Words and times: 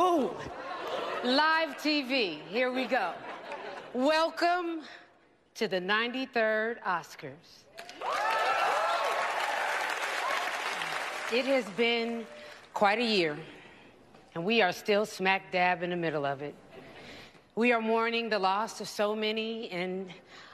Ooh, 0.00 0.30
live 1.24 1.76
TV. 1.76 2.38
Here 2.48 2.72
we 2.72 2.86
go. 2.86 3.12
Welcome 3.92 4.80
to 5.56 5.68
the 5.68 5.78
93rd 5.78 6.80
Oscars. 6.84 7.66
It 11.30 11.44
has 11.44 11.66
been 11.76 12.26
quite 12.72 12.98
a 12.98 13.04
year, 13.04 13.36
and 14.34 14.42
we 14.42 14.62
are 14.62 14.72
still 14.72 15.04
smack 15.04 15.52
dab 15.52 15.82
in 15.82 15.90
the 15.90 15.96
middle 15.96 16.24
of 16.24 16.40
it. 16.40 16.54
We 17.54 17.70
are 17.72 17.82
mourning 17.82 18.30
the 18.30 18.38
loss 18.38 18.80
of 18.80 18.88
so 18.88 19.14
many, 19.14 19.68
and 19.70 20.08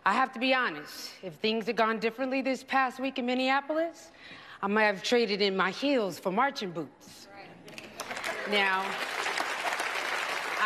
I 0.05 0.13
have 0.13 0.33
to 0.33 0.41
be 0.41 0.55
honest, 0.55 1.13
if 1.23 1.35
things 1.35 1.67
had 1.67 1.77
gone 1.77 2.01
differently 2.01 2.43
this 2.43 2.65
past 2.65 2.99
week 2.99 3.21
in 3.21 3.27
Minneapolis, 3.27 4.11
I 4.61 4.67
might 4.67 4.87
have 4.87 5.05
traded 5.05 5.41
in 5.41 5.57
my 5.57 5.71
heels 5.71 6.19
for 6.19 6.33
marching 6.33 6.73
boots. 6.73 7.29
Now, 8.51 8.85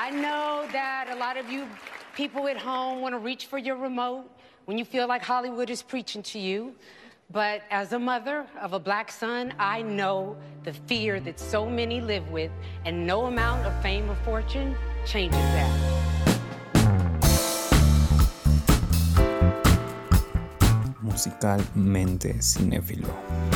I 0.02 0.08
know 0.08 0.66
that 0.72 1.08
a 1.10 1.14
lot 1.14 1.36
of 1.36 1.50
you 1.50 1.68
people 2.16 2.48
at 2.48 2.56
home 2.56 3.02
want 3.02 3.14
to 3.14 3.18
reach 3.18 3.44
for 3.44 3.58
your 3.58 3.76
remote 3.76 4.24
when 4.64 4.78
you 4.78 4.84
feel 4.86 5.06
like 5.06 5.22
Hollywood 5.22 5.68
is 5.68 5.82
preaching 5.82 6.22
to 6.22 6.38
you. 6.38 6.74
But 7.30 7.60
as 7.70 7.92
a 7.92 7.98
mother 7.98 8.46
of 8.62 8.72
a 8.72 8.78
black 8.78 9.12
son, 9.12 9.52
I 9.58 9.82
know 9.82 10.38
the 10.64 10.72
fear 10.72 11.20
that 11.20 11.38
so 11.38 11.68
many 11.68 12.00
live 12.00 12.26
with, 12.30 12.50
and 12.86 13.06
no 13.06 13.26
amount 13.26 13.66
of 13.66 13.82
fame 13.82 14.10
or 14.10 14.14
fortune 14.24 14.74
changes 15.04 15.38
that. 15.38 15.70
Musicalmente 21.02 22.40
cinéfilo. 22.40 23.49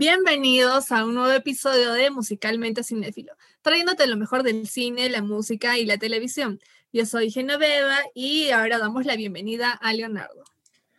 Bienvenidos 0.00 0.92
a 0.92 1.04
un 1.04 1.14
nuevo 1.14 1.32
episodio 1.32 1.92
de 1.92 2.12
Musicalmente 2.12 2.84
Cinéfilo, 2.84 3.32
trayéndote 3.62 4.06
lo 4.06 4.16
mejor 4.16 4.44
del 4.44 4.68
cine, 4.68 5.10
la 5.10 5.22
música 5.22 5.76
y 5.76 5.84
la 5.86 5.98
televisión. 5.98 6.60
Yo 6.92 7.04
soy 7.04 7.32
Genoveva 7.32 7.96
y 8.14 8.50
ahora 8.50 8.78
damos 8.78 9.06
la 9.06 9.16
bienvenida 9.16 9.72
a 9.72 9.92
Leonardo. 9.92 10.44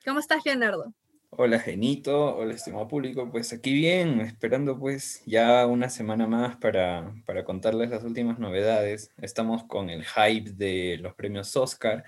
¿Cómo 0.04 0.20
estás, 0.20 0.46
Leonardo? 0.46 0.94
Hola, 1.30 1.60
Genito. 1.60 2.36
Hola, 2.36 2.54
estimado 2.54 2.90
público. 2.90 3.32
Pues 3.32 3.54
aquí 3.54 3.72
bien, 3.72 4.20
esperando 4.20 4.78
pues 4.78 5.24
ya 5.26 5.66
una 5.66 5.88
semana 5.90 6.28
más 6.28 6.58
para, 6.58 7.14
para 7.26 7.46
contarles 7.46 7.92
las 7.92 8.04
últimas 8.04 8.38
novedades. 8.38 9.12
Estamos 9.22 9.64
con 9.64 9.90
el 9.90 10.04
hype 10.04 10.52
de 10.52 10.98
los 10.98 11.16
premios 11.16 11.56
Oscar 11.56 12.04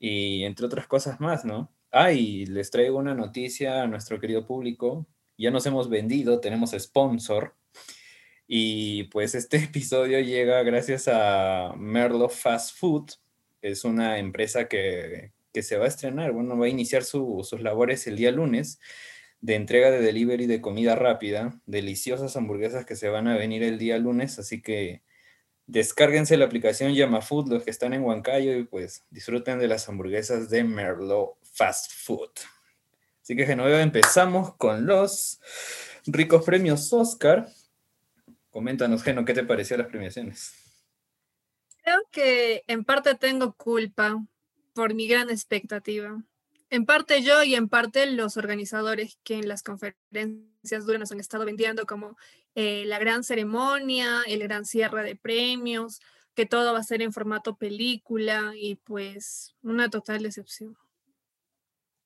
y 0.00 0.42
entre 0.42 0.66
otras 0.66 0.88
cosas 0.88 1.20
más, 1.20 1.44
¿no? 1.44 1.72
Ah, 1.92 2.10
y 2.10 2.44
les 2.46 2.72
traigo 2.72 2.98
una 2.98 3.14
noticia 3.14 3.82
a 3.82 3.86
nuestro 3.86 4.18
querido 4.18 4.44
público 4.44 5.06
ya 5.38 5.50
nos 5.50 5.64
hemos 5.66 5.88
vendido, 5.88 6.40
tenemos 6.40 6.72
sponsor. 6.78 7.54
Y 8.46 9.04
pues 9.04 9.34
este 9.34 9.56
episodio 9.64 10.20
llega 10.20 10.62
gracias 10.62 11.08
a 11.08 11.74
Merlo 11.76 12.28
Fast 12.28 12.76
Food. 12.76 13.12
Es 13.62 13.84
una 13.84 14.18
empresa 14.18 14.68
que, 14.68 15.32
se 15.60 15.76
va 15.76 15.86
a 15.86 15.88
estrenar, 15.88 16.30
bueno, 16.30 16.56
va 16.56 16.66
a 16.66 16.68
iniciar 16.68 17.02
sus 17.02 17.52
labores 17.60 18.06
el 18.06 18.14
día 18.14 18.30
lunes 18.30 18.78
de 19.40 19.56
entrega 19.56 19.90
de 19.90 20.00
delivery 20.00 20.46
de 20.46 20.60
comida 20.60 20.94
rápida, 20.94 21.60
deliciosas 21.66 22.36
hamburguesas 22.36 22.86
que 22.86 22.94
se 22.94 23.08
van 23.08 23.26
a 23.26 23.36
venir 23.36 23.64
el 23.64 23.78
día 23.78 23.98
lunes, 23.98 24.38
así 24.38 24.62
que 24.62 25.02
descárguense 25.66 26.36
la 26.36 26.44
aplicación 26.44 26.94
Food 27.22 27.48
los 27.48 27.64
que 27.64 27.70
están 27.70 27.92
en 27.92 28.02
Huancayo 28.02 28.56
y 28.56 28.64
pues 28.64 29.04
disfruten 29.10 29.58
de 29.58 29.68
las 29.68 29.88
hamburguesas 29.88 30.48
de 30.48 30.62
Merlo 30.62 31.38
Fast 31.42 31.92
Food. 31.92 32.30
Así 33.28 33.36
que 33.36 33.44
Genoveva, 33.44 33.82
empezamos 33.82 34.54
con 34.54 34.86
los 34.86 35.38
ricos 36.06 36.46
premios 36.46 36.90
Oscar. 36.94 37.46
Coméntanos, 38.48 39.02
Geno, 39.02 39.26
¿qué 39.26 39.34
te 39.34 39.44
pareció 39.44 39.76
las 39.76 39.88
premiaciones? 39.88 40.54
Creo 41.82 41.98
que 42.10 42.64
en 42.68 42.86
parte 42.86 43.14
tengo 43.16 43.52
culpa 43.52 44.16
por 44.72 44.94
mi 44.94 45.06
gran 45.06 45.28
expectativa. 45.28 46.22
En 46.70 46.86
parte 46.86 47.20
yo 47.20 47.42
y 47.42 47.54
en 47.54 47.68
parte 47.68 48.10
los 48.10 48.38
organizadores 48.38 49.18
que 49.24 49.34
en 49.34 49.46
las 49.46 49.62
conferencias 49.62 50.86
duras 50.86 51.00
nos 51.00 51.12
han 51.12 51.20
estado 51.20 51.44
vendiendo 51.44 51.84
como 51.84 52.16
eh, 52.54 52.84
la 52.86 52.98
gran 52.98 53.24
ceremonia, 53.24 54.22
el 54.26 54.42
gran 54.44 54.64
cierre 54.64 55.02
de 55.02 55.16
premios, 55.16 56.00
que 56.34 56.46
todo 56.46 56.72
va 56.72 56.78
a 56.78 56.82
ser 56.82 57.02
en 57.02 57.12
formato 57.12 57.56
película 57.56 58.54
y 58.56 58.76
pues 58.76 59.54
una 59.60 59.90
total 59.90 60.22
decepción. 60.22 60.78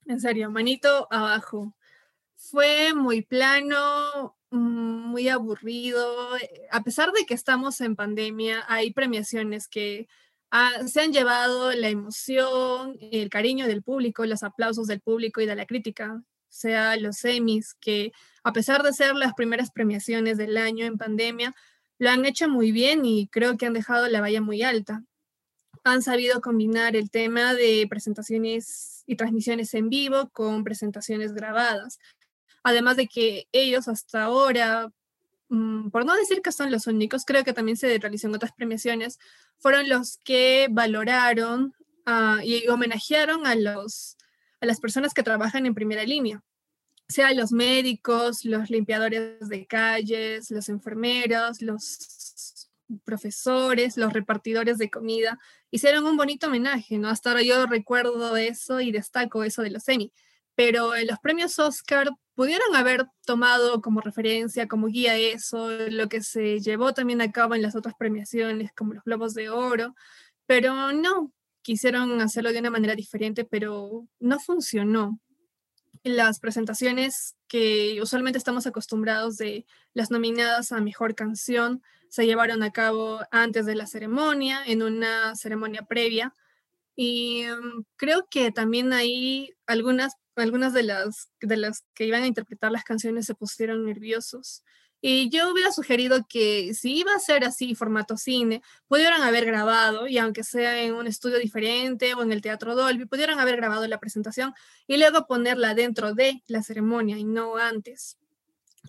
En 0.06 0.20
serio, 0.20 0.50
manito 0.50 1.06
abajo. 1.10 1.74
Fue 2.36 2.92
muy 2.94 3.22
plano, 3.22 4.36
muy 4.50 5.28
aburrido. 5.28 6.28
A 6.70 6.82
pesar 6.82 7.12
de 7.12 7.24
que 7.24 7.34
estamos 7.34 7.80
en 7.80 7.96
pandemia, 7.96 8.64
hay 8.68 8.92
premiaciones 8.92 9.68
que 9.68 10.08
ah, 10.50 10.72
se 10.86 11.00
han 11.02 11.12
llevado 11.12 11.72
la 11.72 11.88
emoción, 11.88 12.96
el 13.00 13.30
cariño 13.30 13.66
del 13.66 13.82
público, 13.82 14.26
los 14.26 14.42
aplausos 14.42 14.88
del 14.88 15.00
público 15.00 15.40
y 15.40 15.46
de 15.46 15.56
la 15.56 15.66
crítica, 15.66 16.22
sea 16.48 16.96
los 16.96 17.24
Emmys, 17.24 17.74
que 17.74 18.12
a 18.42 18.52
pesar 18.52 18.82
de 18.82 18.92
ser 18.92 19.14
las 19.14 19.34
primeras 19.34 19.70
premiaciones 19.70 20.36
del 20.36 20.56
año 20.56 20.84
en 20.84 20.98
pandemia, 20.98 21.54
lo 21.98 22.10
han 22.10 22.24
hecho 22.26 22.48
muy 22.48 22.72
bien 22.72 23.04
y 23.04 23.28
creo 23.28 23.56
que 23.56 23.66
han 23.66 23.72
dejado 23.72 24.08
la 24.08 24.20
valla 24.20 24.40
muy 24.40 24.62
alta 24.62 25.04
han 25.84 26.02
sabido 26.02 26.40
combinar 26.40 26.96
el 26.96 27.10
tema 27.10 27.54
de 27.54 27.86
presentaciones 27.88 29.02
y 29.06 29.16
transmisiones 29.16 29.74
en 29.74 29.88
vivo 29.88 30.30
con 30.30 30.64
presentaciones 30.64 31.32
grabadas. 31.32 31.98
Además 32.62 32.96
de 32.96 33.08
que 33.08 33.48
ellos 33.52 33.88
hasta 33.88 34.24
ahora, 34.24 34.92
mm, 35.48 35.90
por 35.90 36.04
no 36.04 36.14
decir 36.14 36.40
que 36.42 36.52
son 36.52 36.70
los 36.70 36.86
únicos, 36.86 37.24
creo 37.24 37.44
que 37.44 37.52
también 37.52 37.76
se 37.76 37.98
realizó 37.98 38.28
en 38.28 38.34
otras 38.34 38.52
premiaciones, 38.52 39.18
fueron 39.58 39.88
los 39.88 40.18
que 40.24 40.68
valoraron 40.70 41.74
ah, 42.06 42.40
y 42.44 42.68
homenajearon 42.68 43.46
a, 43.46 43.54
los, 43.56 44.16
a 44.60 44.66
las 44.66 44.80
personas 44.80 45.14
que 45.14 45.22
trabajan 45.22 45.66
en 45.66 45.74
primera 45.74 46.04
línea 46.04 46.42
sea 47.08 47.32
los 47.34 47.52
médicos, 47.52 48.44
los 48.44 48.70
limpiadores 48.70 49.48
de 49.48 49.66
calles, 49.66 50.50
los 50.50 50.68
enfermeros, 50.68 51.62
los 51.62 52.70
profesores, 53.04 53.96
los 53.96 54.12
repartidores 54.12 54.78
de 54.78 54.90
comida, 54.90 55.38
hicieron 55.72 56.04
un 56.04 56.16
bonito 56.16 56.46
homenaje, 56.46 56.98
¿no? 56.98 57.08
Hasta 57.08 57.30
ahora 57.30 57.42
yo 57.42 57.66
recuerdo 57.66 58.36
eso 58.36 58.80
y 58.80 58.92
destaco 58.92 59.42
eso 59.42 59.62
de 59.62 59.70
los 59.70 59.88
Emmy, 59.88 60.12
pero 60.54 60.94
en 60.94 61.06
los 61.08 61.18
premios 61.18 61.58
Oscar 61.58 62.10
pudieron 62.34 62.76
haber 62.76 63.06
tomado 63.24 63.80
como 63.80 64.02
referencia, 64.02 64.68
como 64.68 64.86
guía 64.86 65.16
eso, 65.16 65.70
lo 65.88 66.08
que 66.08 66.22
se 66.22 66.60
llevó 66.60 66.92
también 66.92 67.22
a 67.22 67.32
cabo 67.32 67.54
en 67.54 67.62
las 67.62 67.74
otras 67.74 67.94
premiaciones, 67.98 68.70
como 68.76 68.92
los 68.92 69.02
Globos 69.02 69.32
de 69.34 69.48
Oro, 69.48 69.94
pero 70.46 70.92
no, 70.92 71.32
quisieron 71.62 72.20
hacerlo 72.20 72.52
de 72.52 72.58
una 72.58 72.70
manera 72.70 72.94
diferente, 72.94 73.44
pero 73.44 74.06
no 74.20 74.38
funcionó. 74.38 75.18
Las 76.04 76.38
presentaciones 76.38 77.36
que 77.48 77.98
usualmente 78.02 78.36
estamos 78.36 78.66
acostumbrados 78.66 79.36
de 79.38 79.64
las 79.94 80.10
nominadas 80.10 80.72
a 80.72 80.80
Mejor 80.80 81.14
Canción, 81.14 81.82
se 82.12 82.26
llevaron 82.26 82.62
a 82.62 82.72
cabo 82.72 83.20
antes 83.30 83.64
de 83.64 83.74
la 83.74 83.86
ceremonia, 83.86 84.60
en 84.66 84.82
una 84.82 85.34
ceremonia 85.34 85.80
previa. 85.80 86.34
Y 86.94 87.44
mm, 87.46 87.84
creo 87.96 88.26
que 88.30 88.52
también 88.52 88.92
ahí 88.92 89.54
algunas, 89.66 90.12
algunas 90.36 90.74
de, 90.74 90.82
las, 90.82 91.30
de 91.40 91.56
las 91.56 91.86
que 91.94 92.04
iban 92.04 92.22
a 92.22 92.26
interpretar 92.26 92.70
las 92.70 92.84
canciones 92.84 93.24
se 93.24 93.34
pusieron 93.34 93.86
nerviosos. 93.86 94.62
Y 95.00 95.30
yo 95.30 95.50
hubiera 95.50 95.72
sugerido 95.72 96.26
que 96.28 96.74
si 96.74 96.98
iba 96.98 97.14
a 97.14 97.18
ser 97.18 97.44
así, 97.44 97.74
formato 97.74 98.18
cine, 98.18 98.60
pudieran 98.88 99.22
haber 99.22 99.46
grabado, 99.46 100.06
y 100.06 100.18
aunque 100.18 100.44
sea 100.44 100.82
en 100.82 100.92
un 100.92 101.06
estudio 101.06 101.38
diferente 101.38 102.12
o 102.12 102.22
en 102.22 102.30
el 102.30 102.42
Teatro 102.42 102.74
Dolby, 102.74 103.06
pudieran 103.06 103.40
haber 103.40 103.56
grabado 103.56 103.88
la 103.88 103.98
presentación 103.98 104.52
y 104.86 104.98
luego 104.98 105.26
ponerla 105.26 105.74
dentro 105.74 106.12
de 106.12 106.42
la 106.46 106.62
ceremonia 106.62 107.16
y 107.16 107.24
no 107.24 107.56
antes. 107.56 108.18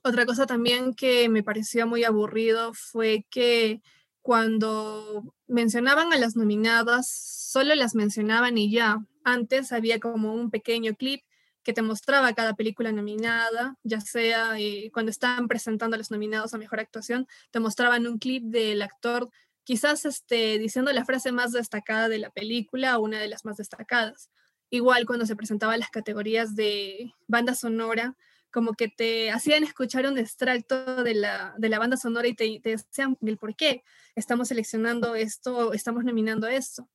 Otra 0.01 0.25
cosa 0.25 0.45
también 0.45 0.93
que 0.93 1.29
me 1.29 1.43
pareció 1.43 1.85
muy 1.85 2.03
aburrido 2.03 2.73
fue 2.73 3.25
que 3.29 3.81
cuando 4.21 5.35
mencionaban 5.47 6.13
a 6.13 6.17
las 6.17 6.35
nominadas, 6.35 7.09
solo 7.09 7.75
las 7.75 7.93
mencionaban 7.93 8.57
y 8.57 8.71
ya. 8.71 9.05
Antes 9.23 9.71
había 9.71 9.99
como 9.99 10.33
un 10.33 10.49
pequeño 10.49 10.95
clip 10.95 11.21
que 11.61 11.73
te 11.73 11.81
mostraba 11.81 12.33
cada 12.33 12.55
película 12.55 12.91
nominada, 12.91 13.77
ya 13.83 14.01
sea 14.01 14.59
eh, 14.59 14.89
cuando 14.93 15.11
estaban 15.11 15.47
presentando 15.47 15.95
a 15.95 15.97
los 15.97 16.11
nominados 16.11 16.53
a 16.53 16.57
Mejor 16.57 16.79
Actuación, 16.79 17.27
te 17.51 17.59
mostraban 17.59 18.07
un 18.07 18.17
clip 18.17 18.43
del 18.43 18.81
actor 18.81 19.29
quizás 19.63 20.05
este, 20.05 20.59
diciendo 20.59 20.91
la 20.91 21.05
frase 21.05 21.31
más 21.31 21.51
destacada 21.51 22.09
de 22.09 22.19
la 22.19 22.29
película 22.29 22.97
o 22.97 23.03
una 23.03 23.19
de 23.19 23.29
las 23.29 23.45
más 23.45 23.57
destacadas. 23.57 24.29
Igual 24.69 25.05
cuando 25.05 25.25
se 25.25 25.35
presentaban 25.35 25.79
las 25.79 25.89
categorías 25.89 26.55
de 26.55 27.13
banda 27.27 27.55
sonora, 27.55 28.15
como 28.53 28.73
que 28.73 28.87
te 28.87 29.31
hacían 29.31 29.63
escuchar 29.63 30.05
un 30.05 30.17
extracto 30.17 31.03
de 31.03 31.15
la, 31.15 31.53
de 31.57 31.69
la 31.69 31.79
banda 31.79 31.97
sonora 31.97 32.27
y 32.27 32.35
te, 32.35 32.59
te 32.61 32.69
decían 32.69 33.17
el 33.21 33.37
por 33.37 33.55
qué 33.55 33.83
estamos 34.15 34.49
seleccionando 34.49 35.15
esto 35.15 35.73
estamos 35.73 36.05
nominando 36.05 36.47
esto. 36.47 36.87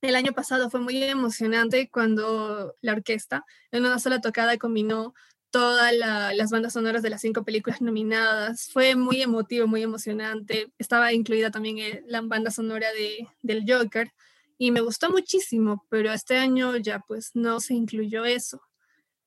El 0.00 0.16
año 0.16 0.32
pasado 0.32 0.70
fue 0.70 0.80
muy 0.80 1.02
emocionante 1.02 1.88
cuando 1.90 2.74
la 2.80 2.92
orquesta 2.92 3.44
en 3.70 3.84
una 3.84 3.98
sola 3.98 4.20
tocada 4.20 4.56
combinó 4.58 5.14
todas 5.50 5.92
las 5.94 6.50
bandas 6.50 6.72
sonoras 6.72 7.02
de 7.02 7.10
las 7.10 7.20
cinco 7.20 7.44
películas 7.44 7.80
nominadas. 7.80 8.70
Fue 8.72 8.96
muy 8.96 9.22
emotivo, 9.22 9.66
muy 9.66 9.82
emocionante. 9.82 10.72
Estaba 10.78 11.12
incluida 11.12 11.50
también 11.50 11.78
eh, 11.78 12.02
la 12.06 12.22
banda 12.22 12.50
sonora 12.50 12.90
de, 12.92 13.28
del 13.42 13.64
Joker 13.68 14.10
y 14.58 14.70
me 14.70 14.80
gustó 14.80 15.10
muchísimo, 15.10 15.84
pero 15.88 16.12
este 16.12 16.36
año 16.38 16.76
ya 16.76 17.00
pues 17.00 17.32
no 17.34 17.60
se 17.60 17.74
incluyó 17.74 18.24
eso. 18.24 18.62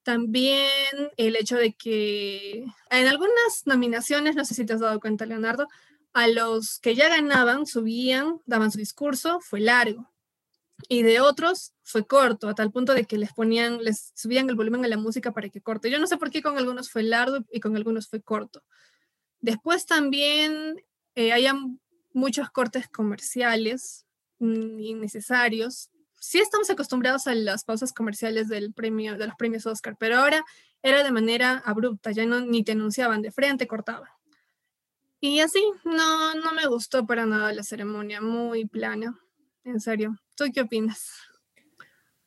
También 0.05 0.69
el 1.17 1.35
hecho 1.35 1.57
de 1.57 1.73
que 1.73 2.63
en 2.91 3.07
algunas 3.07 3.63
nominaciones, 3.65 4.35
no 4.35 4.45
sé 4.45 4.53
si 4.53 4.63
te 4.63 4.73
has 4.73 4.79
dado 4.79 4.99
cuenta, 4.99 5.25
Leonardo, 5.25 5.67
a 6.13 6.27
los 6.27 6.77
que 6.77 6.93
ya 6.93 7.09
ganaban, 7.09 7.65
subían, 7.65 8.39
daban 8.45 8.71
su 8.71 8.77
discurso, 8.77 9.39
fue 9.41 9.61
largo 9.61 10.07
y 10.87 11.01
de 11.01 11.21
otros 11.21 11.73
fue 11.81 12.05
corto, 12.05 12.49
a 12.49 12.53
tal 12.53 12.71
punto 12.71 12.93
de 12.93 13.05
que 13.05 13.17
les 13.17 13.33
ponían, 13.33 13.83
les 13.83 14.11
subían 14.13 14.47
el 14.47 14.55
volumen 14.55 14.85
a 14.85 14.87
la 14.87 14.97
música 14.97 15.31
para 15.31 15.49
que 15.49 15.59
corte. 15.59 15.89
Yo 15.89 15.97
no 15.97 16.05
sé 16.05 16.17
por 16.17 16.29
qué 16.29 16.43
con 16.43 16.55
algunos 16.55 16.91
fue 16.91 17.01
largo 17.01 17.39
y 17.51 17.59
con 17.59 17.75
algunos 17.75 18.07
fue 18.07 18.21
corto. 18.21 18.63
Después 19.39 19.87
también 19.87 20.83
eh, 21.15 21.31
hay 21.31 21.47
muchos 22.13 22.51
cortes 22.51 22.87
comerciales 22.89 24.05
mm, 24.37 24.79
innecesarios. 24.79 25.89
Sí 26.25 26.39
estamos 26.39 26.68
acostumbrados 26.72 27.27
a 27.27 27.36
las 27.36 27.63
pausas 27.63 27.94
comerciales 27.94 28.48
del 28.48 28.74
premio, 28.74 29.16
de 29.16 29.27
los 29.27 29.36
premios 29.36 29.68
Oscar, 29.68 29.95
pero 30.00 30.18
ahora 30.18 30.44
era 30.81 31.04
de 31.04 31.12
manera 31.12 31.62
abrupta, 31.63 32.10
ya 32.10 32.25
no 32.25 32.42
ni 32.42 32.63
te 32.63 32.72
anunciaban 32.72 33.22
de 33.22 33.31
frente, 33.31 33.68
cortaban. 33.68 34.10
Y 35.19 35.39
así, 35.42 35.63
no, 35.83 36.33
no 36.33 36.51
me 36.54 36.66
gustó 36.66 37.06
para 37.06 37.27
nada 37.27 37.54
la 37.54 37.62
ceremonia, 37.62 38.22
muy 38.22 38.66
plana, 38.66 39.16
en 39.66 39.80
serio. 39.80 40.16
¿Tú 40.36 40.45
qué 40.51 40.62
opinas? 40.62 41.12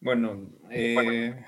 Bueno, 0.00 0.48
eh, 0.70 1.44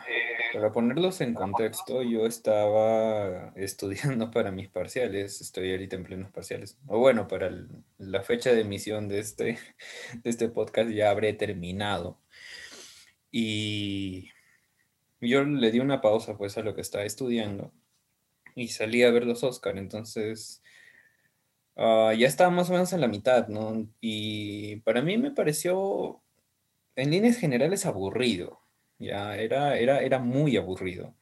para 0.53 0.73
ponerlos 0.73 1.21
en 1.21 1.35
contexto, 1.35 2.03
yo 2.03 2.27
estaba 2.27 3.53
estudiando 3.55 4.31
para 4.33 4.51
mis 4.51 4.69
parciales, 4.69 5.41
estoy 5.41 5.71
ahorita 5.71 5.95
en 5.95 6.03
plenos 6.03 6.33
parciales. 6.33 6.77
O 6.89 6.99
bueno, 6.99 7.29
para 7.29 7.53
la 7.99 8.23
fecha 8.23 8.53
de 8.53 8.63
emisión 8.63 9.09
de 9.09 9.21
este, 9.21 9.59
de 10.25 10.31
este 10.31 10.49
podcast 10.49 10.91
ya 10.91 11.11
habré 11.11 11.33
terminado. 11.33 12.19
Y 13.31 14.31
yo 15.21 15.45
le 15.45 15.71
di 15.71 15.81
una 15.81 16.01
pausa 16.01 16.37
pues 16.37 16.57
a 16.59 16.63
lo 16.63 16.75
que 16.75 16.81
estaba 16.81 17.05
estudiando 17.05 17.73
y 18.55 18.69
salí 18.69 19.03
a 19.03 19.11
ver 19.11 19.27
los 19.27 19.45
Oscar, 19.45 19.79
entonces 19.79 20.63
ah, 21.77 22.13
ya 22.17 22.27
estaba 22.27 22.51
más 22.51 22.71
o 22.71 22.73
menos 22.73 22.93
en 22.93 23.01
la 23.01 23.09
mitad, 23.09 23.49
¿no? 23.49 23.87
Y 24.01 24.77
para 24.77 25.03
mí 25.03 25.19
me 25.19 25.31
pareció 25.31 26.21
en 26.97 27.11
líneas 27.11 27.37
generales 27.39 27.87
aburrido, 27.87 28.61
ya 28.99 29.37
era, 29.37 29.79
era, 29.79 30.01
era 30.03 30.19
muy 30.19 30.57
aburrido. 30.57 31.15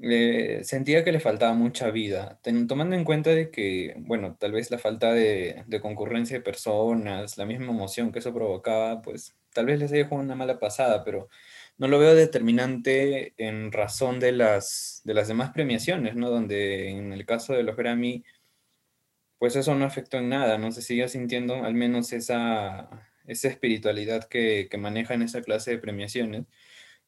Eh, 0.00 0.60
sentía 0.62 1.02
que 1.04 1.10
le 1.10 1.18
faltaba 1.20 1.54
mucha 1.54 1.90
vida, 1.90 2.40
tomando 2.68 2.94
en 2.94 3.04
cuenta 3.04 3.30
de 3.30 3.50
que, 3.50 3.94
bueno, 3.98 4.36
tal 4.38 4.52
vez 4.52 4.70
la 4.70 4.78
falta 4.78 5.12
de, 5.12 5.64
concurrencia 5.82 6.36
de 6.38 6.42
personas, 6.42 7.36
la 7.36 7.46
misma 7.46 7.72
emoción 7.72 8.12
que 8.12 8.20
eso 8.20 8.32
provocaba, 8.32 9.02
pues 9.02 9.36
tal 9.52 9.66
vez 9.66 9.78
les 9.78 9.92
haya 9.92 10.04
jugado 10.04 10.24
una 10.24 10.34
mala 10.34 10.58
pasada, 10.58 11.04
pero 11.04 11.28
no 11.78 11.88
lo 11.88 11.98
veo 11.98 12.14
determinante 12.14 13.34
en 13.38 13.72
razón 13.72 14.20
de 14.20 14.32
las, 14.32 15.02
de 15.04 15.14
las 15.14 15.28
demás 15.28 15.50
premiaciones, 15.52 16.16
¿no? 16.16 16.30
Donde 16.30 16.90
en 16.90 17.12
el 17.12 17.26
caso 17.26 17.52
de 17.54 17.62
los 17.62 17.76
Grammy, 17.76 18.24
pues 19.38 19.56
eso 19.56 19.74
no 19.74 19.84
afectó 19.84 20.18
en 20.18 20.28
nada, 20.28 20.58
no 20.58 20.72
se 20.72 20.82
sigue 20.82 21.08
sintiendo 21.08 21.64
al 21.64 21.74
menos 21.74 22.12
esa, 22.12 22.88
esa 23.26 23.48
espiritualidad 23.48 24.24
que, 24.24 24.68
que 24.70 24.78
maneja 24.78 25.14
en 25.14 25.22
esa 25.22 25.42
clase 25.42 25.72
de 25.72 25.78
premiaciones. 25.78 26.46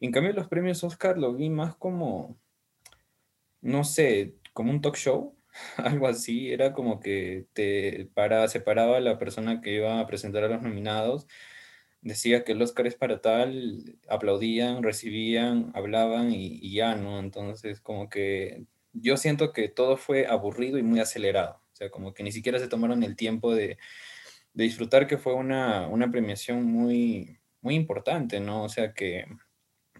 En 0.00 0.12
cambio, 0.12 0.32
los 0.32 0.48
premios 0.48 0.84
Oscar 0.84 1.18
lo 1.18 1.34
vi 1.34 1.50
más 1.50 1.76
como, 1.76 2.38
no 3.60 3.84
sé, 3.84 4.34
como 4.52 4.70
un 4.70 4.80
talk 4.80 4.96
show, 4.96 5.36
algo 5.76 6.06
así. 6.06 6.52
Era 6.52 6.72
como 6.72 7.00
que 7.00 7.46
te 7.52 8.08
para, 8.14 8.46
separaba 8.48 8.98
a 8.98 9.00
la 9.00 9.18
persona 9.18 9.60
que 9.60 9.74
iba 9.74 10.00
a 10.00 10.06
presentar 10.06 10.44
a 10.44 10.48
los 10.48 10.62
nominados, 10.62 11.26
decía 12.02 12.44
que 12.44 12.52
el 12.52 12.62
Oscar 12.62 12.86
es 12.86 12.94
para 12.94 13.20
tal, 13.20 13.98
aplaudían, 14.08 14.82
recibían, 14.82 15.70
hablaban 15.74 16.32
y, 16.32 16.72
ya, 16.72 16.94
¿no? 16.96 17.18
Entonces, 17.18 17.80
como 17.80 18.08
que 18.08 18.64
yo 18.92 19.16
siento 19.16 19.52
que 19.52 19.68
todo 19.68 19.96
fue 19.96 20.26
aburrido 20.26 20.78
y 20.78 20.82
muy 20.82 21.00
acelerado. 21.00 21.62
O 21.72 21.76
sea, 21.76 21.90
como 21.90 22.14
que 22.14 22.22
ni 22.22 22.32
siquiera 22.32 22.58
se 22.58 22.68
tomaron 22.68 23.02
el 23.02 23.16
tiempo 23.16 23.54
de 23.54 23.78
de 24.52 24.64
disfrutar 24.64 25.06
que 25.06 25.18
fue 25.18 25.34
una, 25.34 25.88
premiación 26.10 26.64
muy, 26.64 27.38
muy 27.60 27.74
importante, 27.74 28.40
¿no? 28.40 28.64
O 28.64 28.68
sea 28.68 28.92
que 28.92 29.26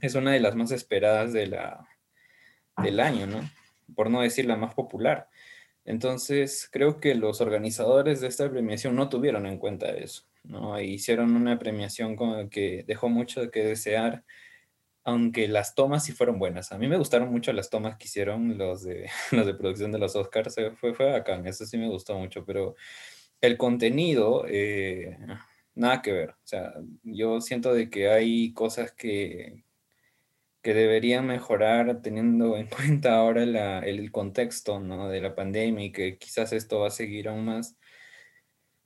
es 0.01 0.15
una 0.15 0.33
de 0.33 0.41
las 0.41 0.55
más 0.55 0.71
esperadas 0.73 1.33
de 1.33 1.57
del 2.83 3.01
año, 3.01 3.27
¿no? 3.27 3.49
Por 3.95 4.11
no 4.11 4.23
decir 4.23 4.47
la 4.47 4.57
más 4.57 4.75
popular. 4.75 5.29
Entonces, 5.85 6.69
creo 6.71 7.01
que 7.01 7.15
los 7.15 7.41
organizadores 7.41 8.21
de 8.21 8.29
esta 8.29 8.49
premiación 8.51 8.97
no 8.97 9.09
tuvieron 9.09 9.47
en 9.47 9.59
cuenta 9.59 9.91
eso, 9.91 10.25
¿no? 10.45 10.77
E 10.77 10.85
hicieron 10.87 11.35
una 11.37 11.59
premiación 11.59 12.17
con 12.17 12.49
que 12.51 12.85
dejó 12.87 13.09
mucho 13.09 13.51
que 13.51 13.65
desear, 13.65 14.25
aunque 15.05 15.49
las 15.49 15.75
tomas 15.75 16.05
sí 16.05 16.13
fueron 16.13 16.39
buenas. 16.39 16.73
A 16.73 16.79
mí 16.79 16.89
me 16.89 16.97
gustaron 16.97 17.31
mucho 17.31 17.53
las 17.53 17.71
tomas 17.71 17.97
que 17.97 18.07
hicieron 18.07 18.59
los 18.59 18.83
de, 18.85 19.11
los 19.33 19.47
de 19.47 19.55
producción 19.55 19.93
de 19.93 19.99
los 19.99 20.17
Oscars, 20.17 20.55
fue, 20.79 20.95
fue 20.95 21.11
bacán, 21.11 21.47
eso 21.47 21.67
sí 21.67 21.79
me 21.79 21.89
gustó 21.89 22.19
mucho, 22.19 22.45
pero 22.45 22.77
el 23.41 23.57
contenido, 23.57 24.45
eh, 24.49 25.19
nada 25.75 26.03
que 26.03 26.13
ver. 26.13 26.31
O 26.31 26.47
sea, 26.47 26.75
yo 27.03 27.41
siento 27.41 27.75
de 27.75 27.91
que 27.91 28.11
hay 28.11 28.53
cosas 28.53 28.93
que, 28.93 29.65
que 30.63 30.75
deberían 30.75 31.27
mejorar 31.27 32.03
teniendo 32.03 32.57
en 32.57 32.67
cuenta 32.69 33.17
ahora 33.17 33.81
el 33.81 34.13
contexto 34.13 34.81
¿no? 34.81 35.09
de 35.09 35.21
la 35.21 35.35
pandemia 35.35 35.87
y 35.87 35.93
que 35.93 36.19
quizás 36.19 36.53
esto 36.53 36.81
va 36.81 36.89
a 36.89 36.91
seguir 36.91 37.29
aún 37.29 37.45
más, 37.45 37.77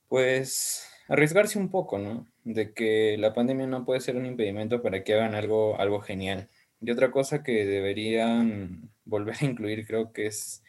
pues 0.08 0.88
arriesgarse 1.08 1.58
un 1.58 1.70
poco, 1.70 1.98
¿no? 1.98 2.26
De 2.44 2.72
que 2.72 3.16
la 3.18 3.34
pandemia 3.34 3.66
no 3.66 3.84
puede 3.84 4.00
ser 4.00 4.16
un 4.16 4.26
impedimento 4.26 4.82
para 4.82 5.04
que 5.04 5.14
hagan 5.14 5.34
algo, 5.34 5.78
algo 5.78 6.00
genial. 6.00 6.48
Y 6.80 6.90
otra 6.90 7.10
cosa 7.10 7.42
que 7.42 7.64
deberían 7.64 8.90
volver 9.04 9.36
a 9.40 9.44
incluir 9.44 9.86
creo 9.86 10.12
que 10.12 10.26
es 10.26 10.62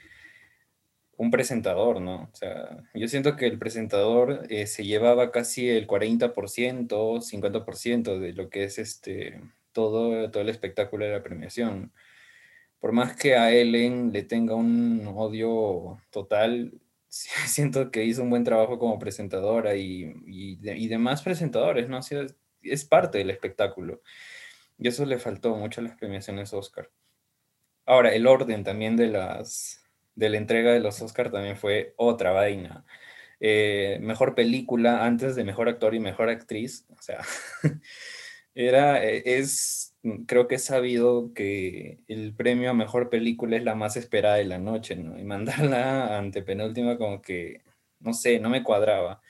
un 1.17 1.31
presentador, 1.31 2.01
¿no? 2.01 2.29
O 2.31 2.35
sea, 2.35 2.83
yo 2.93 3.07
siento 3.07 3.35
que 3.37 3.47
el 3.47 3.57
presentador 3.57 4.45
eh, 4.49 4.67
se 4.67 4.83
llevaba 4.85 5.31
casi 5.31 5.69
el 5.69 5.87
40%, 5.87 6.33
50% 6.33 8.19
de 8.19 8.33
lo 8.33 8.49
que 8.49 8.65
es 8.65 8.79
este, 8.79 9.41
todo, 9.71 10.29
todo 10.29 10.43
el 10.43 10.49
espectáculo 10.49 11.05
de 11.05 11.11
la 11.11 11.23
premiación. 11.23 11.93
Por 12.79 12.91
más 12.91 13.15
que 13.15 13.35
a 13.35 13.51
Ellen 13.51 14.11
le 14.11 14.23
tenga 14.23 14.55
un 14.55 15.07
odio 15.15 15.99
total, 16.11 16.73
siento 17.47 17.91
que 17.91 18.03
hizo 18.03 18.23
un 18.23 18.29
buen 18.29 18.43
trabajo 18.43 18.77
como 18.77 18.99
presentadora 18.99 19.75
y, 19.75 20.13
y, 20.25 20.87
demás 20.87 21.21
presentadores, 21.21 21.89
¿no? 21.89 21.99
O 21.99 22.01
sea, 22.01 22.25
es 22.61 22.85
parte 22.85 23.17
del 23.19 23.29
espectáculo. 23.29 24.01
Y 24.77 24.87
eso 24.89 25.05
le 25.05 25.19
faltó 25.19 25.55
mucho 25.55 25.81
a 25.81 25.85
las 25.85 25.95
premiaciones 25.95 26.53
Oscar. 26.53 26.91
Ahora, 27.85 28.13
el 28.13 28.27
orden 28.27 28.63
también 28.63 28.97
de 28.97 29.07
las, 29.07 29.81
de 30.15 30.29
la 30.29 30.37
entrega 30.37 30.73
de 30.73 30.79
los 30.81 31.01
Oscar 31.01 31.31
también 31.31 31.55
fue 31.55 31.93
otra 31.97 32.31
vaina. 32.31 32.85
Eh, 33.39 33.99
mejor 34.01 34.35
película 34.35 35.05
antes 35.05 35.35
de 35.35 35.43
mejor 35.43 35.69
actor 35.69 35.95
y 35.95 35.99
mejor 35.99 36.29
actriz. 36.29 36.85
O 36.89 37.01
sea, 37.01 37.21
era, 38.55 39.05
eh, 39.05 39.23
es, 39.25 39.94
creo 40.27 40.47
que 40.47 40.55
es 40.55 40.63
sabido 40.65 41.33
que 41.33 41.99
el 42.07 42.33
premio 42.35 42.69
a 42.69 42.73
mejor 42.73 43.09
película 43.09 43.57
es 43.57 43.63
la 43.63 43.75
más 43.75 43.97
esperada 43.97 44.35
de 44.35 44.45
la 44.45 44.59
noche, 44.59 44.95
¿no? 44.95 45.19
Y 45.19 45.23
mandarla 45.23 46.17
ante 46.17 46.41
penúltima 46.43 46.97
como 46.97 47.21
que, 47.21 47.61
no 47.99 48.13
sé, 48.13 48.39
no 48.39 48.49
me 48.49 48.63
cuadraba. 48.63 49.21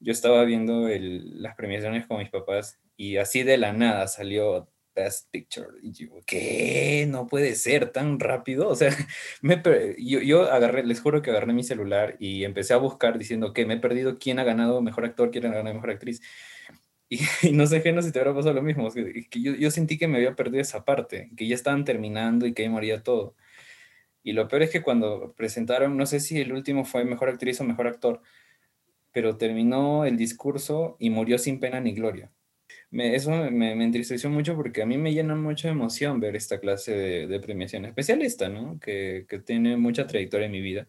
Yo 0.00 0.12
estaba 0.12 0.44
viendo 0.44 0.88
las 0.88 1.56
premiaciones 1.56 2.06
con 2.06 2.18
mis 2.18 2.30
papás 2.30 2.78
y 2.96 3.16
así 3.16 3.42
de 3.42 3.58
la 3.58 3.72
nada 3.72 4.08
salió 4.08 4.68
Best 4.94 5.30
Picture. 5.30 5.68
Y 5.82 5.92
yo, 5.92 6.08
¿qué? 6.26 7.06
No 7.08 7.26
puede 7.26 7.54
ser 7.54 7.90
tan 7.92 8.18
rápido. 8.20 8.68
O 8.68 8.74
sea, 8.74 8.90
me, 9.42 9.62
yo, 9.98 10.20
yo, 10.20 10.50
agarré, 10.50 10.84
les 10.84 11.00
juro 11.00 11.22
que 11.22 11.30
agarré 11.30 11.52
mi 11.52 11.64
celular 11.64 12.16
y 12.18 12.44
empecé 12.44 12.74
a 12.74 12.78
buscar 12.78 13.18
diciendo 13.18 13.52
que 13.52 13.66
me 13.66 13.74
he 13.74 13.78
perdido 13.78 14.18
quién 14.18 14.38
ha 14.38 14.44
ganado 14.44 14.82
mejor 14.82 15.04
actor, 15.04 15.30
quién 15.30 15.46
ha 15.46 15.50
ganado 15.50 15.74
mejor 15.74 15.90
actriz. 15.90 16.20
Y, 17.42 17.52
no 17.52 17.66
sé, 17.66 17.82
qué, 17.82 17.92
no 17.92 18.02
si 18.02 18.12
te 18.12 18.20
habrá 18.20 18.34
pasado 18.34 18.54
lo 18.54 18.62
mismo. 18.62 18.90
que, 18.92 19.26
yo, 19.32 19.54
yo, 19.54 19.70
sentí 19.70 19.98
que 19.98 20.08
me 20.08 20.18
había 20.18 20.36
perdido 20.36 20.62
esa 20.62 20.84
parte, 20.84 21.30
que 21.36 21.48
ya 21.48 21.56
estaban 21.56 21.84
terminando 21.84 22.46
y 22.46 22.54
que 22.54 22.62
ahí 22.62 22.68
moría 22.68 23.02
todo. 23.02 23.34
Y 24.22 24.32
lo 24.32 24.48
peor 24.48 24.62
es 24.62 24.70
que 24.70 24.82
cuando 24.82 25.34
presentaron, 25.36 25.96
no 25.96 26.06
sé 26.06 26.20
si 26.20 26.40
el 26.40 26.52
último 26.52 26.84
fue 26.84 27.04
mejor 27.04 27.30
actriz 27.30 27.60
o 27.60 27.64
mejor 27.64 27.88
actor, 27.88 28.22
pero 29.12 29.36
terminó 29.38 30.04
el 30.04 30.16
discurso 30.16 30.96
y 31.00 31.10
murió 31.10 31.38
sin 31.38 31.60
pena 31.60 31.80
ni 31.80 31.94
gloria 31.94 32.30
eso 32.92 33.30
me, 33.30 33.50
me, 33.50 33.84
entristeció 33.84 34.30
mucho 34.30 34.56
porque 34.56 34.82
a 34.82 34.86
mí 34.86 34.98
me 34.98 35.12
llena 35.12 35.34
mucha 35.34 35.68
emoción 35.68 36.20
ver 36.20 36.36
esta 36.36 36.58
clase 36.58 36.92
de, 37.26 37.40
premiación, 37.40 37.84
especialista, 37.84 38.48
¿no? 38.48 38.78
Que, 38.80 39.26
que, 39.28 39.38
tiene 39.38 39.76
mucha 39.76 40.06
trayectoria 40.06 40.46
en 40.46 40.52
mi 40.52 40.60
vida. 40.60 40.86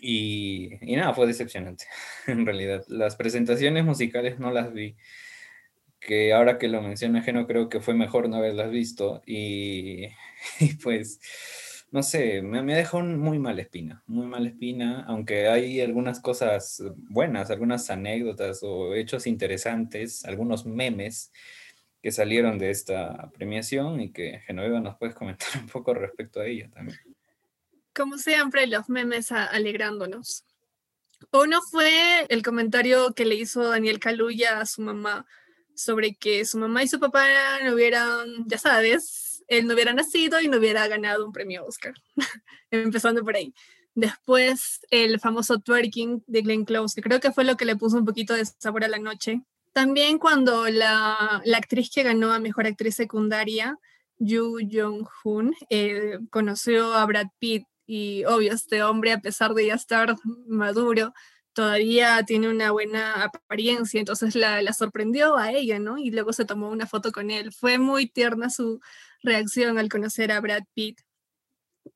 Y, 0.00 0.78
y 0.80 0.96
nada, 0.96 1.14
fue 1.14 1.26
decepcionante, 1.26 1.84
en 2.26 2.46
realidad. 2.46 2.84
Las 2.88 3.16
presentaciones 3.16 3.84
musicales 3.84 4.38
no 4.38 4.50
las 4.50 4.72
vi, 4.72 4.96
que 6.00 6.32
ahora 6.32 6.58
que 6.58 6.68
lo 6.68 6.82
menciona 6.82 7.22
Geno 7.22 7.46
creo 7.46 7.68
que 7.68 7.80
fue 7.80 7.94
mejor 7.94 8.28
no 8.28 8.36
haberlas 8.36 8.70
visto 8.70 9.22
y, 9.26 10.08
pues 10.82 11.20
no 11.92 12.02
sé, 12.02 12.40
me, 12.42 12.62
me 12.62 12.74
dejó 12.76 13.00
muy 13.02 13.38
mala 13.38 13.62
espina, 13.62 14.02
muy 14.06 14.26
mala 14.26 14.48
espina, 14.48 15.04
aunque 15.08 15.48
hay 15.48 15.80
algunas 15.80 16.20
cosas 16.20 16.82
buenas, 16.96 17.50
algunas 17.50 17.90
anécdotas 17.90 18.62
o 18.62 18.94
hechos 18.94 19.26
interesantes, 19.26 20.24
algunos 20.24 20.66
memes 20.66 21.32
que 22.02 22.12
salieron 22.12 22.58
de 22.58 22.70
esta 22.70 23.30
premiación 23.32 24.00
y 24.00 24.12
que 24.12 24.40
Genoveva 24.46 24.80
nos 24.80 24.96
puedes 24.96 25.14
comentar 25.14 25.48
un 25.60 25.68
poco 25.68 25.94
respecto 25.94 26.40
a 26.40 26.46
ella 26.46 26.70
también. 26.70 26.98
Como 27.94 28.18
siempre, 28.18 28.66
los 28.66 28.88
memes 28.88 29.32
alegrándonos. 29.32 30.44
Uno 31.32 31.60
fue 31.70 32.26
el 32.28 32.42
comentario 32.42 33.12
que 33.14 33.24
le 33.24 33.34
hizo 33.34 33.68
Daniel 33.68 33.98
Caluya 33.98 34.60
a 34.60 34.66
su 34.66 34.82
mamá 34.82 35.26
sobre 35.74 36.14
que 36.14 36.44
su 36.44 36.58
mamá 36.58 36.82
y 36.82 36.88
su 36.88 37.00
papá 37.00 37.26
no 37.64 37.74
hubieran, 37.74 38.44
ya 38.46 38.58
sabes, 38.58 39.42
él 39.48 39.66
no 39.66 39.74
hubiera 39.74 39.92
nacido 39.92 40.40
y 40.40 40.48
no 40.48 40.58
hubiera 40.58 40.86
ganado 40.88 41.26
un 41.26 41.32
premio 41.32 41.64
Oscar. 41.64 41.94
Empezando 42.70 43.24
por 43.24 43.36
ahí. 43.36 43.54
Después, 43.94 44.80
el 44.90 45.18
famoso 45.18 45.58
twerking 45.58 46.22
de 46.26 46.42
Glenn 46.42 46.64
Close, 46.64 46.94
que 46.94 47.02
creo 47.02 47.20
que 47.20 47.32
fue 47.32 47.44
lo 47.44 47.56
que 47.56 47.64
le 47.64 47.76
puso 47.76 47.96
un 47.96 48.04
poquito 48.04 48.34
de 48.34 48.44
sabor 48.46 48.84
a 48.84 48.88
la 48.88 48.98
noche. 48.98 49.42
También 49.72 50.18
cuando 50.18 50.68
la, 50.68 51.42
actriz 51.56 51.90
que 51.92 52.02
ganó 52.02 52.32
a 52.32 52.38
Mejor 52.38 52.66
Actriz 52.66 52.94
Secundaria, 52.94 53.76
Yu 54.18 54.58
Jong-hoon, 54.70 55.54
eh, 55.70 56.18
conoció 56.30 56.94
a 56.94 57.04
Brad 57.06 57.28
Pitt 57.38 57.64
y 57.90 58.24
obvio, 58.24 58.52
este 58.52 58.84
hombre, 58.84 59.10
a 59.10 59.18
pesar 59.18 59.52
de 59.52 59.66
ya 59.66 59.74
estar 59.74 60.14
maduro, 60.46 61.12
todavía 61.52 62.22
tiene 62.24 62.48
una 62.48 62.70
buena 62.70 63.24
apariencia, 63.24 63.98
entonces 63.98 64.36
la, 64.36 64.62
la, 64.62 64.72
sorprendió 64.72 65.36
a 65.36 65.50
ella, 65.50 65.80
¿no? 65.80 65.98
Y 65.98 66.12
luego 66.12 66.32
se 66.32 66.44
tomó 66.44 66.68
una 66.70 66.86
foto 66.86 67.10
con 67.10 67.32
él. 67.32 67.52
Fue 67.52 67.78
muy 67.78 68.06
tierna 68.06 68.48
su 68.48 68.80
reacción 69.24 69.76
al 69.76 69.88
conocer 69.88 70.30
a 70.30 70.40
Brad 70.40 70.62
Pitt. 70.72 71.00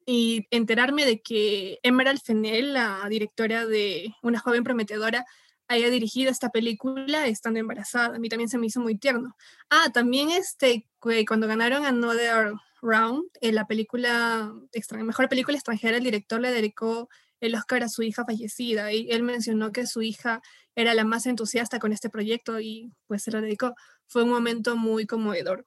Y 0.04 0.48
enterarme 0.50 1.06
de 1.06 1.22
que 1.22 1.78
Emerald 1.84 2.20
Fennell, 2.20 2.72
la 2.72 3.06
directora 3.08 3.64
de 3.64 4.12
Una 4.20 4.40
joven 4.40 4.64
prometedora, 4.64 5.24
haya 5.68 5.90
dirigido 5.90 6.32
esta 6.32 6.50
película 6.50 7.28
estando 7.28 7.60
embarazada. 7.60 8.16
A 8.16 8.18
mí 8.18 8.28
también 8.28 8.48
se 8.48 8.58
me 8.58 8.66
hizo 8.66 8.80
muy 8.80 8.98
tierno. 8.98 9.36
Ah, 9.70 9.92
también 9.94 10.30
este, 10.30 10.88
cuando 10.98 11.46
ganaron 11.46 11.86
Another 11.86 12.54
Round, 12.84 13.24
en 13.40 13.54
la 13.54 13.66
película, 13.66 14.54
mejor 15.02 15.28
película 15.28 15.56
extranjera, 15.56 15.96
el 15.96 16.04
director 16.04 16.40
le 16.40 16.52
dedicó 16.52 17.08
el 17.40 17.54
Oscar 17.54 17.82
a 17.82 17.88
su 17.88 18.02
hija 18.02 18.24
fallecida 18.24 18.92
y 18.92 19.10
él 19.10 19.22
mencionó 19.22 19.72
que 19.72 19.86
su 19.86 20.02
hija 20.02 20.42
era 20.74 20.94
la 20.94 21.04
más 21.04 21.26
entusiasta 21.26 21.78
con 21.78 21.92
este 21.92 22.10
proyecto 22.10 22.60
y 22.60 22.92
pues 23.06 23.22
se 23.22 23.30
lo 23.30 23.40
dedicó. 23.40 23.74
Fue 24.06 24.22
un 24.22 24.30
momento 24.30 24.76
muy 24.76 25.06
conmovedor. 25.06 25.64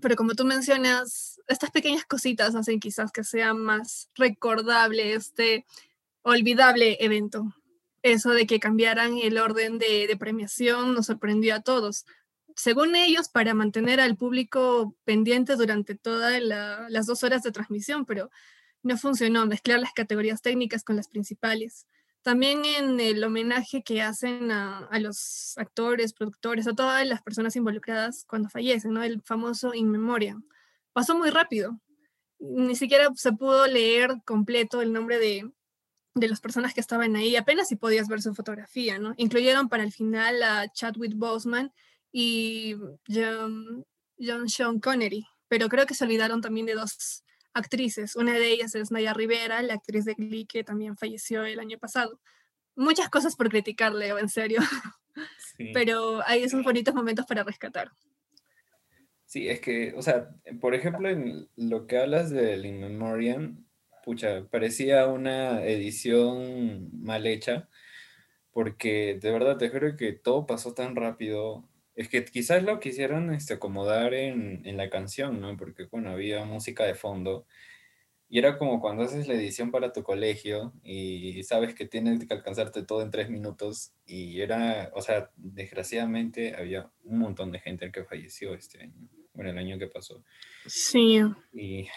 Pero 0.00 0.16
como 0.16 0.34
tú 0.34 0.44
mencionas, 0.44 1.40
estas 1.46 1.70
pequeñas 1.70 2.06
cositas 2.06 2.54
hacen 2.54 2.80
quizás 2.80 3.12
que 3.12 3.24
sea 3.24 3.54
más 3.54 4.08
recordable 4.14 5.14
este 5.14 5.66
olvidable 6.22 6.96
evento. 7.00 7.54
Eso 8.02 8.30
de 8.30 8.46
que 8.46 8.60
cambiaran 8.60 9.18
el 9.18 9.36
orden 9.36 9.78
de, 9.78 10.06
de 10.06 10.16
premiación 10.16 10.94
nos 10.94 11.06
sorprendió 11.06 11.54
a 11.54 11.60
todos. 11.60 12.06
Según 12.56 12.96
ellos, 12.96 13.28
para 13.28 13.54
mantener 13.54 14.00
al 14.00 14.16
público 14.16 14.96
pendiente 15.04 15.56
durante 15.56 15.94
todas 15.94 16.40
las 16.42 17.06
dos 17.06 17.22
horas 17.24 17.42
de 17.42 17.52
transmisión, 17.52 18.04
pero 18.06 18.30
no 18.82 18.96
funcionó 18.96 19.46
mezclar 19.46 19.80
las 19.80 19.92
categorías 19.92 20.42
técnicas 20.42 20.84
con 20.84 20.96
las 20.96 21.08
principales. 21.08 21.86
También 22.22 22.64
en 22.64 23.00
el 23.00 23.24
homenaje 23.24 23.82
que 23.82 24.02
hacen 24.02 24.50
a, 24.50 24.88
los 24.98 25.56
actores, 25.56 26.12
productores, 26.12 26.66
a 26.66 26.74
todas 26.74 27.06
las 27.06 27.22
personas 27.22 27.56
involucradas 27.56 28.24
cuando 28.26 28.50
fallecen, 28.50 28.92
¿no? 28.92 29.02
El 29.02 29.22
famoso 29.22 29.72
In 29.72 29.90
Memoria. 29.90 30.38
Pasó 30.92 31.16
muy 31.16 31.30
rápido. 31.30 31.80
Ni 32.38 32.76
siquiera 32.76 33.10
se 33.14 33.32
pudo 33.32 33.66
leer 33.66 34.20
completo 34.26 34.82
el 34.82 34.92
nombre 34.92 35.18
de, 35.18 35.50
de 36.14 36.28
las 36.28 36.40
personas 36.40 36.74
que 36.74 36.80
estaban 36.80 37.16
ahí. 37.16 37.36
Apenas 37.36 37.68
si 37.68 37.76
podías 37.76 38.08
ver 38.08 38.20
su 38.20 38.34
fotografía, 38.34 38.98
¿no? 38.98 39.14
Incluyeron 39.16 39.70
para 39.70 39.82
el 39.82 39.92
final 39.92 40.42
a 40.42 40.68
Chadwick 40.70 41.14
Boseman 41.16 41.72
y 42.12 42.76
John, 43.08 43.84
John 44.18 44.48
Sean 44.48 44.80
Connery, 44.80 45.26
pero 45.48 45.68
creo 45.68 45.86
que 45.86 45.94
se 45.94 46.04
olvidaron 46.04 46.40
también 46.40 46.66
de 46.66 46.74
dos 46.74 47.24
actrices. 47.54 48.16
Una 48.16 48.34
de 48.34 48.50
ellas 48.50 48.74
es 48.74 48.90
Naya 48.90 49.14
Rivera, 49.14 49.62
la 49.62 49.74
actriz 49.74 50.04
de 50.04 50.14
Glee 50.14 50.46
que 50.46 50.64
también 50.64 50.96
falleció 50.96 51.44
el 51.44 51.60
año 51.60 51.78
pasado. 51.78 52.20
Muchas 52.76 53.08
cosas 53.08 53.36
por 53.36 53.48
criticarle, 53.48 54.08
en 54.08 54.28
serio. 54.28 54.60
Pero 55.74 56.20
hay 56.26 56.42
esos 56.42 56.62
bonitos 56.62 56.94
momentos 56.94 57.26
para 57.26 57.44
rescatar. 57.44 57.90
Sí, 59.26 59.48
es 59.48 59.60
que, 59.60 59.92
o 59.96 60.02
sea, 60.02 60.30
por 60.60 60.74
ejemplo, 60.74 61.08
en 61.08 61.48
lo 61.56 61.86
que 61.86 61.98
hablas 61.98 62.30
del 62.30 62.66
In 62.66 62.80
Memoriam, 62.80 63.64
pucha, 64.04 64.44
parecía 64.50 65.06
una 65.06 65.64
edición 65.64 66.90
mal 67.00 67.26
hecha, 67.26 67.68
porque 68.52 69.18
de 69.20 69.30
verdad 69.30 69.56
te 69.56 69.68
juro 69.68 69.96
que 69.96 70.12
todo 70.12 70.46
pasó 70.46 70.74
tan 70.74 70.96
rápido. 70.96 71.68
Es 71.94 72.08
que 72.08 72.24
quizás 72.24 72.62
lo 72.62 72.80
quisieron 72.80 73.34
este, 73.34 73.54
acomodar 73.54 74.14
en, 74.14 74.62
en, 74.64 74.76
la 74.76 74.88
canción, 74.90 75.40
¿no? 75.40 75.56
Porque, 75.56 75.84
bueno, 75.90 76.10
había 76.10 76.44
música 76.44 76.84
de 76.84 76.94
fondo. 76.94 77.46
Y 78.32 78.38
era 78.38 78.58
como 78.58 78.80
cuando 78.80 79.02
haces 79.02 79.26
la 79.26 79.34
edición 79.34 79.72
para 79.72 79.92
tu 79.92 80.04
colegio 80.04 80.72
y 80.84 81.42
sabes 81.42 81.74
que 81.74 81.84
tienes 81.84 82.24
que 82.24 82.32
alcanzarte 82.32 82.84
todo 82.84 83.02
en 83.02 83.10
tres 83.10 83.28
minutos. 83.28 83.92
Y 84.06 84.40
era, 84.40 84.92
o 84.94 85.02
sea, 85.02 85.30
desgraciadamente 85.36 86.54
había 86.54 86.88
un 87.02 87.18
montón 87.18 87.50
de 87.50 87.58
gente 87.58 87.90
que 87.90 88.04
falleció 88.04 88.54
este 88.54 88.82
año. 88.82 89.08
Bueno, 89.34 89.50
el 89.50 89.58
año 89.58 89.78
que 89.80 89.88
pasó. 89.88 90.22
Sí. 90.66 91.20
Y 91.52 91.88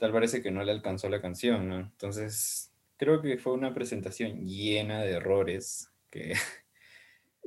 tal 0.00 0.12
parece 0.12 0.42
que 0.42 0.50
no 0.50 0.64
le 0.64 0.72
alcanzó 0.72 1.10
la 1.10 1.20
canción, 1.20 1.68
¿no? 1.68 1.80
Entonces, 1.80 2.72
creo 2.96 3.20
que 3.20 3.36
fue 3.36 3.52
una 3.52 3.74
presentación 3.74 4.46
llena 4.46 5.02
de 5.02 5.12
errores 5.12 5.90
que 6.10 6.32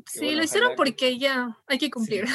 Sí, 0.06 0.36
lo 0.36 0.44
hicieron 0.44 0.74
porque 0.76 1.18
ya 1.18 1.58
hay 1.68 1.78
que 1.78 1.90
cumplir. 1.90 2.26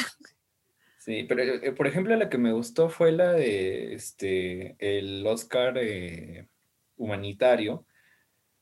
Sí, 0.99 1.25
pero 1.25 1.43
eh, 1.43 1.73
por 1.73 1.87
ejemplo 1.87 2.15
la 2.15 2.29
que 2.29 2.37
me 2.37 2.53
gustó 2.53 2.91
fue 2.91 3.11
la 3.11 3.33
de 3.33 3.95
este 3.95 4.77
el 4.79 5.27
Oscar 5.27 5.79
eh, 5.79 6.49
humanitario. 6.97 7.87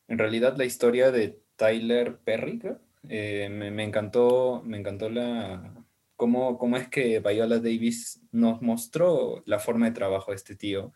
En 0.07 0.19
realidad 0.19 0.57
la 0.57 0.65
historia 0.65 1.11
de 1.11 1.41
Tyler 1.57 2.19
Perry, 2.19 2.61
eh, 3.09 3.49
me, 3.51 3.83
encantó, 3.83 4.63
me 4.65 4.79
encantó 4.79 5.11
la 5.11 5.85
cómo, 6.15 6.59
cómo 6.59 6.77
es 6.77 6.89
que 6.89 7.21
Viola 7.21 7.59
Davis 7.59 8.21
nos 8.31 8.63
mostró 8.63 9.43
la 9.45 9.59
forma 9.59 9.87
de 9.87 9.93
trabajo 9.93 10.31
de 10.31 10.37
este 10.37 10.55
tío 10.55 10.93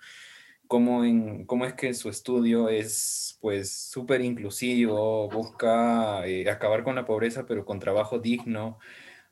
cómo, 0.72 1.04
en, 1.04 1.44
cómo 1.44 1.66
es 1.66 1.74
que 1.74 1.92
su 1.92 2.08
estudio 2.08 2.70
es 2.70 3.36
pues 3.42 3.70
súper 3.70 4.22
inclusivo, 4.22 5.28
busca 5.28 6.26
eh, 6.26 6.48
acabar 6.48 6.82
con 6.82 6.94
la 6.94 7.04
pobreza 7.04 7.44
pero 7.44 7.66
con 7.66 7.78
trabajo 7.78 8.18
digno. 8.18 8.78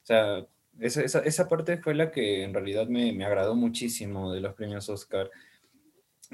O 0.02 0.04
sea, 0.04 0.46
esa, 0.80 1.02
esa, 1.02 1.20
esa 1.20 1.48
parte 1.48 1.78
fue 1.78 1.94
la 1.94 2.10
que 2.10 2.44
en 2.44 2.52
realidad 2.52 2.88
me, 2.88 3.12
me, 3.14 3.24
agradó 3.24 3.54
muchísimo 3.54 4.34
de 4.34 4.42
los 4.42 4.52
premios 4.54 4.90
Oscar, 4.90 5.30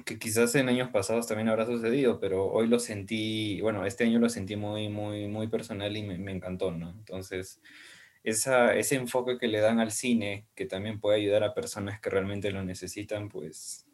que 0.04 0.18
quizás 0.18 0.56
en 0.56 0.68
años 0.68 0.90
pasados 0.90 1.28
también 1.28 1.50
habrá 1.50 1.66
sucedido, 1.66 2.18
pero 2.18 2.46
hoy 2.46 2.66
lo 2.66 2.80
sentí, 2.80 3.60
bueno, 3.60 3.86
este 3.86 4.04
año 4.04 4.18
lo 4.18 4.28
sentí 4.28 4.56
muy, 4.56 4.88
muy, 4.88 5.28
muy 5.28 5.46
personal 5.46 5.96
y 5.96 6.02
me, 6.02 6.18
me 6.18 6.32
encantó, 6.32 6.72
¿no? 6.72 6.90
Entonces, 6.90 7.60
esa, 8.24 8.74
ese 8.74 8.96
enfoque 8.96 9.38
que 9.38 9.46
le 9.46 9.60
dan 9.60 9.78
al 9.78 9.92
cine, 9.92 10.46
que 10.56 10.66
también 10.66 10.98
puede 10.98 11.18
ayudar 11.18 11.44
a 11.44 11.54
personas 11.54 12.00
que 12.00 12.10
realmente 12.10 12.50
lo 12.50 12.64
necesitan, 12.64 13.28
pues 13.28 13.85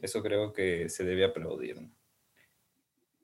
eso 0.00 0.22
creo 0.22 0.52
que 0.52 0.88
se 0.88 1.04
debe 1.04 1.24
aplaudir. 1.24 1.90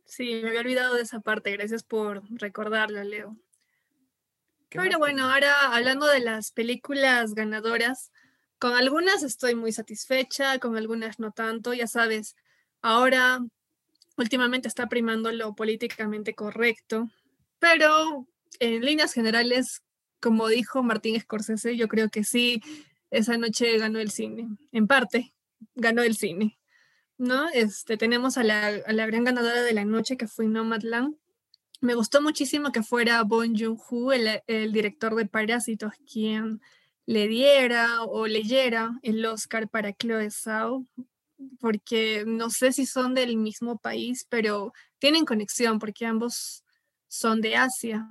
Sí, 0.05 0.41
me 0.43 0.49
había 0.49 0.61
olvidado 0.61 0.95
de 0.95 1.02
esa 1.02 1.21
parte. 1.21 1.52
Gracias 1.52 1.83
por 1.83 2.23
recordarla, 2.38 3.05
Leo. 3.05 3.37
Pero 4.69 4.99
bueno, 4.99 5.31
ahora 5.31 5.75
hablando 5.75 6.07
de 6.07 6.21
las 6.21 6.52
películas 6.52 7.35
ganadoras, 7.35 8.11
con 8.59 8.75
algunas 8.75 9.23
estoy 9.23 9.55
muy 9.55 9.73
satisfecha, 9.73 10.59
con 10.59 10.76
algunas 10.76 11.19
no 11.19 11.33
tanto, 11.33 11.75
ya 11.75 11.87
sabes. 11.87 12.37
Ahora, 12.81 13.41
últimamente 14.17 14.69
está 14.69 14.88
primando 14.88 15.31
lo 15.33 15.55
políticamente 15.55 16.35
correcto, 16.35 17.11
pero 17.59 18.26
en 18.61 18.85
líneas 18.85 19.12
generales, 19.12 19.83
como 20.21 20.49
dijo 20.49 20.83
Martín 20.83 21.21
Scorsese, 21.21 21.76
yo 21.76 21.88
creo 21.88 22.09
que 22.09 22.25
sí, 22.25 22.62
esa 23.11 23.37
noche 23.37 23.76
ganó 23.79 23.99
el 23.99 24.11
cine. 24.11 24.49
En 24.73 24.87
parte, 24.87 25.35
ganó 25.75 26.02
el 26.02 26.17
cine. 26.17 26.59
¿No? 27.19 27.49
Este, 27.50 27.97
tenemos 27.97 28.37
a 28.38 28.45
la, 28.45 28.71
gran 29.07 29.25
ganadora 29.25 29.62
de 29.62 29.73
la 29.73 29.85
noche 29.85 30.16
que 30.16 30.28
fue 30.28 30.47
Nomadland. 30.47 31.16
Me 31.81 31.95
gustó 31.95 32.23
muchísimo 32.23 32.73
que 32.73 32.83
fuera 32.83 33.23
Bon 33.25 33.57
Joon-ho, 33.57 34.12
el, 34.12 34.73
director 34.73 35.14
de 35.14 35.26
Parásitos, 35.26 35.92
quien 36.11 36.61
le 37.07 37.26
diera 37.26 38.02
o 38.04 38.26
leyera 38.26 38.99
el 39.02 39.25
Oscar 39.26 39.69
para 39.69 39.92
Chloe 39.92 40.31
Zhao, 40.31 40.87
porque 41.59 42.25
no 42.26 42.50
sé 42.50 42.73
si 42.73 42.87
son 42.87 43.14
del 43.14 43.37
mismo 43.37 43.78
país, 43.78 44.26
pero 44.28 44.73
tienen 44.99 45.25
conexión 45.25 45.81
porque 45.81 46.07
ambos 46.07 46.64
son 47.09 47.40
de 47.40 47.57
Asia. 47.57 48.09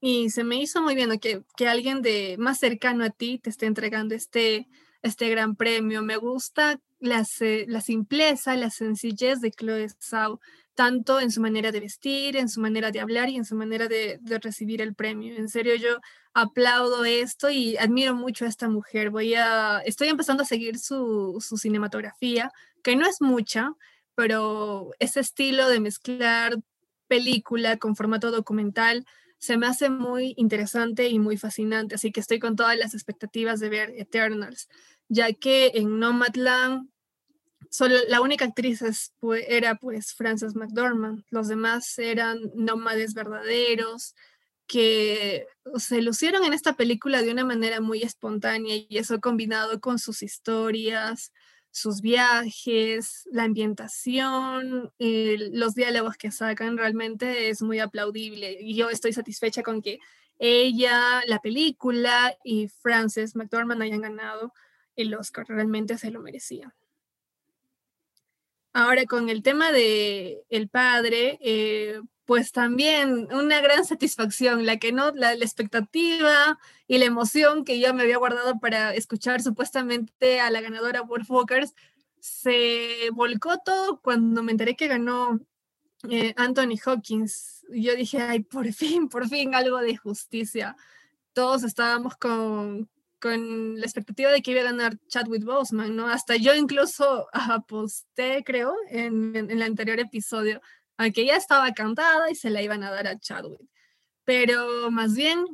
Y 0.00 0.30
se 0.30 0.42
me 0.42 0.56
hizo 0.56 0.82
muy 0.82 0.94
bien 0.94 1.18
que, 1.20 1.44
que 1.56 1.68
alguien 1.68 2.02
de 2.02 2.36
más 2.38 2.58
cercano 2.58 3.04
a 3.04 3.10
ti 3.10 3.38
te 3.38 3.50
esté 3.50 3.66
entregando 3.66 4.14
este, 4.14 4.66
este 5.02 5.28
gran 5.28 5.56
premio. 5.56 6.02
Me 6.02 6.16
gusta 6.16 6.80
la, 7.00 7.26
la 7.66 7.80
simpleza, 7.80 8.56
la 8.56 8.70
sencillez 8.70 9.40
de 9.40 9.50
Chloe 9.50 9.88
Zhao, 10.00 10.40
tanto 10.74 11.20
en 11.20 11.30
su 11.30 11.40
manera 11.40 11.70
de 11.72 11.80
vestir, 11.80 12.36
en 12.36 12.48
su 12.48 12.60
manera 12.60 12.90
de 12.90 13.00
hablar 13.00 13.28
y 13.28 13.36
en 13.36 13.44
su 13.44 13.54
manera 13.54 13.88
de, 13.88 14.18
de 14.20 14.38
recibir 14.38 14.80
el 14.80 14.94
premio. 14.94 15.36
En 15.36 15.48
serio, 15.48 15.74
yo 15.74 15.98
aplaudo 16.34 17.04
esto 17.04 17.50
y 17.50 17.76
admiro 17.76 18.14
mucho 18.14 18.44
a 18.44 18.48
esta 18.48 18.68
mujer. 18.68 19.10
Voy 19.10 19.34
a, 19.34 19.80
estoy 19.84 20.08
empezando 20.08 20.44
a 20.44 20.46
seguir 20.46 20.78
su, 20.78 21.44
su 21.46 21.56
cinematografía, 21.56 22.52
que 22.82 22.96
no 22.96 23.06
es 23.06 23.20
mucha, 23.20 23.74
pero 24.14 24.90
ese 24.98 25.20
estilo 25.20 25.68
de 25.68 25.80
mezclar 25.80 26.56
película 27.06 27.76
con 27.76 27.96
formato 27.96 28.30
documental 28.30 29.04
se 29.42 29.56
me 29.56 29.66
hace 29.66 29.90
muy 29.90 30.34
interesante 30.36 31.08
y 31.08 31.18
muy 31.18 31.36
fascinante, 31.36 31.96
así 31.96 32.12
que 32.12 32.20
estoy 32.20 32.38
con 32.38 32.54
todas 32.54 32.78
las 32.78 32.94
expectativas 32.94 33.58
de 33.58 33.70
ver 33.70 33.90
Eternals, 33.96 34.68
ya 35.08 35.32
que 35.32 35.72
en 35.74 35.98
Nomadland 35.98 36.88
solo 37.68 37.96
la 38.06 38.20
única 38.20 38.44
actriz 38.44 38.84
era 39.48 39.74
pues 39.74 40.14
Frances 40.14 40.54
McDormand, 40.54 41.24
los 41.30 41.48
demás 41.48 41.98
eran 41.98 42.38
nómades 42.54 43.14
verdaderos 43.14 44.14
que 44.68 45.48
se 45.74 46.02
lucieron 46.02 46.44
en 46.44 46.52
esta 46.52 46.76
película 46.76 47.20
de 47.20 47.32
una 47.32 47.44
manera 47.44 47.80
muy 47.80 48.02
espontánea 48.02 48.76
y 48.76 48.96
eso 48.96 49.20
combinado 49.20 49.80
con 49.80 49.98
sus 49.98 50.22
historias, 50.22 51.32
sus 51.72 52.02
viajes, 52.02 53.26
la 53.32 53.44
ambientación, 53.44 54.92
los 54.98 55.74
diálogos 55.74 56.16
que 56.16 56.30
sacan, 56.30 56.76
realmente 56.76 57.48
es 57.48 57.62
muy 57.62 57.80
aplaudible. 57.80 58.58
Y 58.60 58.76
yo 58.76 58.90
estoy 58.90 59.14
satisfecha 59.14 59.62
con 59.62 59.80
que 59.80 59.98
ella, 60.38 61.22
la 61.26 61.40
película 61.40 62.36
y 62.44 62.68
Frances 62.68 63.34
McDormand 63.34 63.82
hayan 63.82 64.02
ganado 64.02 64.52
el 64.96 65.14
Oscar. 65.14 65.46
Realmente 65.48 65.96
se 65.96 66.10
lo 66.10 66.20
merecían. 66.20 66.74
Ahora 68.74 69.06
con 69.06 69.30
el 69.30 69.42
tema 69.42 69.72
de 69.72 70.44
el 70.50 70.68
padre, 70.68 71.38
eh, 71.40 72.00
pues 72.24 72.52
también 72.52 73.28
una 73.32 73.60
gran 73.60 73.84
satisfacción, 73.84 74.64
la 74.64 74.78
que 74.78 74.92
no, 74.92 75.10
la, 75.12 75.32
expectativa 75.34 76.58
y 76.86 76.98
la 76.98 77.06
emoción 77.06 77.64
que 77.64 77.80
yo 77.80 77.92
me 77.94 78.02
había 78.02 78.18
guardado 78.18 78.60
para 78.60 78.94
escuchar 78.94 79.42
supuestamente 79.42 80.40
a 80.40 80.50
la 80.50 80.60
ganadora 80.60 81.02
Wolf 81.02 81.30
Walkers, 81.30 81.74
se 82.20 83.10
volcó 83.12 83.58
todo 83.58 84.00
cuando 84.00 84.42
me 84.42 84.52
enteré 84.52 84.76
que 84.76 84.86
ganó 84.86 85.40
eh, 86.08 86.34
Anthony 86.36 86.78
Hawkins. 86.84 87.64
Yo 87.70 87.96
dije, 87.96 88.20
ay, 88.22 88.40
por 88.40 88.72
fin, 88.72 89.08
por 89.08 89.28
fin 89.28 89.54
algo 89.54 89.78
de 89.78 89.96
justicia. 89.96 90.76
Todos 91.32 91.64
estábamos 91.64 92.16
con, 92.16 92.88
con 93.18 93.80
la 93.80 93.84
expectativa 93.84 94.30
de 94.30 94.42
que 94.42 94.52
iba 94.52 94.60
a 94.60 94.64
ganar 94.64 94.96
Chadwick 95.08 95.44
Boseman, 95.44 95.96
¿no? 95.96 96.06
Hasta 96.06 96.36
yo 96.36 96.54
incluso 96.54 97.26
aposté, 97.32 98.44
creo, 98.44 98.76
en, 98.88 99.34
en 99.34 99.50
el 99.50 99.62
anterior 99.62 99.98
episodio 99.98 100.60
aunque 101.02 101.26
ya 101.26 101.36
estaba 101.36 101.72
cantada 101.72 102.30
y 102.30 102.34
se 102.34 102.50
la 102.50 102.62
iban 102.62 102.82
a 102.84 102.90
dar 102.90 103.06
a 103.06 103.18
Chadwick. 103.18 103.68
Pero 104.24 104.90
más 104.90 105.14
bien 105.14 105.44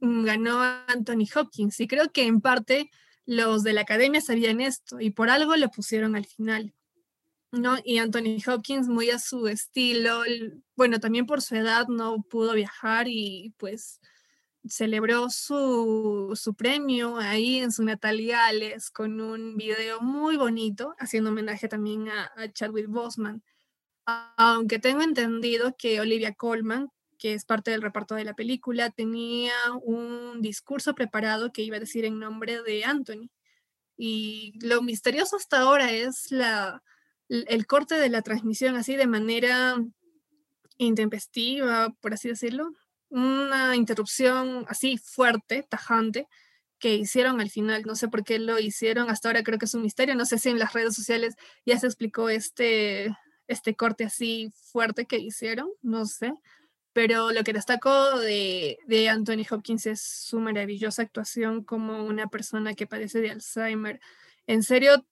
mm, 0.00 0.24
ganó 0.24 0.60
Anthony 0.88 1.26
Hopkins 1.34 1.78
y 1.80 1.86
creo 1.86 2.10
que 2.10 2.26
en 2.26 2.40
parte 2.40 2.90
los 3.24 3.62
de 3.62 3.72
la 3.72 3.82
academia 3.82 4.20
sabían 4.20 4.60
esto 4.60 5.00
y 5.00 5.10
por 5.10 5.30
algo 5.30 5.56
lo 5.56 5.68
pusieron 5.70 6.16
al 6.16 6.26
final. 6.26 6.74
¿no? 7.52 7.76
Y 7.84 7.98
Anthony 7.98 8.38
Hopkins, 8.46 8.88
muy 8.88 9.10
a 9.10 9.18
su 9.18 9.48
estilo, 9.48 10.22
bueno, 10.74 11.00
también 11.00 11.26
por 11.26 11.40
su 11.42 11.56
edad 11.56 11.86
no 11.88 12.22
pudo 12.22 12.52
viajar 12.54 13.06
y 13.08 13.54
pues 13.56 14.00
celebró 14.68 15.30
su, 15.30 16.32
su 16.34 16.54
premio 16.54 17.18
ahí 17.18 17.58
en 17.58 17.72
su 17.72 17.84
natal 17.84 18.20
Gales 18.20 18.90
con 18.90 19.20
un 19.20 19.56
video 19.56 20.00
muy 20.00 20.36
bonito, 20.36 20.94
haciendo 20.98 21.30
homenaje 21.30 21.68
también 21.68 22.08
a, 22.08 22.32
a 22.36 22.52
Chadwick 22.52 22.88
Boseman 22.88 23.42
aunque 24.06 24.78
tengo 24.78 25.02
entendido 25.02 25.74
que 25.76 26.00
Olivia 26.00 26.34
Colman, 26.34 26.88
que 27.18 27.34
es 27.34 27.44
parte 27.44 27.70
del 27.70 27.82
reparto 27.82 28.14
de 28.14 28.24
la 28.24 28.34
película, 28.34 28.90
tenía 28.90 29.54
un 29.82 30.40
discurso 30.42 30.94
preparado 30.94 31.52
que 31.52 31.62
iba 31.62 31.76
a 31.76 31.80
decir 31.80 32.04
en 32.04 32.18
nombre 32.18 32.62
de 32.62 32.84
Anthony. 32.84 33.30
Y 33.96 34.54
lo 34.60 34.82
misterioso 34.82 35.36
hasta 35.36 35.60
ahora 35.60 35.90
es 35.92 36.30
la, 36.30 36.82
el 37.28 37.66
corte 37.66 37.96
de 37.96 38.10
la 38.10 38.22
transmisión 38.22 38.76
así 38.76 38.96
de 38.96 39.06
manera 39.06 39.76
intempestiva, 40.78 41.90
por 42.00 42.14
así 42.14 42.28
decirlo, 42.28 42.72
una 43.08 43.76
interrupción 43.76 44.66
así 44.68 44.98
fuerte, 44.98 45.66
tajante, 45.68 46.28
que 46.78 46.94
hicieron 46.94 47.40
al 47.40 47.50
final. 47.50 47.82
No 47.86 47.96
sé 47.96 48.08
por 48.08 48.24
qué 48.24 48.38
lo 48.38 48.58
hicieron, 48.58 49.10
hasta 49.10 49.28
ahora 49.28 49.42
creo 49.42 49.58
que 49.58 49.64
es 49.64 49.74
un 49.74 49.82
misterio. 49.82 50.14
No 50.14 50.26
sé 50.26 50.38
si 50.38 50.50
en 50.50 50.58
las 50.58 50.74
redes 50.74 50.94
sociales 50.94 51.34
ya 51.64 51.78
se 51.78 51.86
explicó 51.86 52.28
este, 52.28 53.16
este 53.48 53.74
corte 53.74 54.04
así 54.04 54.52
fuerte 54.72 55.06
que 55.06 55.18
hicieron, 55.18 55.68
no 55.82 56.06
sé. 56.06 56.32
Pero 56.92 57.30
lo 57.30 57.44
que 57.44 57.52
destaco 57.52 58.18
de, 58.18 58.78
de 58.86 59.08
Anthony 59.08 59.44
Hopkins 59.50 59.86
es 59.86 60.00
su 60.00 60.40
maravillosa 60.40 61.02
actuación 61.02 61.62
como 61.62 62.04
una 62.04 62.28
persona 62.28 62.74
que 62.74 62.86
padece 62.86 63.20
de 63.20 63.30
Alzheimer. 63.30 64.00
En 64.46 64.62
serio, 64.62 65.04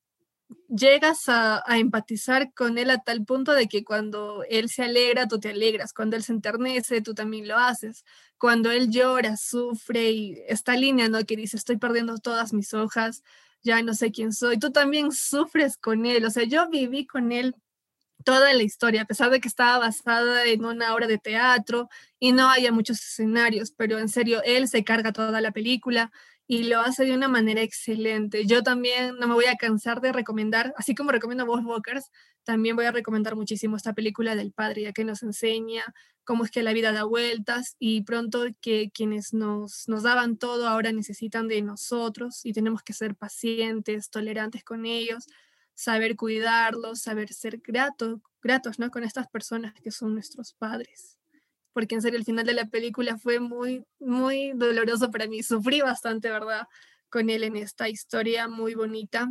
llegas 0.68 1.28
a, 1.28 1.62
a, 1.66 1.78
empatizar 1.78 2.52
con 2.54 2.78
él 2.78 2.90
a 2.90 2.98
tal 2.98 3.24
punto 3.24 3.52
de 3.52 3.68
que 3.68 3.84
cuando 3.84 4.44
él 4.48 4.68
se 4.68 4.82
alegra, 4.84 5.28
tú 5.28 5.38
te 5.40 5.50
alegras, 5.50 5.92
cuando 5.92 6.16
él 6.16 6.22
se 6.22 6.32
enternece, 6.32 7.02
tú 7.02 7.14
también 7.14 7.48
lo 7.48 7.58
haces, 7.58 8.04
cuando 8.38 8.70
él 8.70 8.90
llora, 8.90 9.36
sufre 9.36 10.10
y 10.10 10.38
esta 10.48 10.76
línea, 10.76 11.08
¿no? 11.08 11.24
Que 11.24 11.36
dice, 11.36 11.56
estoy 11.56 11.76
perdiendo 11.76 12.18
todas 12.18 12.52
mis 12.52 12.74
hojas, 12.74 13.22
ya 13.62 13.82
no 13.82 13.94
sé 13.94 14.10
quién 14.12 14.32
soy, 14.32 14.58
tú 14.58 14.70
también 14.70 15.12
sufres 15.12 15.76
con 15.76 16.06
él, 16.06 16.24
o 16.24 16.30
sea, 16.30 16.44
yo 16.44 16.68
viví 16.68 17.06
con 17.06 17.32
él 17.32 17.54
toda 18.24 18.52
la 18.54 18.62
historia, 18.62 19.02
a 19.02 19.06
pesar 19.06 19.30
de 19.30 19.40
que 19.40 19.48
estaba 19.48 19.78
basada 19.78 20.44
en 20.46 20.64
una 20.64 20.94
obra 20.94 21.06
de 21.06 21.18
teatro 21.18 21.88
y 22.18 22.32
no 22.32 22.48
haya 22.48 22.72
muchos 22.72 23.00
escenarios, 23.00 23.72
pero 23.76 23.98
en 23.98 24.08
serio, 24.08 24.42
él 24.44 24.68
se 24.68 24.84
carga 24.84 25.12
toda 25.12 25.40
la 25.40 25.52
película 25.52 26.10
y 26.46 26.64
lo 26.64 26.80
hace 26.80 27.04
de 27.04 27.14
una 27.14 27.28
manera 27.28 27.62
excelente. 27.62 28.46
Yo 28.46 28.62
también 28.62 29.16
no 29.18 29.28
me 29.28 29.34
voy 29.34 29.46
a 29.46 29.56
cansar 29.56 30.00
de 30.00 30.12
recomendar, 30.12 30.74
así 30.76 30.94
como 30.94 31.12
recomiendo 31.12 31.46
Wolf 31.46 31.64
Walkers, 31.66 32.10
también 32.44 32.76
voy 32.76 32.84
a 32.84 32.92
recomendar 32.92 33.36
muchísimo 33.36 33.76
esta 33.76 33.94
película 33.94 34.36
del 34.36 34.52
padre, 34.52 34.82
ya 34.82 34.92
que 34.92 35.04
nos 35.04 35.22
enseña 35.22 35.82
cómo 36.24 36.44
es 36.44 36.50
que 36.50 36.62
la 36.62 36.72
vida 36.72 36.92
da 36.92 37.04
vueltas 37.04 37.76
y 37.78 38.02
pronto 38.02 38.44
que 38.60 38.90
quienes 38.92 39.32
nos, 39.32 39.88
nos 39.88 40.02
daban 40.02 40.36
todo 40.36 40.68
ahora 40.68 40.92
necesitan 40.92 41.48
de 41.48 41.62
nosotros 41.62 42.44
y 42.44 42.52
tenemos 42.52 42.82
que 42.82 42.92
ser 42.92 43.14
pacientes, 43.14 44.10
tolerantes 44.10 44.64
con 44.64 44.86
ellos 44.86 45.26
saber 45.74 46.16
cuidarlos, 46.16 47.00
saber 47.00 47.32
ser 47.32 47.58
gratos, 47.58 48.20
gratos, 48.42 48.78
¿no? 48.78 48.90
Con 48.90 49.04
estas 49.04 49.28
personas 49.28 49.74
que 49.82 49.90
son 49.90 50.14
nuestros 50.14 50.54
padres. 50.54 51.18
Porque 51.72 51.96
en 51.96 52.02
serio, 52.02 52.18
el 52.18 52.24
final 52.24 52.46
de 52.46 52.54
la 52.54 52.66
película 52.66 53.18
fue 53.18 53.40
muy, 53.40 53.84
muy 53.98 54.52
doloroso 54.54 55.10
para 55.10 55.26
mí. 55.26 55.42
Sufrí 55.42 55.80
bastante, 55.80 56.30
¿verdad? 56.30 56.68
Con 57.10 57.30
él 57.30 57.42
en 57.42 57.56
esta 57.56 57.88
historia 57.88 58.48
muy 58.48 58.74
bonita 58.74 59.28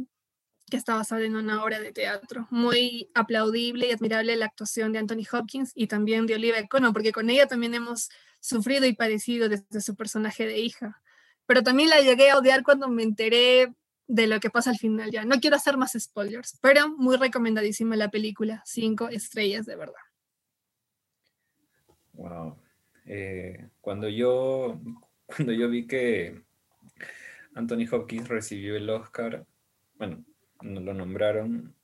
que 0.70 0.78
está 0.78 0.96
basada 0.96 1.22
en 1.22 1.36
una 1.36 1.64
obra 1.64 1.80
de 1.80 1.94
teatro. 1.94 2.48
Muy 2.50 3.10
aplaudible 3.14 3.88
y 3.88 3.92
admirable 3.92 4.36
la 4.36 4.46
actuación 4.46 4.92
de 4.92 5.00
Anthony 5.00 5.26
Hopkins 5.32 5.72
y 5.74 5.88
también 5.88 6.26
de 6.26 6.36
Olivia 6.36 6.68
Colman, 6.68 6.94
porque 6.94 7.12
con 7.12 7.30
ella 7.30 7.48
también 7.48 7.74
hemos 7.76 8.10
sufrido 8.40 8.86
y 8.86 8.94
padecido 8.94 9.48
desde 9.48 9.82
su 9.82 9.96
personaje 9.96 10.46
de 10.46 10.60
hija. 10.60 11.02
Pero 11.46 11.64
también 11.64 11.90
la 11.90 12.02
llegué 12.02 12.30
a 12.30 12.38
odiar 12.38 12.64
cuando 12.64 12.90
me 12.90 13.04
enteré 13.04 13.74
de 14.14 14.28
lo 14.28 14.40
que 14.40 14.52
pasa 14.52 14.70
al 14.70 14.78
final 14.78 15.10
ya. 15.10 15.26
No 15.26 15.40
quiero 15.40 15.56
hacer 15.56 15.76
más 15.76 15.98
spoilers, 16.00 16.60
pero 16.62 16.90
muy 16.98 17.18
recomendadísima 17.18 17.96
la 17.96 18.12
película. 18.12 18.62
Cinco 18.64 19.10
estrellas 19.10 19.66
de 19.66 19.76
verdad. 19.76 20.04
Wow. 22.14 22.56
Eh, 23.08 23.70
cuando 23.82 24.08
yo 24.10 24.80
cuando 25.26 25.52
yo 25.52 25.68
vi 25.68 25.88
que 25.88 26.44
Anthony 27.56 27.88
Hopkins 27.92 28.28
recibió 28.28 28.76
el 28.76 28.88
Oscar, 28.88 29.48
bueno, 29.96 30.24
nos 30.62 30.84
lo 30.84 30.94
nombraron. 30.94 31.76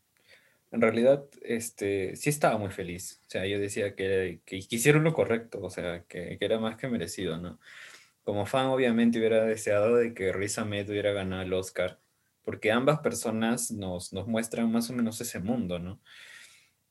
En 0.72 0.82
realidad, 0.82 1.26
este, 1.42 2.15
sí 2.15 2.30
estaba 2.30 2.60
muy 2.60 2.70
feliz. 2.70 3.22
O 3.26 3.30
sea, 3.32 3.48
yo 3.48 3.60
decía 3.60 3.96
que, 3.96 4.42
que, 4.46 4.58
hicieron 4.58 5.04
lo 5.04 5.13
correcto, 5.13 5.62
o 5.63 5.70
sea, 5.72 6.04
que, 6.04 6.38
que, 6.38 6.46
era 6.46 6.60
más 6.60 6.78
que 6.78 6.88
merecido, 6.88 7.38
¿no? 7.38 7.60
Como 8.24 8.46
fan, 8.46 8.68
obviamente 8.68 9.18
hubiera 9.18 9.46
deseado 9.46 9.96
de 9.96 10.13
que 10.13 10.32
Riz 10.32 10.60
Ahmed 10.60 10.89
hubiera 10.89 11.12
ganado 11.12 11.42
el 11.42 11.54
Oscar, 11.54 12.00
porque 12.49 12.71
ambas 12.71 13.01
personas 13.01 13.69
nos, 13.69 14.12
nos 14.12 14.25
muestran 14.25 14.71
más 14.71 14.89
o 14.89 14.93
menos 14.93 15.21
ese 15.21 15.38
mundo, 15.38 15.77
¿no? 15.77 16.01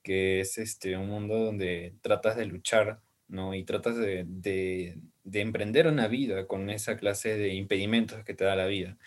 Que 0.04 0.38
es 0.38 0.56
este, 0.56 0.96
un 0.96 1.08
mundo 1.08 1.36
donde 1.36 1.96
tratas 2.00 2.36
de 2.36 2.46
luchar, 2.46 3.00
¿no? 3.26 3.52
Y 3.54 3.64
tratas 3.64 3.96
de, 3.96 4.24
de, 4.28 5.00
de 5.24 5.40
emprender 5.40 5.88
una 5.88 6.06
vida 6.06 6.46
con 6.46 6.70
esa 6.70 6.96
clase 6.96 7.36
de 7.36 7.54
impedimentos 7.54 8.22
que 8.22 8.34
te 8.34 8.44
da 8.44 8.54
la 8.54 8.66
vida. 8.66 8.98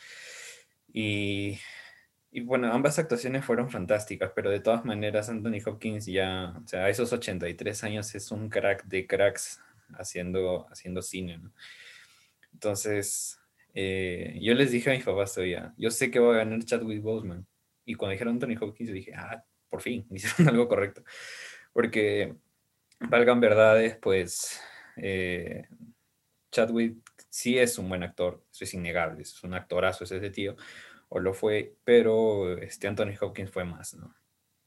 Y, 0.91 1.57
y, 2.31 2.41
bueno, 2.41 2.73
ambas 2.73 2.99
actuaciones 2.99 3.45
fueron 3.45 3.69
fantásticas, 3.69 4.33
pero 4.35 4.49
de 4.49 4.59
todas 4.59 4.83
maneras 4.83 5.29
Anthony 5.29 5.61
Hopkins 5.65 6.05
ya, 6.05 6.53
o 6.61 6.67
sea, 6.67 6.83
a 6.83 6.89
esos 6.89 7.13
83 7.13 7.81
años 7.85 8.13
es 8.13 8.29
un 8.29 8.49
crack 8.49 8.83
de 8.87 9.07
cracks 9.07 9.61
haciendo, 9.93 10.67
haciendo 10.69 11.01
cine, 11.01 11.37
¿no? 11.37 11.53
Entonces, 12.51 13.40
eh, 13.73 14.37
yo 14.41 14.53
les 14.53 14.71
dije 14.71 14.89
a 14.89 14.93
mis 14.93 15.03
papás 15.03 15.33
todavía, 15.33 15.73
yo 15.77 15.91
sé 15.91 16.11
que 16.11 16.19
voy 16.19 16.35
a 16.35 16.39
ganar 16.39 16.63
Chadwick 16.63 17.01
Boseman. 17.01 17.45
Y 17.85 17.95
cuando 17.95 18.11
dijeron 18.11 18.35
Anthony 18.35 18.57
Hopkins, 18.59 18.89
yo 18.89 18.93
dije, 18.93 19.13
ah, 19.15 19.43
por 19.69 19.81
fin, 19.81 20.05
hicieron 20.11 20.49
algo 20.49 20.67
correcto. 20.67 21.03
Porque, 21.73 22.35
valgan 22.99 23.39
verdades, 23.39 23.97
pues, 23.97 24.61
eh, 24.97 25.67
Chadwick 26.51 26.97
sí 27.29 27.57
es 27.57 27.77
un 27.77 27.89
buen 27.89 28.03
actor, 28.03 28.43
eso 28.51 28.65
es 28.65 28.73
innegable, 28.73 29.21
es 29.21 29.43
un 29.43 29.53
actorazo 29.53 30.03
ese 30.03 30.29
tío, 30.29 30.55
o 31.09 31.19
lo 31.19 31.33
fue, 31.33 31.75
pero 31.83 32.57
este 32.57 32.87
Anthony 32.87 33.13
Hopkins 33.19 33.51
fue 33.51 33.63
más, 33.63 33.93
¿no? 33.93 34.13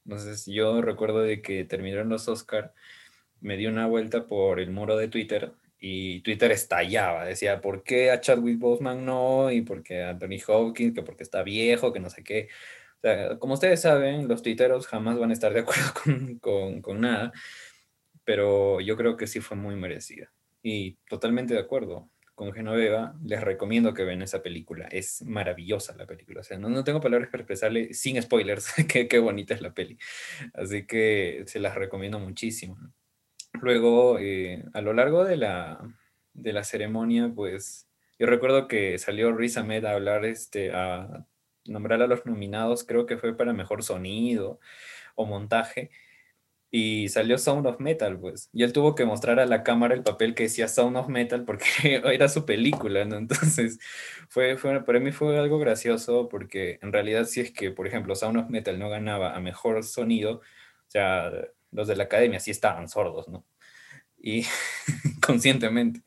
Entonces 0.05 0.45
yo 0.45 0.81
recuerdo 0.81 1.21
de 1.21 1.41
que 1.41 1.63
terminaron 1.63 2.09
los 2.09 2.27
Oscar, 2.27 2.73
me 3.41 3.57
di 3.57 3.67
una 3.67 3.87
vuelta 3.87 4.27
por 4.27 4.59
el 4.59 4.71
muro 4.71 4.97
de 4.97 5.07
Twitter 5.07 5.53
y 5.79 6.21
Twitter 6.21 6.51
estallaba, 6.51 7.25
decía, 7.25 7.61
¿por 7.61 7.83
qué 7.83 8.11
a 8.11 8.21
Chadwick 8.21 8.59
Boseman 8.59 9.05
no? 9.05 9.51
Y 9.51 9.61
por 9.61 9.83
qué 9.83 10.03
a 10.03 10.09
Anthony 10.11 10.39
Hopkins, 10.47 10.93
que 10.93 11.03
porque 11.03 11.23
está 11.23 11.43
viejo, 11.43 11.93
que 11.93 11.99
no 11.99 12.09
sé 12.09 12.23
qué. 12.23 12.49
O 12.97 13.01
sea, 13.01 13.37
como 13.39 13.53
ustedes 13.55 13.81
saben, 13.81 14.27
los 14.27 14.41
tuiteros 14.41 14.87
jamás 14.87 15.19
van 15.19 15.31
a 15.31 15.33
estar 15.33 15.53
de 15.53 15.61
acuerdo 15.61 15.93
con, 16.41 16.81
con, 16.81 17.01
nada, 17.01 17.31
pero 18.23 18.81
yo 18.81 18.97
creo 18.97 19.17
que 19.17 19.27
sí 19.27 19.41
fue 19.41 19.57
muy 19.57 19.75
merecida. 19.75 20.31
Y 20.63 20.97
totalmente 21.09 21.53
de 21.53 21.59
acuerdo 21.59 22.09
con 22.33 22.51
Genoveva, 22.53 23.15
les 23.23 23.41
recomiendo 23.41 23.93
que 23.93 24.03
vean 24.03 24.21
esa 24.21 24.41
película. 24.41 24.87
Es 24.87 25.21
maravillosa 25.23 25.95
la 25.95 26.05
película. 26.05 26.41
O 26.41 26.43
sea, 26.43 26.57
no, 26.57 26.69
no 26.69 26.83
tengo 26.83 26.99
palabras 26.99 27.29
para 27.29 27.43
expresarle 27.43 27.93
sin 27.93 28.21
spoilers 28.21 28.73
qué, 28.89 29.07
qué 29.07 29.19
bonita 29.19 29.53
es 29.53 29.61
la 29.61 29.73
peli. 29.73 29.97
Así 30.53 30.85
que 30.85 31.43
se 31.47 31.59
las 31.59 31.75
recomiendo 31.75 32.19
muchísimo. 32.19 32.77
Luego, 33.61 34.19
eh, 34.19 34.63
a 34.73 34.81
lo 34.81 34.93
largo 34.93 35.23
de 35.23 35.37
la, 35.37 35.81
de 36.33 36.53
la 36.53 36.63
ceremonia, 36.63 37.31
pues 37.33 37.87
yo 38.19 38.27
recuerdo 38.27 38.67
que 38.67 38.97
salió 38.97 39.33
Riz 39.33 39.57
Ahmed 39.57 39.85
a 39.85 39.93
hablar, 39.93 40.25
este, 40.25 40.71
a 40.73 41.25
nombrar 41.65 42.01
a 42.01 42.07
los 42.07 42.25
nominados, 42.25 42.83
creo 42.83 43.05
que 43.05 43.17
fue 43.17 43.35
para 43.35 43.53
mejor 43.53 43.83
sonido 43.83 44.59
o 45.15 45.25
montaje 45.25 45.89
y 46.77 47.07
salió 47.09 47.37
Sound 47.37 47.67
of 47.67 47.79
Metal, 47.79 48.19
pues. 48.19 48.49
Y 48.51 48.63
él 48.63 48.73
tuvo 48.73 48.95
que 48.95 49.05
mostrar 49.05 49.39
a 49.39 49.45
la 49.45 49.63
cámara 49.63 49.95
el 49.95 50.03
papel 50.03 50.35
que 50.35 50.43
decía 50.43 50.67
Sound 50.67 50.97
of 50.97 51.07
Metal 51.07 51.45
porque 51.45 51.65
era 52.13 52.27
su 52.27 52.45
película, 52.45 53.05
¿no? 53.05 53.15
Entonces, 53.17 53.79
fue, 54.29 54.57
fue, 54.57 54.83
para 54.83 54.99
mí 54.99 55.11
fue 55.13 55.39
algo 55.39 55.57
gracioso 55.59 56.27
porque 56.27 56.79
en 56.81 56.91
realidad 56.91 57.25
si 57.25 57.41
es 57.41 57.51
que, 57.51 57.71
por 57.71 57.87
ejemplo, 57.87 58.15
Sound 58.15 58.37
of 58.37 58.49
Metal 58.49 58.77
no 58.77 58.89
ganaba 58.89 59.35
a 59.35 59.39
mejor 59.39 59.83
sonido, 59.83 60.39
o 60.39 60.41
sea, 60.89 61.31
los 61.75 61.87
de 61.87 61.95
la 61.95 62.05
academia 62.05 62.39
sí 62.39 62.51
estaban 62.51 62.87
sordos, 62.87 63.27
¿no? 63.27 63.45
Y 64.17 64.45
conscientemente. 65.25 66.01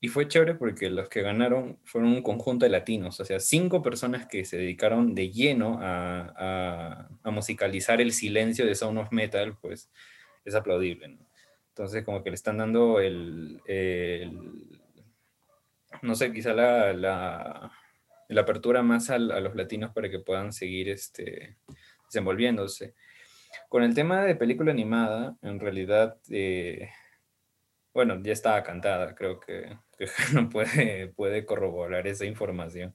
Y 0.00 0.08
fue 0.08 0.28
chévere 0.28 0.54
porque 0.54 0.90
los 0.90 1.08
que 1.08 1.22
ganaron 1.22 1.80
fueron 1.84 2.12
un 2.12 2.22
conjunto 2.22 2.64
de 2.64 2.70
latinos, 2.70 3.18
o 3.18 3.24
sea, 3.24 3.40
cinco 3.40 3.82
personas 3.82 4.26
que 4.26 4.44
se 4.44 4.56
dedicaron 4.56 5.14
de 5.14 5.30
lleno 5.30 5.78
a, 5.82 7.08
a, 7.24 7.30
musicalizar 7.30 8.00
el 8.00 8.12
silencio 8.12 8.64
de 8.64 8.76
Sound 8.76 8.98
of 8.98 9.10
Metal, 9.10 9.56
pues 9.60 9.90
es 10.44 10.54
aplaudible. 10.54 11.08
¿no? 11.08 11.28
Entonces, 11.70 12.04
como 12.04 12.22
que 12.22 12.30
le 12.30 12.36
están 12.36 12.58
dando 12.58 13.00
el, 13.00 13.60
no 16.02 16.14
sé, 16.14 16.32
quizá 16.32 16.52
la, 16.52 16.92
la, 16.92 17.72
la 18.28 18.40
apertura 18.40 18.82
más 18.82 19.10
a, 19.10 19.14
a, 19.14 19.18
los 19.18 19.56
latinos 19.56 19.90
para 19.92 20.08
que 20.08 20.20
puedan 20.20 20.52
seguir 20.52 20.90
este, 20.90 21.56
desenvolviéndose. 22.04 22.94
Con 23.68 23.82
el 23.82 23.94
tema 23.94 24.24
de 24.24 24.34
película 24.34 24.72
animada, 24.72 25.36
en 25.42 25.60
realidad, 25.60 26.18
eh, 26.30 26.90
bueno, 27.92 28.20
ya 28.22 28.32
estaba 28.32 28.62
cantada, 28.62 29.14
creo 29.14 29.40
que 29.40 29.76
que 29.98 30.06
no 30.32 30.48
puede, 30.48 31.08
puede 31.08 31.44
corroborar 31.44 32.06
esa 32.06 32.24
información. 32.24 32.94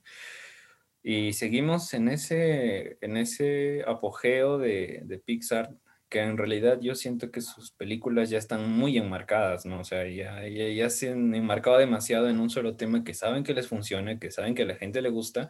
Y 1.03 1.33
seguimos 1.33 1.93
en 1.93 2.07
ese, 2.07 2.97
en 3.01 3.17
ese 3.17 3.83
apogeo 3.85 4.57
de, 4.57 5.01
de, 5.03 5.19
Pixar, 5.19 5.75
que 6.07 6.21
en 6.21 6.37
realidad 6.37 6.79
yo 6.81 6.95
siento 6.95 7.29
que 7.29 7.41
sus 7.41 7.71
películas 7.71 8.29
ya 8.29 8.37
están 8.37 8.69
muy 8.69 8.97
enmarcadas, 8.97 9.65
¿no? 9.65 9.81
O 9.81 9.83
sea, 9.83 10.07
ya, 10.07 10.47
ya, 10.47 10.69
ya 10.69 10.89
se 10.89 11.11
han 11.11 11.35
enmarcado 11.35 11.77
demasiado 11.77 12.29
en 12.29 12.39
un 12.39 12.49
solo 12.49 12.77
tema 12.77 13.03
que 13.03 13.13
saben 13.13 13.43
que 13.43 13.53
les 13.53 13.67
funciona, 13.67 14.17
que 14.17 14.31
saben 14.31 14.55
que 14.55 14.63
a 14.63 14.65
la 14.65 14.75
gente 14.75 15.01
le 15.01 15.09
gusta, 15.09 15.49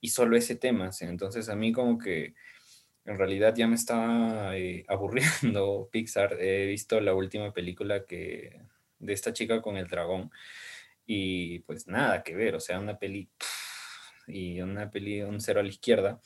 y 0.00 0.10
solo 0.10 0.36
ese 0.36 0.54
tema. 0.54 0.92
¿sí? 0.92 1.06
Entonces 1.06 1.48
a 1.48 1.56
mí 1.56 1.72
como 1.72 1.98
que 1.98 2.34
en 3.04 3.18
realidad 3.18 3.54
ya 3.54 3.66
me 3.66 3.74
estaba 3.74 4.56
eh, 4.56 4.84
aburriendo 4.88 5.88
Pixar. 5.92 6.36
He 6.40 6.66
visto 6.66 7.00
la 7.00 7.14
última 7.14 7.52
película 7.52 8.04
que, 8.04 8.62
de 8.98 9.12
esta 9.12 9.32
chica 9.32 9.60
con 9.62 9.76
el 9.76 9.88
dragón 9.88 10.30
y 11.06 11.60
pues 11.60 11.86
nada 11.86 12.22
que 12.22 12.34
ver, 12.34 12.54
o 12.54 12.60
sea, 12.60 12.80
una 12.80 12.98
peli 12.98 13.28
y 14.26 14.60
una 14.60 14.90
peli 14.90 15.22
un 15.22 15.40
cero 15.40 15.60
a 15.60 15.62
la 15.62 15.68
izquierda. 15.68 16.20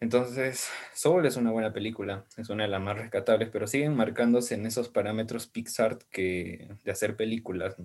Entonces, 0.00 0.68
Soul 0.92 1.24
es 1.24 1.36
una 1.36 1.50
buena 1.50 1.72
película, 1.72 2.26
es 2.36 2.50
una 2.50 2.64
de 2.64 2.68
las 2.68 2.80
más 2.82 2.98
rescatables, 2.98 3.48
pero 3.50 3.66
siguen 3.66 3.94
marcándose 3.94 4.54
en 4.54 4.66
esos 4.66 4.88
parámetros 4.88 5.46
Pixar 5.46 5.98
que, 6.10 6.76
de 6.82 6.90
hacer 6.90 7.16
películas. 7.16 7.76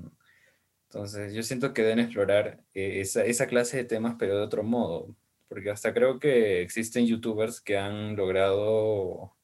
Entonces, 0.90 1.34
yo 1.34 1.44
siento 1.44 1.74
que 1.74 1.84
deben 1.84 2.00
explorar 2.00 2.62
eh, 2.74 3.02
esa 3.02 3.48
clase 3.48 3.78
de 3.78 3.84
temas, 3.86 4.16
pero 4.20 4.36
de 4.38 4.44
otro 4.44 4.64
modo, 4.64 5.16
porque 5.50 5.72
hasta 5.72 5.94
creo 5.94 6.20
que 6.20 6.62
existen 6.62 7.08
youtubers 7.08 7.60
que 7.60 7.78
han 7.78 8.16
logrado 8.16 9.36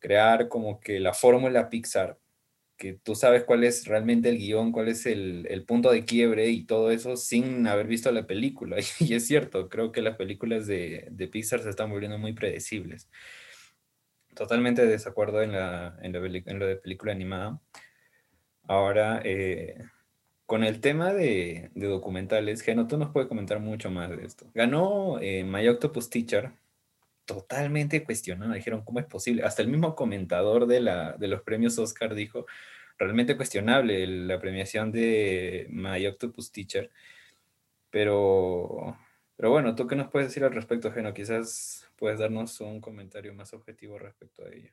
crear 0.00 0.48
como 0.48 0.80
que 0.80 0.98
la 0.98 1.14
fórmula 1.14 1.70
Pixar 1.70 2.18
que 2.82 2.94
tú 2.94 3.14
sabes 3.14 3.44
cuál 3.44 3.62
es 3.62 3.86
realmente 3.86 4.28
el 4.28 4.38
guion, 4.38 4.72
cuál 4.72 4.88
es 4.88 5.06
el, 5.06 5.46
el, 5.48 5.64
punto 5.64 5.92
de 5.92 6.04
quiebre 6.04 6.48
y 6.48 6.64
todo 6.64 6.90
eso 6.90 7.16
sin 7.16 7.64
haber 7.68 7.86
visto 7.86 8.10
la 8.10 8.26
película. 8.26 8.76
Y 8.98 9.14
es 9.14 9.24
cierto, 9.24 9.68
creo 9.68 9.92
que 9.92 10.02
las 10.02 10.16
películas 10.16 10.66
de, 10.66 11.06
de 11.08 11.28
Pixar 11.28 11.60
se 11.60 11.70
están 11.70 11.90
volviendo 11.90 12.18
muy 12.18 12.32
predecibles. 12.32 13.08
Totalmente 14.34 14.82
de 14.82 14.88
desacuerdo 14.88 15.42
en, 15.42 15.52
la, 15.52 15.96
en, 16.02 16.12
la, 16.12 16.42
en 16.44 16.58
lo 16.58 16.66
de 16.66 16.74
película 16.74 17.12
animada. 17.12 17.60
Ahora, 18.64 19.20
eh, 19.24 19.78
con 20.52 20.64
el 20.64 20.82
tema 20.82 21.14
de, 21.14 21.70
documentales, 21.72 22.60
Geno, 22.60 22.86
tú 22.86 22.98
nos 22.98 23.08
puedes 23.08 23.26
comentar 23.26 23.58
mucho 23.58 23.90
más 23.90 24.10
de 24.10 24.22
esto. 24.22 24.50
Ganó 24.52 25.18
eh, 25.18 25.44
My 25.44 25.66
Octopus 25.66 26.10
Teacher, 26.10 26.52
totalmente 27.24 28.04
cuestionado. 28.04 28.52
Dijeron, 28.52 28.84
¿cómo 28.84 29.00
es 29.00 29.06
posible? 29.06 29.44
Hasta 29.44 29.62
el 29.62 29.68
mismo 29.68 29.96
comentador 29.96 30.66
de, 30.66 30.80
los 31.26 31.40
premios 31.40 31.78
Oscar 31.78 32.14
dijo, 32.14 32.44
realmente 32.98 33.34
cuestionable 33.34 34.06
la 34.06 34.38
premiación 34.38 34.92
de 34.92 35.68
My 35.70 36.06
Octopus 36.06 36.52
Teacher. 36.52 36.90
Pero, 37.88 38.98
pero 39.36 39.50
bueno, 39.50 39.74
¿tú 39.74 39.86
qué 39.86 39.96
nos 39.96 40.10
puedes 40.10 40.28
decir 40.28 40.44
al 40.44 40.52
respecto, 40.52 40.92
Geno? 40.92 41.14
Quizás 41.14 41.90
puedes 41.96 42.18
darnos 42.18 42.60
un 42.60 42.82
comentario 42.82 43.32
más 43.32 43.54
objetivo 43.54 43.98
respecto 43.98 44.44
a 44.44 44.50
ella. 44.50 44.70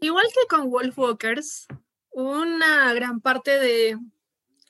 Igual 0.00 0.24
que 0.28 0.48
con 0.48 0.70
Wolfwalkers, 0.70 1.68
una 2.16 2.94
gran 2.94 3.20
parte 3.20 3.60
de 3.60 3.98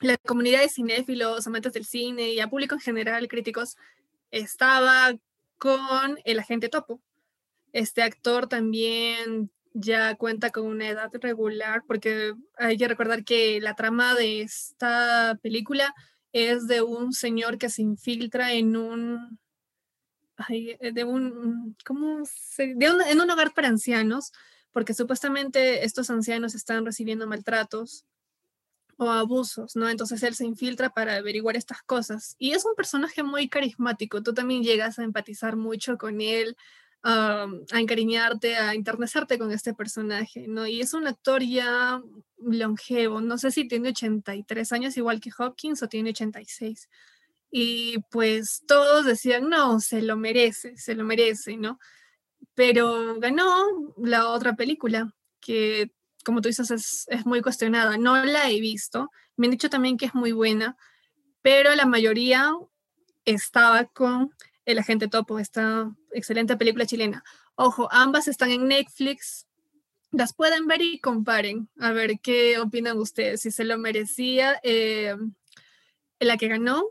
la 0.01 0.17
comunidad 0.17 0.59
de 0.59 0.67
cinéfilos, 0.67 1.47
amantes 1.47 1.71
del 1.71 1.85
cine 1.85 2.33
y 2.33 2.41
a 2.41 2.49
público 2.49 2.75
en 2.75 2.81
general, 2.81 3.29
críticos, 3.29 3.77
estaba 4.31 5.15
con 5.57 6.19
el 6.25 6.39
agente 6.39 6.67
Topo. 6.67 6.99
Este 7.71 8.01
actor 8.01 8.49
también 8.49 9.49
ya 9.73 10.15
cuenta 10.15 10.49
con 10.49 10.65
una 10.65 10.89
edad 10.89 11.09
regular, 11.21 11.83
porque 11.87 12.33
hay 12.57 12.75
que 12.75 12.87
recordar 12.89 13.23
que 13.23 13.61
la 13.61 13.75
trama 13.75 14.13
de 14.13 14.41
esta 14.41 15.39
película 15.41 15.95
es 16.33 16.67
de 16.67 16.81
un 16.81 17.13
señor 17.13 17.57
que 17.57 17.69
se 17.69 17.81
infiltra 17.81 18.51
en 18.51 18.75
un, 18.75 19.39
de 20.49 21.03
un, 21.05 21.77
¿cómo 21.85 22.25
se, 22.25 22.75
en 22.77 23.21
un 23.21 23.31
hogar 23.31 23.53
para 23.53 23.69
ancianos, 23.69 24.33
porque 24.77 24.93
supuestamente 24.93 25.85
estos 25.85 26.11
ancianos 26.11 26.53
están 26.53 26.85
recibiendo 26.85 27.25
maltratos 27.25 28.05
o 28.97 29.09
abusos, 29.09 29.75
¿no? 29.75 29.89
Entonces 29.89 30.21
él 30.21 30.35
se 30.35 30.45
infiltra 30.45 30.91
para 30.91 31.15
averiguar 31.15 31.57
estas 31.57 31.81
cosas. 31.81 32.35
Y 32.37 32.51
es 32.51 32.63
un 32.63 32.75
personaje 32.75 33.23
muy 33.23 33.49
carismático, 33.49 34.21
tú 34.21 34.35
también 34.35 34.61
llegas 34.61 34.99
a 34.99 35.03
empatizar 35.03 35.55
mucho 35.55 35.97
con 35.97 36.21
él, 36.21 36.55
a 37.01 37.47
encariñarte, 37.73 38.55
a 38.57 38.75
internecerte 38.75 39.39
con 39.39 39.51
este 39.51 39.73
personaje, 39.73 40.47
¿no? 40.47 40.67
Y 40.67 40.79
es 40.81 40.93
un 40.93 41.07
actor 41.07 41.41
ya 41.41 41.99
longevo, 42.37 43.19
no 43.19 43.39
sé 43.39 43.49
si 43.49 43.67
tiene 43.67 43.89
83 43.89 44.71
años 44.73 44.95
igual 44.95 45.19
que 45.19 45.31
Hopkins 45.35 45.81
o 45.81 45.87
tiene 45.87 46.11
86. 46.11 46.87
Y 47.49 47.97
pues 48.11 48.61
todos 48.67 49.07
decían, 49.07 49.49
no, 49.49 49.79
se 49.79 50.03
lo 50.03 50.17
merece, 50.17 50.77
se 50.77 50.93
lo 50.93 51.03
merece, 51.03 51.57
¿no? 51.57 51.79
Pero 52.57 53.19
ganó 53.19 53.67
la 53.97 54.29
otra 54.29 54.55
película, 54.55 55.13
que 55.39 55.91
como 56.25 56.41
tú 56.41 56.49
dices, 56.49 57.05
es, 57.07 57.25
muy 57.27 57.43
cuestionada. 57.43 57.99
No 57.99 58.25
la 58.25 58.49
he 58.49 58.59
visto. 58.59 59.11
Me 59.35 59.45
han 59.45 59.51
dicho 59.51 59.69
también 59.69 59.95
que 59.95 60.07
es 60.07 60.15
muy 60.15 60.31
buena, 60.31 60.75
pero 61.43 61.75
la 61.75 61.85
mayoría 61.85 62.51
estaba 63.25 63.85
con 63.85 64.31
El 64.65 64.79
Agente 64.79 65.07
Topo, 65.07 65.37
esta 65.37 65.95
excelente 66.11 66.57
película 66.57 66.87
chilena. 66.87 67.23
Ojo, 67.53 67.89
ambas 67.91 68.27
están 68.27 68.49
en 68.49 68.67
Netflix. 68.67 69.45
las 70.09 70.33
pueden 70.33 70.65
ver 70.65 70.81
y 70.81 70.99
comparen. 70.99 71.69
A 71.79 71.91
ver 71.91 72.19
qué 72.21 72.57
opinan 72.57 72.97
ustedes, 72.97 73.41
si 73.41 73.51
se 73.51 73.65
lo 73.65 73.77
merecía 73.77 74.59
eh, 74.63 75.15
la 76.19 76.37
que 76.37 76.47
ganó 76.47 76.83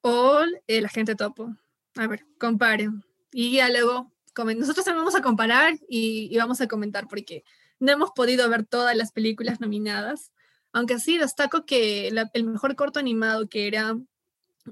o 0.00 0.40
el 0.66 0.86
agente 0.86 1.16
topo. 1.16 1.54
A 1.96 2.06
ver, 2.06 2.24
comparen. 2.38 3.04
Y 3.30 3.52
ya 3.52 3.68
luego, 3.68 4.11
nosotros 4.36 4.84
también 4.84 5.04
vamos 5.04 5.14
a 5.14 5.22
comparar 5.22 5.78
y, 5.88 6.36
vamos 6.36 6.60
a 6.60 6.68
comentar 6.68 7.08
porque 7.08 7.44
no 7.78 7.92
hemos 7.92 8.10
podido 8.12 8.48
ver 8.48 8.64
todas 8.64 8.96
las 8.96 9.12
películas 9.12 9.60
nominadas. 9.60 10.32
Aunque 10.72 10.98
sí 10.98 11.18
destaco 11.18 11.66
que 11.66 12.08
el 12.08 12.44
mejor 12.44 12.76
corto 12.76 12.98
animado 12.98 13.48
que 13.48 13.66
era 13.66 13.96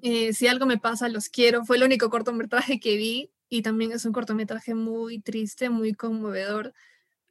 eh, 0.02 0.32
Si 0.32 0.46
algo 0.46 0.66
me 0.66 0.78
pasa, 0.78 1.08
los 1.08 1.28
quiero, 1.28 1.64
fue 1.64 1.76
el 1.76 1.82
único 1.82 2.10
cortometraje 2.10 2.80
que 2.80 2.96
vi 2.96 3.30
y 3.48 3.62
también 3.62 3.92
es 3.92 4.04
un 4.04 4.12
cortometraje 4.12 4.74
muy 4.74 5.20
triste, 5.20 5.68
muy 5.70 5.94
conmovedor. 5.94 6.72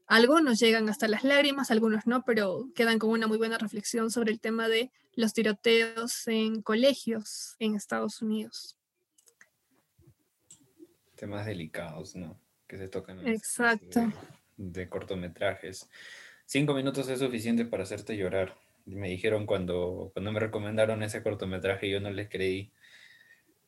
Algunos 0.08 0.60
llegan 0.60 0.89
hasta 0.89 1.08
las 1.08 1.24
lágrimas, 1.24 1.72
algunos 1.72 2.06
no, 2.08 2.24
pero 2.26 2.70
quedan 2.76 3.00
con 3.00 3.12
una 3.12 3.28
muy 3.28 3.38
buena 3.38 3.58
reflexión 3.58 4.12
sobre 4.12 4.32
el 4.32 4.39
tema 4.39 4.68
de 4.68 4.92
los 5.13 5.34
tiroteos 5.34 6.28
en 6.28 6.62
colegios 6.62 7.56
en 7.60 7.76
Estados 7.76 8.22
Unidos. 8.22 8.79
Temas 11.20 11.46
delicados, 11.46 12.16
¿no? 12.16 12.40
Que 12.66 12.78
se 12.78 12.88
tocan. 12.88 13.28
Exacto. 13.28 14.00
De, 14.56 14.82
de, 14.82 14.90
cortometrajes. 14.90 15.90
Cinco 16.46 16.74
minutos 16.74 17.10
es 17.10 17.20
suficiente 17.20 17.66
para 17.66 17.84
hacerte 17.84 18.16
llorar. 18.16 18.56
Me 18.86 19.10
dijeron 19.10 19.46
cuando, 19.46 20.12
cuando 20.14 20.32
me 20.32 20.40
recomendaron 20.40 21.04
ese 21.04 21.22
cortometraje, 21.22 21.90
yo 21.90 22.00
no 22.00 22.10
les 22.10 22.30
creí 22.30 22.72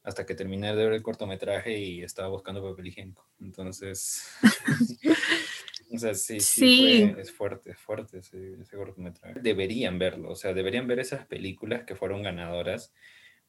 hasta 0.04 0.26
que 0.26 0.36
terminé 0.36 0.74
de 0.76 0.84
ver 0.84 0.94
el 0.94 1.04
cortometraje 1.04 1.78
y 1.78 2.02
estaba 2.04 2.30
buscando 2.30 2.64
papel 2.64 2.88
higiénico. 2.88 3.28
Entonces, 3.40 4.30
o 5.94 5.98
sea, 5.98 6.16
sí, 6.16 6.40
sí, 6.40 7.14
es 7.18 7.32
fuerte, 7.32 7.72
es 7.72 7.78
fuerte 7.78 8.20
ese, 8.20 8.76
cortometraje. 8.76 9.40
Deberían 9.42 10.00
verlo, 10.00 10.32
o 10.32 10.36
sea, 10.36 10.54
deberían 10.54 10.88
ver 10.88 11.00
esas 11.00 11.26
películas 11.26 11.84
que 11.84 11.96
fueron 11.96 12.24
ganadoras, 12.24 12.94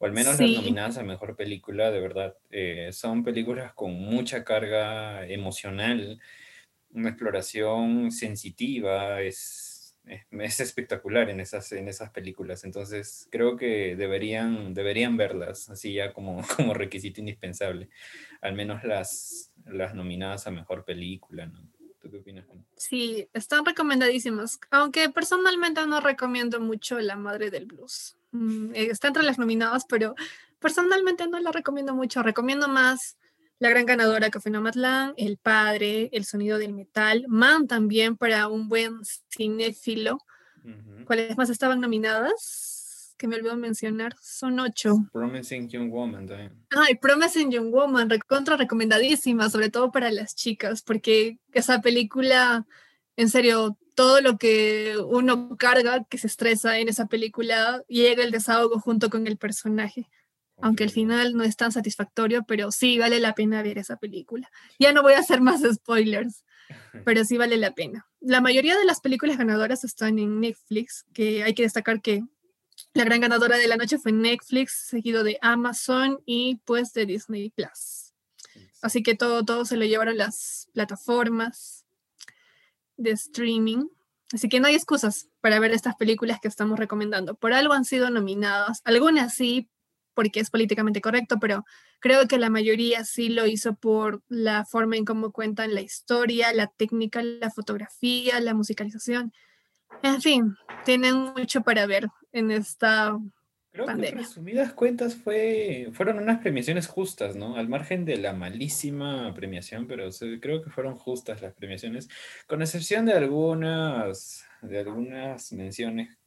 o 0.03 0.07
al 0.07 0.12
menos 0.12 0.41
las 0.41 0.51
nominadas 0.51 0.99
a 0.99 1.05
Mejor 1.05 1.37
Película, 1.37 1.93
de 1.93 2.01
verdad. 2.01 2.35
Eh, 2.51 2.88
son 2.91 3.23
películas 3.23 3.73
con 3.73 3.93
mucha 3.93 4.43
carga 4.43 5.25
emocional, 5.29 6.21
una 6.91 7.11
exploración 7.11 8.11
sensitiva, 8.11 9.23
es 9.23 9.97
es 10.33 10.59
espectacular 10.59 11.31
en 11.31 11.38
esas, 11.38 11.71
en 11.71 11.87
esas 11.87 12.11
películas. 12.11 12.65
Entonces, 12.65 13.29
creo 13.31 13.57
que 13.57 13.95
deberían, 13.95 14.75
deberían 14.75 15.17
verlas, 15.17 15.71
así 15.71 15.95
ya 15.95 16.12
como, 16.12 16.43
como 16.57 16.75
requisito 16.75 17.21
indispensable. 17.21 17.88
Al 18.41 18.55
menos 18.55 18.83
las, 18.83 19.53
las 19.67 19.95
nominadas 19.95 20.49
a 20.49 20.51
mejor 20.51 20.85
película, 20.85 21.47
¿no? 21.47 21.71
¿Tú 22.01 22.11
qué 22.11 22.17
opinas? 22.17 22.45
Sí, 22.77 23.29
están 23.33 23.65
recomendadísimas. 23.65 24.59
Aunque 24.73 25.09
personalmente 25.11 25.87
no 25.87 26.01
recomiendo 26.01 26.59
mucho 26.59 26.99
La 26.99 27.15
Madre 27.15 27.53
del 27.53 27.67
Blues. 27.67 28.17
Mm, 28.33 28.73
está 28.75 29.09
entre 29.09 29.23
las 29.23 29.38
nominadas, 29.38 29.85
pero 29.88 30.14
personalmente 30.59 31.27
no 31.29 31.38
la 31.38 31.53
recomiendo 31.53 31.95
mucho. 31.95 32.23
Recomiendo 32.23 32.68
más 32.68 33.16
la 33.59 33.71
gran 33.71 33.87
ganadora 33.87 34.31
que 34.31 34.40
fue 34.40 34.51
Nomadland, 34.51 35.14
El 35.16 35.37
Padre, 35.37 36.09
El 36.12 36.25
Sonido 36.25 36.59
del 36.59 36.73
Metal, 36.73 37.25
Man 37.29 37.68
también 37.68 38.16
para 38.16 38.49
un 38.49 38.68
buen 38.68 39.01
cinéfilo. 39.31 40.18
¿Cuáles 41.05 41.37
más 41.37 41.51
estaban 41.51 41.81
nominadas? 41.81 43.14
Que 43.18 43.29
me 43.29 43.37
olvidó 43.37 43.57
mencionar, 43.57 44.16
son 44.21 44.59
ocho. 44.59 45.09
Promising 45.12 45.68
Young 45.68 45.90
Woman 45.90 46.27
también. 46.27 46.53
Ay, 46.71 46.97
Promising 46.97 47.53
Young 47.53 47.71
Woman, 47.71 48.09
contra 48.27 48.57
recomendadísima, 48.57 49.49
sobre 49.49 49.71
todo 49.71 49.92
para 49.92 50.11
las 50.11 50.35
chicas, 50.35 50.83
porque 50.83 51.38
esa 51.53 51.81
película, 51.81 52.66
en 53.16 53.29
serio, 53.29 53.77
todo 53.94 54.20
lo 54.20 54.38
que 54.38 54.96
uno 55.07 55.57
carga, 55.57 56.05
que 56.05 56.18
se 56.18 56.26
estresa 56.26 56.78
en 56.78 56.88
esa 56.88 57.07
película, 57.07 57.83
llega 57.88 58.24
el 58.24 58.31
desahogo 58.31 58.81
junto 58.81 59.11
con 59.11 59.26
el 59.26 59.37
personaje 59.37 60.09
aunque 60.62 60.85
el 60.85 60.90
final 60.90 61.35
no 61.35 61.42
es 61.42 61.57
tan 61.57 61.72
satisfactorio, 61.72 62.44
pero 62.44 62.70
sí 62.70 62.98
vale 62.98 63.20
la 63.20 63.35
pena 63.35 63.62
ver 63.62 63.78
esa 63.78 63.96
película. 63.96 64.50
Ya 64.78 64.92
no 64.92 65.02
voy 65.02 65.14
a 65.14 65.18
hacer 65.18 65.40
más 65.40 65.61
spoilers, 65.61 66.44
pero 67.05 67.24
sí 67.24 67.37
vale 67.37 67.57
la 67.57 67.74
pena. 67.74 68.07
La 68.20 68.40
mayoría 68.40 68.78
de 68.78 68.85
las 68.85 69.00
películas 69.00 69.37
ganadoras 69.37 69.83
están 69.85 70.18
en 70.20 70.40
Netflix, 70.40 71.05
que 71.12 71.42
hay 71.42 71.55
que 71.55 71.64
destacar 71.64 72.00
que 72.00 72.22
la 72.94 73.05
gran 73.05 73.20
ganadora 73.20 73.59
de 73.59 73.66
la 73.66 73.76
noche 73.76 73.98
fue 73.98 74.12
Netflix, 74.12 74.87
seguido 74.88 75.24
de 75.24 75.37
Amazon 75.42 76.20
y 76.26 76.61
pues 76.64 76.92
de 76.92 77.07
Disney 77.07 77.50
Plus. 77.50 78.12
Así 78.83 79.02
que 79.02 79.16
todo, 79.16 79.44
todo 79.44 79.64
se 79.64 79.76
lo 79.76 79.85
llevaron 79.85 80.16
las 80.16 80.68
plataformas 80.72 81.82
de 82.96 83.11
streaming. 83.12 83.87
Así 84.33 84.48
que 84.48 84.61
no 84.61 84.66
hay 84.66 84.74
excusas 84.74 85.28
para 85.40 85.59
ver 85.59 85.72
estas 85.72 85.94
películas 85.96 86.38
que 86.40 86.48
estamos 86.48 86.78
recomendando. 86.78 87.35
Por 87.35 87.52
algo 87.52 87.74
han 87.74 87.85
sido 87.85 88.11
nominadas, 88.11 88.81
algunas 88.85 89.35
sí, 89.35 89.68
porque 90.14 90.40
es 90.40 90.50
políticamente 90.50 91.00
correcto, 91.00 91.38
pero 91.40 91.64
creo 92.00 92.26
que 92.28 92.38
la 92.38 92.50
mayoría 92.50 93.05
sí 93.05 93.28
lo 93.28 93.46
hizo 93.46 93.74
por 93.74 94.22
la 94.28 94.64
forma 94.64 94.96
en 94.96 95.05
cómo 95.05 95.33
cuentan 95.33 95.74
la 95.74 95.81
historia, 95.81 96.52
la 96.52 96.66
técnica, 96.66 97.22
la 97.22 97.50
fotografía, 97.50 98.40
la 98.40 98.55
musicalización. 98.55 99.33
En 100.02 100.20
fin, 100.20 100.57
tienen 100.85 101.16
mucho 101.16 101.62
para 101.62 101.87
ver 101.87 102.09
en 102.33 102.50
esta 102.50 103.16
Creo 103.72 103.87
que 103.87 103.92
en 103.92 104.18
resumidas 104.18 104.74
cuentas 104.74 105.16
fue, 105.16 105.88
fueron 105.94 106.18
unas 106.18 106.40
premiaciones 106.40 106.87
justas, 106.87 107.37
¿no? 107.37 107.56
Al 107.56 107.68
margen 107.68 108.04
de 108.04 108.18
la 108.18 108.35
malísima 108.35 109.32
premiación, 109.35 109.87
pero 109.87 110.11
creo 110.40 110.62
que 110.62 110.68
fueron 110.68 110.94
justas 110.94 111.40
las 111.40 111.54
premiaciones, 111.54 112.11
con 112.46 112.61
excepción 112.61 113.06
de 113.06 113.14
algunas, 113.14 114.44
de 114.61 114.78
algunas 114.80 115.52
menciones, 115.54 116.18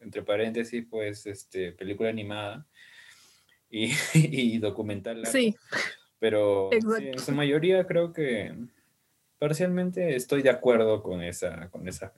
entre 0.00 0.22
paréntesis, 0.22 0.86
pues, 0.88 1.26
este, 1.26 1.72
película 1.72 2.08
animada, 2.08 2.66
y, 3.68 3.92
y 4.14 4.58
documental. 4.58 5.26
Sí. 5.26 5.54
Pero 6.18 6.70
en 6.72 7.18
su 7.18 7.32
mayoría 7.32 7.86
creo 7.86 8.14
que 8.14 8.54
parcialmente 9.38 10.16
estoy 10.16 10.42
de 10.42 10.50
acuerdo 10.50 11.02
con, 11.02 11.22
esa, 11.22 11.70
con 11.70 11.88
esas. 11.88 12.12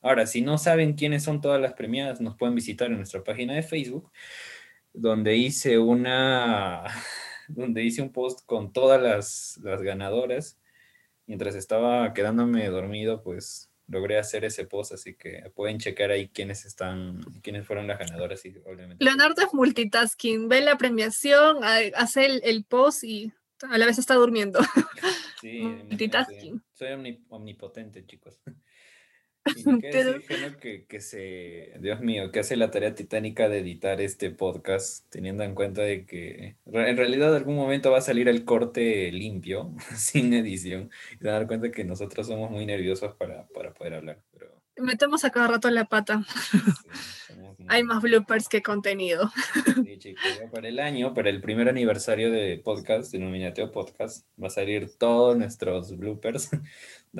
Ahora, 0.00 0.26
si 0.26 0.40
no 0.40 0.58
saben 0.58 0.94
quiénes 0.94 1.22
son 1.22 1.40
todas 1.40 1.60
las 1.60 1.74
premiadas, 1.74 2.20
nos 2.20 2.36
pueden 2.36 2.54
visitar 2.54 2.88
en 2.90 2.96
nuestra 2.96 3.22
página 3.22 3.54
de 3.54 3.62
Facebook, 3.62 4.10
donde 4.92 5.36
hice 5.36 5.78
una, 5.78 6.84
donde 7.48 7.82
hice 7.82 8.02
un 8.02 8.12
post 8.12 8.46
con 8.46 8.72
todas 8.72 9.00
las, 9.00 9.60
las 9.62 9.82
ganadoras. 9.82 10.58
Mientras 11.26 11.54
estaba 11.54 12.12
quedándome 12.14 12.68
dormido, 12.68 13.22
pues 13.22 13.72
logré 13.92 14.18
hacer 14.18 14.44
ese 14.44 14.64
post, 14.64 14.92
así 14.92 15.14
que 15.14 15.50
pueden 15.54 15.78
checar 15.78 16.10
ahí 16.10 16.28
quiénes 16.28 16.64
están, 16.64 17.20
quiénes 17.42 17.66
fueron 17.66 17.86
las 17.86 17.98
ganadoras. 17.98 18.44
Y 18.44 18.56
obviamente... 18.64 19.04
Leonardo 19.04 19.42
es 19.42 19.52
multitasking, 19.52 20.48
ve 20.48 20.62
la 20.62 20.78
premiación, 20.78 21.58
hace 21.62 22.40
el, 22.42 22.64
post 22.64 23.04
y 23.04 23.32
a 23.68 23.78
la 23.78 23.86
vez 23.86 23.98
está 23.98 24.14
durmiendo. 24.14 24.60
Sí, 25.42 25.60
multitasking. 25.60 26.62
Soy 26.72 27.18
omnipotente, 27.28 28.06
chicos. 28.06 28.40
Y 29.56 29.80
que, 30.86 31.00
se, 31.00 31.72
Dios 31.80 32.00
mío, 32.00 32.30
que 32.30 32.38
hace 32.38 32.54
la 32.54 32.70
tarea 32.70 32.94
titánica 32.94 33.48
de 33.48 33.58
editar 33.58 34.00
este 34.00 34.30
podcast, 34.30 35.10
teniendo 35.10 35.42
en 35.42 35.56
cuenta 35.56 35.82
de 35.82 36.06
que 36.06 36.58
en 36.66 36.96
realidad 36.96 37.30
en 37.30 37.34
algún 37.38 37.56
momento 37.56 37.90
va 37.90 37.98
a 37.98 38.02
salir 38.02 38.28
el 38.28 38.44
corte 38.44 39.10
limpio, 39.10 39.74
sin 39.96 40.32
edición, 40.32 40.90
y 41.14 41.18
se 41.18 41.28
dar 41.28 41.48
cuenta 41.48 41.72
que 41.72 41.82
nosotros 41.82 42.28
somos 42.28 42.52
muy 42.52 42.66
nerviosos 42.66 43.16
para, 43.16 43.48
poder 43.48 43.94
hablar. 43.94 44.22
Pero... 44.32 44.62
Metemos 44.76 45.24
a 45.24 45.30
cada 45.30 45.48
rato 45.48 45.68
la 45.70 45.86
pata. 45.86 46.24
Hay 47.68 47.84
más 47.84 48.02
bloopers 48.02 48.48
que 48.48 48.62
contenido. 48.62 49.30
Sí, 49.84 49.98
chicos, 49.98 50.22
para 50.52 50.68
el 50.68 50.78
año, 50.78 51.14
para 51.14 51.30
el 51.30 51.40
primer 51.40 51.68
aniversario 51.68 52.30
de 52.30 52.58
podcast, 52.58 53.12
de 53.12 53.18
Nominateo 53.18 53.70
Podcast, 53.70 54.26
va 54.42 54.48
a 54.48 54.50
salir 54.50 54.96
todos 54.98 55.36
nuestros 55.36 55.96
bloopers 55.96 56.50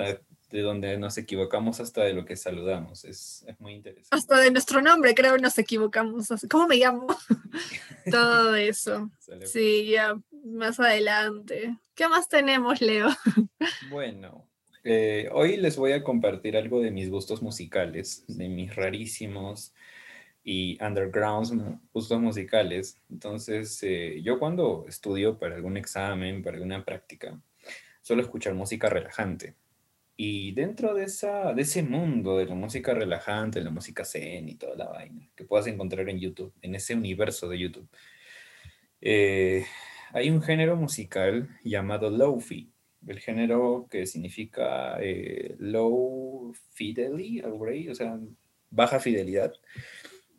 de 0.53 0.61
donde 0.61 0.97
nos 0.97 1.17
equivocamos 1.17 1.79
hasta 1.79 2.03
de 2.03 2.13
lo 2.13 2.25
que 2.25 2.35
saludamos. 2.35 3.05
Es, 3.05 3.45
muy 3.57 3.73
interesante. 3.73 4.15
Hasta 4.15 4.39
de 4.39 4.51
nuestro 4.51 4.81
nombre, 4.81 5.15
creo, 5.15 5.37
nos 5.39 5.57
equivocamos. 5.57 6.27
¿Cómo 6.49 6.67
me 6.67 6.75
llamo? 6.75 7.07
Todo 8.11 8.55
eso. 8.55 9.09
Sí, 9.45 9.87
ya 9.87 10.15
más 10.45 10.79
adelante. 10.79 11.75
¿Qué 11.95 12.07
más 12.07 12.29
tenemos, 12.29 12.81
Leo? 12.81 13.09
bueno, 13.89 14.47
eh, 14.83 15.27
hoy 15.31 15.57
les 15.57 15.75
voy 15.75 15.93
a 15.93 16.03
compartir 16.03 16.55
algo 16.55 16.81
de 16.81 16.91
mis 16.91 17.09
gustos 17.09 17.41
musicales, 17.41 18.23
de 18.27 18.47
mis 18.47 18.75
rarísimos 18.75 19.73
y 20.43 20.77
undergrounds 20.83 21.53
gustos 21.93 22.19
musicales. 22.19 23.01
Entonces, 23.09 23.81
eh, 23.83 24.21
yo 24.23 24.39
cuando 24.39 24.85
estudio 24.87 25.37
para 25.37 25.55
algún 25.55 25.77
examen, 25.77 26.43
para 26.43 26.57
alguna 26.57 26.83
práctica, 26.83 27.39
suelo 28.01 28.21
escuchar 28.21 28.53
música 28.53 28.89
relajante 28.89 29.55
y 30.15 30.51
dentro 30.51 30.93
de, 30.93 31.05
esa, 31.05 31.53
de 31.53 31.63
ese 31.63 31.81
mundo 31.81 32.37
de 32.37 32.45
la 32.45 32.55
música 32.55 32.93
relajante, 32.93 33.61
la 33.61 33.71
música 33.71 34.05
zen 34.05 34.47
y 34.47 34.55
toda 34.55 34.75
la 34.75 34.87
vaina 34.89 35.27
que 35.35 35.43
puedas 35.43 35.67
encontrar 35.67 36.07
en 36.09 36.19
YouTube, 36.19 36.53
en 36.61 36.75
ese 36.75 36.93
universo 36.95 37.49
de 37.49 37.59
YouTube, 37.59 37.89
eh, 39.01 39.65
hay 40.11 40.29
un 40.29 40.41
género 40.41 40.75
musical 40.75 41.49
llamado 41.63 42.09
Lofi. 42.09 42.71
el 43.07 43.19
género 43.19 43.87
que 43.89 44.05
significa 44.05 44.97
eh, 45.01 45.55
low 45.57 46.53
fidelity, 46.71 47.41
o 47.89 47.95
sea, 47.95 48.17
baja 48.69 48.99
fidelidad, 48.99 49.53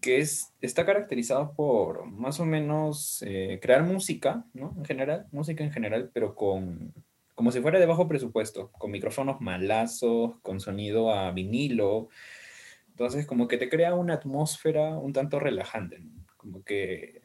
que 0.04 0.18
es, 0.18 0.52
está 0.60 0.84
caracterizado 0.84 1.54
por 1.54 2.04
más 2.04 2.38
o 2.38 2.44
menos 2.44 3.24
eh, 3.26 3.58
crear 3.62 3.82
música, 3.84 4.44
¿no? 4.52 4.74
En 4.76 4.84
general, 4.84 5.26
música 5.32 5.64
en 5.64 5.72
general, 5.72 6.10
pero 6.12 6.34
con, 6.34 6.92
como 7.34 7.50
si 7.50 7.62
fuera 7.62 7.80
de 7.80 7.86
bajo 7.86 8.06
presupuesto, 8.06 8.70
con 8.72 8.90
micrófonos 8.90 9.40
malazos, 9.40 10.38
con 10.42 10.60
sonido 10.60 11.10
a 11.10 11.30
vinilo. 11.30 12.10
Entonces, 12.90 13.24
como 13.26 13.48
que 13.48 13.56
te 13.56 13.70
crea 13.70 13.94
una 13.94 14.14
atmósfera 14.14 14.98
un 14.98 15.14
tanto 15.14 15.40
relajante, 15.40 16.02
como 16.36 16.62
que 16.62 17.22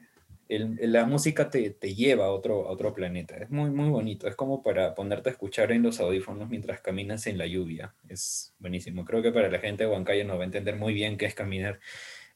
la 0.48 1.06
música 1.06 1.50
te, 1.50 1.74
lleva 1.94 2.28
a 2.28 2.32
otro, 2.32 2.66
a 2.70 2.72
otro 2.72 2.94
planeta. 2.94 3.36
Es 3.36 3.50
muy, 3.50 3.72
muy 3.72 3.90
bonito. 3.90 4.26
Es 4.26 4.38
como 4.38 4.64
para 4.64 4.96
ponerte 4.96 5.28
a 5.28 5.34
escuchar 5.34 5.74
en 5.74 5.84
los 5.84 6.00
audífonos 6.00 6.48
mientras 6.48 6.80
caminas 6.80 7.28
en 7.28 7.38
la 7.38 7.46
lluvia. 7.46 7.94
Es 8.08 8.56
buenísimo. 8.58 9.04
Creo 9.04 9.22
que 9.22 9.34
para 9.34 9.52
la 9.52 9.60
gente 9.60 9.84
de 9.84 9.90
Huancayo 9.90 10.24
nos 10.24 10.38
va 10.38 10.44
a 10.44 10.46
entender 10.46 10.78
muy 10.78 10.94
bien 10.94 11.18
qué 11.18 11.26
es 11.26 11.36
caminar 11.36 11.82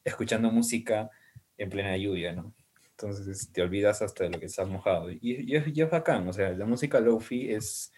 escuchando 0.04 0.50
música 0.50 1.10
en 1.56 1.70
plena 1.70 1.96
lluvia, 1.96 2.32
¿no? 2.32 2.54
Entonces 2.90 3.50
te 3.52 3.62
olvidas 3.62 4.02
hasta 4.02 4.24
de 4.24 4.30
lo 4.30 4.38
que 4.38 4.46
estás 4.46 4.68
mojado. 4.68 5.10
Y, 5.10 5.18
y, 5.20 5.56
es, 5.56 5.64
y 5.66 5.82
bacán. 5.82 6.28
O 6.28 6.32
sea, 6.32 6.50
la 6.50 6.64
música 6.64 7.00
lofi 7.00 7.50
es 7.50 7.92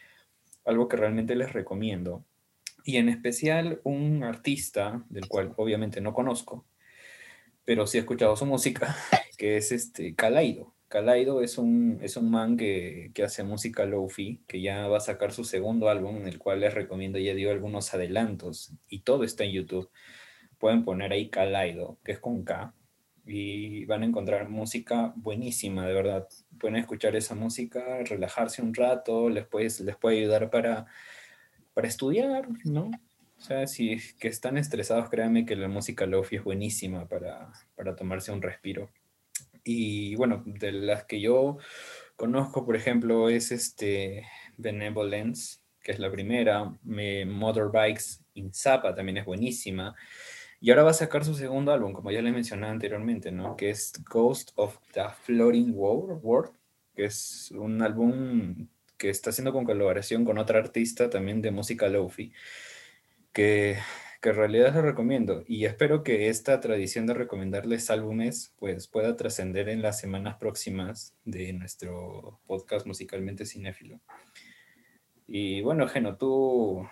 algo 0.65 0.89
que 0.89 0.97
realmente 0.97 1.35
les 1.37 1.53
recomiendo. 1.53 2.25
Y 2.85 2.97
en 2.97 3.09
especial 3.09 3.81
un 3.85 4.25
artista 4.25 5.05
del 5.09 5.29
cual 5.29 5.53
obviamente 5.57 6.01
no 6.01 6.15
conozco, 6.15 6.65
pero 7.65 7.87
sí 7.87 7.99
he 7.99 8.01
escuchado 8.01 8.37
su 8.37 8.47
música, 8.47 8.97
que 9.39 9.57
es 9.57 9.73
este 9.73 10.15
Kalaido. 10.15 10.73
Kalaido 10.89 11.43
es 11.43 11.59
un, 11.59 11.99
es 12.01 12.17
un 12.17 12.31
man 12.31 12.57
que, 12.57 13.11
que 13.13 13.25
hace 13.25 13.43
música 13.43 13.85
lofi, 13.87 14.41
que 14.47 14.61
ya 14.61 14.87
va 14.87 14.99
a 14.99 15.01
sacar 15.01 15.33
su 15.33 15.45
segundo 15.45 15.89
álbum, 15.89 16.17
en 16.19 16.29
el 16.29 16.39
cual 16.39 16.61
les 16.61 16.75
recomiendo, 16.75 17.19
ya 17.19 17.35
dio 17.35 17.51
algunos 17.51 17.93
adelantos, 17.93 18.73
y 18.89 19.01
todo 19.01 19.25
está 19.25 19.43
en 19.43 19.51
YouTube. 19.51 19.91
Pueden 20.59 20.85
poner 20.85 21.13
ahí 21.13 21.29
Kalaido, 21.29 21.99
que 22.05 22.13
es 22.13 22.19
con 22.19 22.45
K, 22.45 22.73
y 23.27 23.85
van 23.87 24.03
a 24.03 24.07
encontrar 24.07 24.49
música 24.49 25.13
buenísima, 25.17 25.87
de 25.87 25.95
verdad. 25.95 26.29
Pueden 26.59 26.77
escuchar 26.77 27.17
esa 27.17 27.35
música, 27.35 28.03
relajarse 28.05 28.63
un 28.63 28.75
rato, 28.75 29.29
les, 29.29 29.47
les 29.81 29.97
puede 29.97 30.19
ayudar 30.19 30.51
para, 30.51 30.87
para 31.75 31.89
estudiar, 31.89 32.49
¿no? 32.65 32.91
O 33.39 33.43
sea, 33.43 33.67
si 33.67 33.99
que 34.19 34.29
están 34.29 34.57
estresados, 34.57 35.11
créanme 35.11 35.45
que 35.45 35.57
la 35.57 35.69
música 35.69 36.07
lofi 36.07 36.37
es 36.37 36.45
buenísima 36.45 37.07
para, 37.07 37.53
para 37.75 37.95
tomarse 37.95 38.33
un 38.33 38.41
respiro. 38.41 38.91
Y 39.63 40.15
bueno, 40.15 40.43
de 40.47 40.73
las 40.73 41.05
que 41.05 41.21
yo 41.21 41.59
conozco, 42.15 42.65
por 42.65 42.77
ejemplo, 42.77 43.29
es 43.29 43.51
este 43.51 44.25
Benevolence, 44.57 45.59
que 45.83 45.93
es 45.93 45.99
la 45.99 46.11
primera, 46.11 46.73
Motorbikes 46.85 48.21
in 48.35 48.55
Zappa 48.55 48.95
también 48.95 49.19
es 49.19 49.25
buenísima. 49.25 49.95
Y 50.67 50.71
ahora 50.71 50.83
va 50.83 50.91
a 50.91 50.95
sacar 50.95 51.25
su 51.25 51.33
segundo 51.37 51.71
álbum, 51.71 51.93
como 51.93 52.11
ya 52.11 52.21
le 52.21 52.33
mencioné 52.33 52.67
anteriormente, 52.67 53.31
¿no? 53.31 53.57
Que 53.57 53.71
es 53.71 53.93
Ghost 54.03 54.51
of 54.57 54.77
the 54.95 55.03
Floating 55.23 55.73
World, 55.73 56.57
que 56.93 57.05
es 57.05 57.53
un 57.53 57.81
álbum 57.83 58.67
que 58.99 59.09
está 59.09 59.31
haciendo 59.31 59.53
con 59.53 59.65
colaboración 59.65 60.25
con 60.25 60.39
otra 60.39 60.59
artista 60.59 61.09
también 61.09 61.41
de 61.41 61.53
música 61.53 61.87
lofi 61.89 62.33
que, 63.33 63.79
en 64.23 64.35
realidad 64.35 64.75
lo 64.75 64.83
recomiendo 64.83 65.45
y 65.47 65.67
espero 65.67 66.03
que 66.03 66.29
esta 66.31 66.59
tradición 66.59 67.07
de 67.07 67.15
recomendarles 67.15 67.89
álbumes 67.89 68.53
pues 68.59 68.89
pueda 68.89 69.17
trascender 69.17 69.69
en 69.69 69.83
las 69.83 70.01
semanas 70.01 70.35
próximas 70.35 71.15
de 71.25 71.53
nuestro 71.53 72.41
podcast 72.49 72.89
musicalmente 72.89 73.47
cinéfilo. 73.47 74.01
Y 75.29 75.61
bueno, 75.63 75.87
Geno, 75.87 76.17
tú 76.17 76.89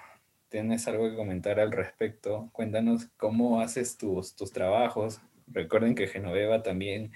tienes 0.55 0.87
algo 0.87 1.11
que 1.11 1.17
comentar 1.17 1.59
al 1.59 1.73
respecto. 1.73 2.49
Cuéntanos 2.53 3.09
cómo 3.17 3.61
haces 3.61 3.99
tus, 3.99 4.37
tus 4.37 4.53
trabajos. 4.53 5.21
Recuerden 5.49 5.97
que 5.97 6.07
Genoveva 6.07 6.62
también 6.62 7.11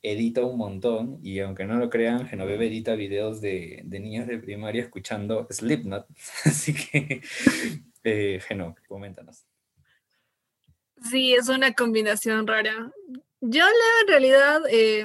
edita 0.00 0.44
un 0.44 0.56
montón 0.56 1.18
y 1.20 1.40
aunque 1.40 1.64
no 1.64 1.74
lo 1.74 1.90
crean, 1.90 2.28
Genoveva 2.28 2.62
edita 2.62 2.94
videos 2.94 3.40
de, 3.40 3.80
de 3.84 3.98
niños 3.98 4.28
de 4.28 4.38
primaria 4.38 4.80
escuchando 4.80 5.48
Slipknot. 5.50 6.06
Así 6.44 6.72
que 6.72 7.20
eh, 8.04 8.38
Geno, 8.46 8.76
coméntanos. 8.86 9.44
Sí, 11.02 11.34
es 11.34 11.48
una 11.48 11.72
combinación 11.72 12.46
rara. 12.46 12.92
Yo 13.40 13.64
en 14.02 14.06
realidad 14.06 14.62
eh, 14.70 15.04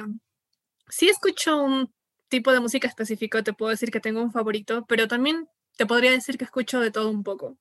sí 0.88 1.08
escucho 1.08 1.60
un 1.60 1.92
tipo 2.28 2.52
de 2.52 2.60
música 2.60 2.86
específico, 2.86 3.42
te 3.42 3.52
puedo 3.52 3.70
decir 3.70 3.90
que 3.90 3.98
tengo 3.98 4.22
un 4.22 4.30
favorito, 4.30 4.86
pero 4.86 5.08
también 5.08 5.48
te 5.76 5.86
podría 5.86 6.12
decir 6.12 6.38
que 6.38 6.44
escucho 6.44 6.78
de 6.78 6.92
todo 6.92 7.10
un 7.10 7.24
poco. 7.24 7.56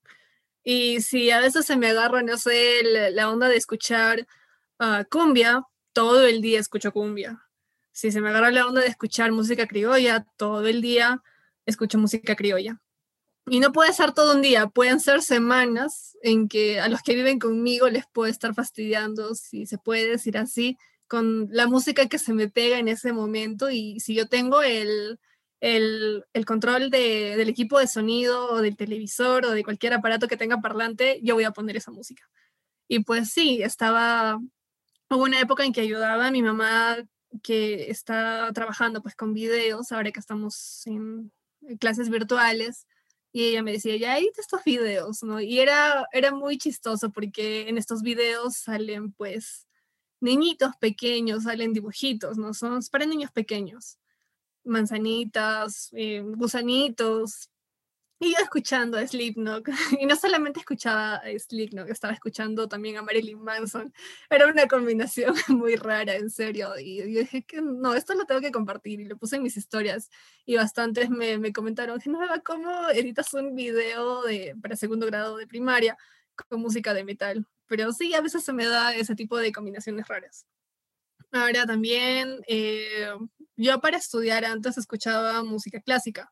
Y 0.64 1.02
si 1.02 1.32
a 1.32 1.40
veces 1.40 1.66
se 1.66 1.78
me 1.78 1.88
agarra, 1.88 2.22
no 2.22 2.38
sé, 2.38 2.84
la, 2.84 3.30
onda 3.30 3.48
de 3.48 3.58
escuchar 3.58 4.28
uh, 4.80 5.04
cumbia, 5.10 5.64
todo 5.94 6.26
el 6.26 6.42
día 6.42 6.60
escucho 6.60 6.92
cumbia. 6.92 7.42
Si 7.92 8.12
se 8.12 8.22
me 8.22 8.30
agarra 8.30 8.52
la 8.52 8.68
onda 8.68 8.82
de 8.82 8.88
escuchar 8.88 9.32
música 9.32 9.68
criolla, 9.68 10.26
todo 10.38 10.68
el 10.68 10.82
día 10.82 11.22
escucho 11.66 11.98
música 11.98 12.36
criolla. 12.36 12.80
Y 13.48 13.60
no 13.60 13.72
puede 13.72 13.94
ser 13.94 14.12
todo 14.12 14.36
un 14.36 14.42
día, 14.42 14.68
pueden 14.68 15.00
ser 15.00 15.22
semanas 15.22 16.16
en 16.22 16.48
que 16.48 16.80
a 16.80 16.88
los 16.88 17.02
que 17.02 17.16
viven 17.16 17.40
conmigo 17.40 17.90
les 17.90 18.06
puede 18.06 18.32
estar 18.32 18.54
fastidiando, 18.54 19.34
si 19.34 19.66
se 19.66 19.78
puede 19.78 20.08
decir 20.08 20.38
así, 20.38 20.78
con 21.08 21.48
la 21.52 21.66
música 21.68 22.08
que 22.08 22.20
se 22.20 22.34
me 22.34 22.48
pega 22.48 22.78
en 22.78 22.88
ese 22.88 23.12
momento. 23.12 23.72
Y 23.72 24.00
si 24.02 24.14
yo 24.14 24.28
tengo 24.28 24.62
el, 24.62 25.20
el, 25.62 26.24
control 26.46 26.90
de, 26.90 27.36
del 27.38 27.50
equipo 27.50 27.80
de 27.80 27.88
sonido 27.88 28.52
o 28.52 28.62
del 28.62 28.78
televisor 28.78 29.46
o 29.46 29.52
de 29.52 29.64
cualquier 29.64 29.94
aparato 29.94 30.28
que 30.28 30.38
tenga 30.38 30.62
parlante, 30.62 31.20
yo 31.24 31.36
voy 31.36 31.44
a 31.44 31.52
poner 31.52 31.78
esa 31.78 31.92
música. 31.92 32.30
Y 32.88 33.00
pues 33.00 33.30
sí, 33.32 33.62
estaba, 33.62 34.40
hubo 35.10 35.24
una 35.24 35.40
época 35.40 35.64
en 35.64 35.74
que 35.74 35.82
ayudaba 35.82 36.28
a 36.28 36.32
mi 36.32 36.42
mamá 36.42 36.98
que 37.44 37.90
está 37.92 38.52
trabajando 38.54 39.02
pues 39.02 39.16
con 39.16 39.34
videos, 39.34 39.92
ahora 39.92 40.12
que 40.12 40.20
estamos 40.20 40.86
en 40.88 41.32
clases 41.80 42.10
virtuales 42.10 42.88
y 43.32 43.46
ella 43.46 43.62
me 43.62 43.74
decía, 43.74 43.96
ya 43.98 44.18
edita 44.18 44.42
estos 44.42 44.64
videos, 44.64 45.22
¿no? 45.24 45.40
Y 45.40 45.60
era, 45.60 46.08
era 46.12 46.34
muy 46.34 46.58
chistoso 46.58 47.12
porque 47.12 47.70
en 47.70 47.78
estos 47.78 48.02
videos 48.02 48.56
salen 48.56 49.12
pues 49.14 49.68
niñitos 50.20 50.76
pequeños, 50.78 51.44
salen 51.44 51.74
dibujitos, 51.74 52.38
¿no? 52.38 52.54
Son 52.54 52.80
para 52.92 53.06
niños 53.06 53.32
pequeños, 53.32 54.00
manzanitas, 54.70 55.90
eh, 55.94 56.22
gusanitos, 56.22 57.50
y 58.22 58.34
yo 58.34 58.40
escuchando 58.44 58.98
a 58.98 59.08
Slipknot, 59.08 59.66
y 60.02 60.06
no 60.06 60.16
solamente 60.18 60.60
escuchaba 60.60 61.16
a 61.16 61.40
Slipknot, 61.40 61.90
estaba 61.90 62.14
escuchando 62.14 62.68
también 62.68 62.98
a 62.98 63.02
Marilyn 63.02 63.42
Manson. 63.42 63.94
Era 64.30 64.48
una 64.48 64.68
combinación 64.68 65.34
muy 65.48 65.78
rara, 65.78 66.16
en 66.16 66.30
serio. 66.30 66.78
Y 66.78 66.98
yo 66.98 67.20
dije 67.22 67.44
que 67.44 67.62
no, 67.62 67.94
esto 67.94 68.14
lo 68.16 68.26
tengo 68.26 68.42
que 68.42 68.52
compartir. 68.52 69.00
Y 69.00 69.06
lo 69.06 69.18
puse 69.18 69.38
en 69.38 69.44
mis 69.44 69.56
historias. 69.56 70.10
Y 70.46 70.58
bastantes 70.58 71.10
me, 71.10 71.38
me 71.38 71.54
comentaron, 71.54 71.98
no, 72.08 72.20
¿cómo 72.44 72.90
editas 72.90 73.34
un 73.34 73.56
video 73.56 74.24
de, 74.24 74.54
para 74.62 74.76
segundo 74.76 75.06
grado 75.06 75.38
de 75.38 75.48
primaria 75.48 75.98
con 76.50 76.60
música 76.60 76.94
de 76.94 77.06
metal? 77.06 77.48
Pero 77.68 77.94
sí, 77.94 78.14
a 78.16 78.22
veces 78.22 78.44
se 78.44 78.52
me 78.52 78.66
da 78.66 78.94
ese 78.96 79.16
tipo 79.16 79.38
de 79.38 79.54
combinaciones 79.54 80.08
raras. 80.10 80.46
Ahora 81.32 81.66
también, 81.66 82.42
eh, 82.48 83.08
yo 83.56 83.80
para 83.82 83.98
estudiar 83.98 84.46
antes 84.46 84.78
escuchaba 84.78 85.44
música 85.44 85.80
clásica 85.82 86.32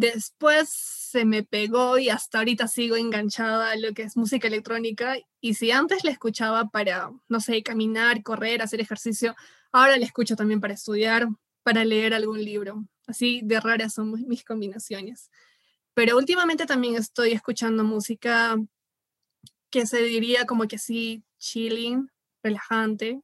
Después 0.00 0.68
se 0.70 1.24
me 1.24 1.42
pegó 1.42 1.98
y 1.98 2.08
hasta 2.08 2.38
ahorita 2.38 2.68
sigo 2.68 2.94
enganchada 2.94 3.72
a 3.72 3.76
lo 3.76 3.92
que 3.94 4.02
es 4.02 4.16
música 4.16 4.46
electrónica. 4.46 5.16
Y 5.40 5.54
si 5.54 5.72
antes 5.72 6.04
la 6.04 6.12
escuchaba 6.12 6.68
para, 6.68 7.10
no 7.28 7.40
sé, 7.40 7.64
caminar, 7.64 8.22
correr, 8.22 8.62
hacer 8.62 8.80
ejercicio, 8.80 9.34
ahora 9.72 9.96
la 9.96 10.04
escucho 10.04 10.36
también 10.36 10.60
para 10.60 10.74
estudiar, 10.74 11.26
para 11.64 11.84
leer 11.84 12.14
algún 12.14 12.44
libro. 12.44 12.84
Así 13.08 13.40
de 13.42 13.58
raras 13.58 13.94
son 13.94 14.12
mis 14.28 14.44
combinaciones. 14.44 15.32
Pero 15.94 16.16
últimamente 16.16 16.64
también 16.64 16.94
estoy 16.94 17.32
escuchando 17.32 17.82
música 17.82 18.56
que 19.68 19.84
se 19.84 20.00
diría 20.02 20.46
como 20.46 20.68
que 20.68 20.76
así 20.76 21.24
chilling, 21.38 22.08
relajante, 22.44 23.20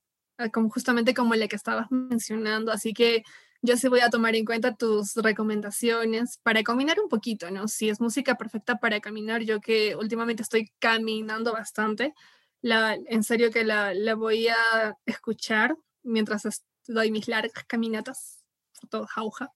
como 0.53 0.71
justamente 0.71 1.15
como 1.15 1.35
la 1.35 1.49
que 1.49 1.57
estabas 1.57 1.91
mencionando. 1.91 2.73
Así 2.73 2.93
que 2.93 3.23
yo 3.63 3.77
sí 3.77 3.89
voy 3.89 4.01
a 4.01 4.11
tomar 4.11 4.37
en 4.37 4.45
cuenta 4.45 4.75
tus 4.77 5.15
recomendaciones 5.15 6.39
para 6.43 6.63
caminar 6.63 7.01
un 7.01 7.09
poquito, 7.09 7.51
¿no? 7.51 7.67
Si 7.69 7.89
es 7.89 8.01
música 8.01 8.37
perfecta 8.37 8.77
para 8.79 9.01
caminar, 9.01 9.43
yo 9.43 9.61
que 9.61 9.97
últimamente 9.97 10.43
estoy 10.43 10.71
caminando 10.79 11.53
bastante, 11.53 12.15
la, 12.61 12.95
en 12.95 13.23
serio 13.23 13.51
que 13.51 13.65
la, 13.65 13.95
la 13.95 14.15
voy 14.15 14.49
a 14.49 14.97
escuchar 15.07 15.77
mientras 16.03 16.63
doy 16.87 17.11
mis 17.11 17.29
largas 17.29 17.65
caminatas, 17.67 18.45
todo 18.91 19.07
jauja, 19.07 19.51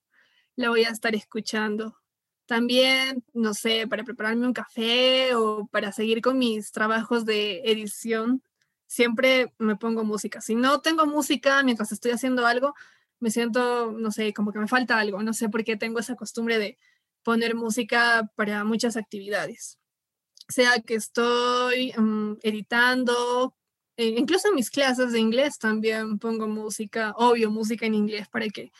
la 0.55 0.69
voy 0.69 0.83
a 0.85 0.89
estar 0.89 1.15
escuchando. 1.15 1.95
También, 2.47 3.23
no 3.33 3.53
sé, 3.53 3.87
para 3.87 4.03
prepararme 4.03 4.47
un 4.47 4.53
café 4.53 5.35
o 5.35 5.67
para 5.67 5.91
seguir 5.91 6.21
con 6.21 6.39
mis 6.39 6.71
trabajos 6.71 7.25
de 7.25 7.61
edición, 7.63 8.41
siempre 8.89 9.53
me 9.59 9.75
pongo 9.75 10.03
música. 10.03 10.41
Si 10.41 10.55
no 10.55 10.81
tengo 10.81 11.05
música 11.05 11.61
mientras 11.63 11.91
estoy 11.91 12.11
haciendo 12.11 12.47
algo, 12.47 12.73
me 13.19 13.29
siento, 13.29 13.91
no 13.91 14.11
sé, 14.11 14.33
como 14.33 14.51
que 14.51 14.59
me 14.59 14.67
falta 14.67 14.99
algo, 14.99 15.21
no 15.21 15.33
sé 15.33 15.47
por 15.47 15.63
qué 15.63 15.77
tengo 15.77 15.99
esa 15.99 16.15
costumbre 16.15 16.57
de 16.57 16.77
poner 17.23 17.53
música 17.53 18.31
para 18.35 18.63
muchas 18.63 18.97
actividades. 18.97 19.77
Sea 20.47 20.81
que 20.81 20.95
estoy 20.95 21.93
mm, 21.95 22.37
editando, 22.41 23.55
e 23.95 24.07
incluso 24.07 24.47
en 24.47 24.55
mis 24.55 24.71
clases 24.71 25.11
de 25.11 25.19
inglés 25.19 25.59
también 25.59 26.17
pongo 26.17 26.47
música, 26.47 27.13
obvio, 27.15 27.51
música 27.51 27.85
en 27.85 27.93
inglés 27.93 28.27
para 28.27 28.49
que 28.49 28.71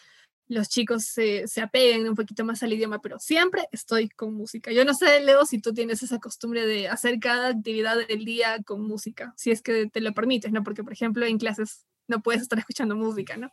los 0.50 0.68
chicos 0.68 1.06
se, 1.06 1.47
se, 1.47 1.62
apeguen 1.62 2.10
un 2.10 2.16
poquito 2.16 2.43
más 2.43 2.64
al 2.64 2.74
idioma, 2.74 3.00
pero 3.02 3.20
siempre 3.20 3.68
estoy 3.72 4.10
con 4.10 4.34
música. 4.34 4.72
Yo 4.72 4.84
no 4.84 4.95
sé, 4.95 5.22
Leo, 5.24 5.45
si 5.45 5.62
tú 5.62 5.74
tienes 5.74 6.02
esa 6.02 6.20
costumbre 6.20 6.66
de 6.66 6.89
hacer 6.89 7.20
cada 7.20 7.50
actividad 7.50 7.95
del 8.08 8.26
día 8.26 8.58
con 8.66 8.82
música, 8.82 9.32
si 9.38 9.52
es 9.52 9.62
que 9.62 9.88
te 9.88 10.02
lo 10.02 10.12
permites, 10.12 10.52
¿no? 10.52 10.64
Porque, 10.64 10.84
por 10.84 10.91
ejemplo, 10.91 11.24
en 11.26 11.38
clases 11.38 11.86
no 12.08 12.22
puedes 12.22 12.41
estar 12.41 12.58
escuchando 12.58 12.95
música, 12.95 13.38
¿no? 13.38 13.52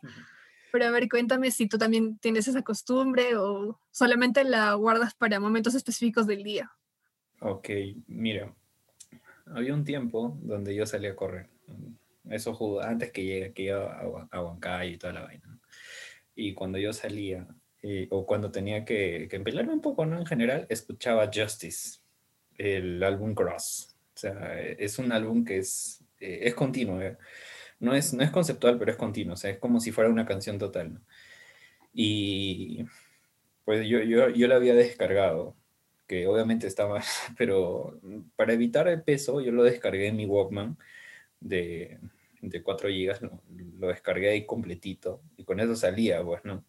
Pero 0.71 0.85
a 0.85 0.91
ver, 0.91 1.07
cuéntame 1.07 1.51
si 1.51 1.67
tú 1.67 1.77
también 1.77 2.17
tienes 2.17 2.47
esa 2.47 2.63
costumbre 2.63 3.35
o 3.37 3.79
solamente 3.91 4.43
la 4.43 4.73
guardas 4.73 5.13
para 5.13 5.39
momentos 5.39 5.75
específicos 5.75 6.25
del 6.25 6.43
día. 6.43 6.71
Ok, 7.39 7.69
mira, 8.07 8.51
había 9.45 9.75
un 9.75 9.83
tiempo 9.83 10.35
donde 10.41 10.73
yo 10.73 10.87
salía 10.87 11.11
a 11.11 11.15
correr. 11.15 11.47
Eso 12.27 12.81
antes 12.81 13.11
que 13.11 13.23
llegue 13.23 13.45
aquí 13.45 13.69
a, 13.69 14.01
a 14.31 14.41
Huancayo 14.41 14.91
y 14.91 14.97
toda 14.97 15.13
la 15.13 15.21
vaina. 15.21 15.56
Y 16.37 16.53
cuando 16.53 16.77
yo 16.77 16.93
salía, 16.93 17.47
eh, 17.81 18.07
o 18.11 18.27
cuando 18.27 18.51
tenía 18.51 18.85
que, 18.85 19.27
que 19.27 19.37
empelarme 19.37 19.73
un 19.73 19.81
poco, 19.81 20.05
¿no? 20.05 20.19
En 20.19 20.25
general, 20.27 20.67
escuchaba 20.69 21.31
Justice, 21.33 21.99
el 22.57 23.01
álbum 23.03 23.33
Cross. 23.33 23.95
O 24.15 24.19
sea, 24.19 24.61
es 24.61 24.99
un 24.99 25.11
álbum 25.11 25.43
que 25.43 25.57
es, 25.57 26.03
eh, 26.19 26.41
es 26.43 26.53
continuo. 26.53 27.01
¿eh? 27.01 27.17
No, 27.79 27.95
es, 27.95 28.13
no 28.13 28.23
es 28.23 28.29
conceptual, 28.29 28.77
pero 28.77 28.91
es 28.91 28.97
continuo. 28.97 29.33
O 29.33 29.37
sea, 29.37 29.49
es 29.49 29.57
como 29.57 29.79
si 29.79 29.91
fuera 29.91 30.11
una 30.11 30.27
canción 30.27 30.59
total. 30.59 31.01
Y 31.91 32.85
pues 33.65 33.87
yo, 33.87 33.99
yo, 34.01 34.29
yo 34.29 34.47
la 34.47 34.57
había 34.57 34.75
descargado, 34.75 35.55
que 36.07 36.27
obviamente 36.27 36.67
estaba, 36.67 37.01
pero 37.37 37.99
para 38.35 38.53
evitar 38.53 38.87
el 38.87 39.01
peso, 39.01 39.41
yo 39.41 39.51
lo 39.51 39.63
descargué 39.63 40.07
en 40.07 40.17
mi 40.17 40.27
Walkman 40.27 40.77
de, 41.39 41.99
de 42.41 42.63
4 42.63 42.89
gigas, 42.89 43.21
lo, 43.21 43.87
descargué 43.87 44.29
ahí 44.29 44.45
completito 44.45 45.21
y 45.37 45.43
con 45.43 45.59
eso 45.59 45.75
salía, 45.75 46.23
pues, 46.23 46.43
¿no? 46.45 46.63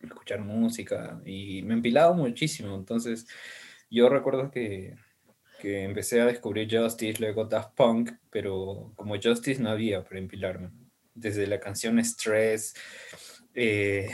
Escuchar 0.00 0.40
música 0.40 1.20
y 1.24 1.62
me 1.62 1.74
empilaba 1.74 2.12
muchísimo. 2.14 2.74
Entonces, 2.74 3.26
yo 3.90 4.08
recuerdo 4.08 4.50
que, 4.50 4.96
que 5.60 5.84
empecé 5.84 6.20
a 6.20 6.26
descubrir 6.26 6.68
Justice, 6.70 7.20
luego 7.20 7.44
Daft 7.44 7.74
Punk, 7.74 8.12
pero 8.30 8.92
como 8.96 9.20
Justice 9.20 9.62
no 9.62 9.70
había 9.70 10.02
para 10.02 10.18
empilarme. 10.18 10.70
Desde 11.14 11.46
la 11.46 11.60
canción 11.60 12.02
Stress, 12.02 12.74
eh, 13.54 14.08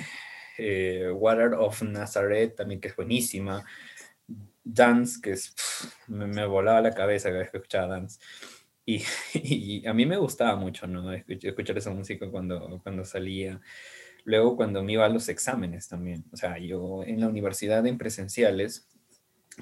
eh, 0.59 1.11
Water 1.12 1.55
of 1.55 1.82
Nazareth, 1.82 2.57
también 2.57 2.80
que 2.80 2.88
es 2.88 2.97
buenísima. 2.97 3.64
Dance, 4.64 5.20
que 5.22 5.32
es, 5.32 5.55
me, 6.09 6.26
me, 6.26 6.44
volaba 6.44 6.80
la 6.80 6.92
cabeza 6.92 7.28
cada 7.28 7.40
vez 7.40 7.51
que 7.51 7.59
escuchaba 7.59 7.86
Dance. 7.86 8.18
Y, 9.34 9.87
a 9.87 9.93
mí 9.93 10.07
me 10.07 10.16
gustaba 10.16 10.57
mucho, 10.57 10.87
¿no? 10.87 11.12
Escuchar 11.12 11.76
esa 11.76 11.91
música 11.91 12.30
cuando, 12.30 12.80
cuando 12.82 13.05
salía. 13.05 13.61
Luego 14.24 14.57
cuando 14.57 14.82
me 14.82 14.93
iba 14.93 15.05
a 15.05 15.09
los 15.09 15.28
exámenes 15.28 15.89
también. 15.89 16.24
O 16.32 16.37
sea, 16.37 16.59
yo 16.59 17.03
en 17.05 17.20
la 17.20 17.28
universidad 17.28 17.87
en 17.87 17.99
presenciales, 17.99 18.89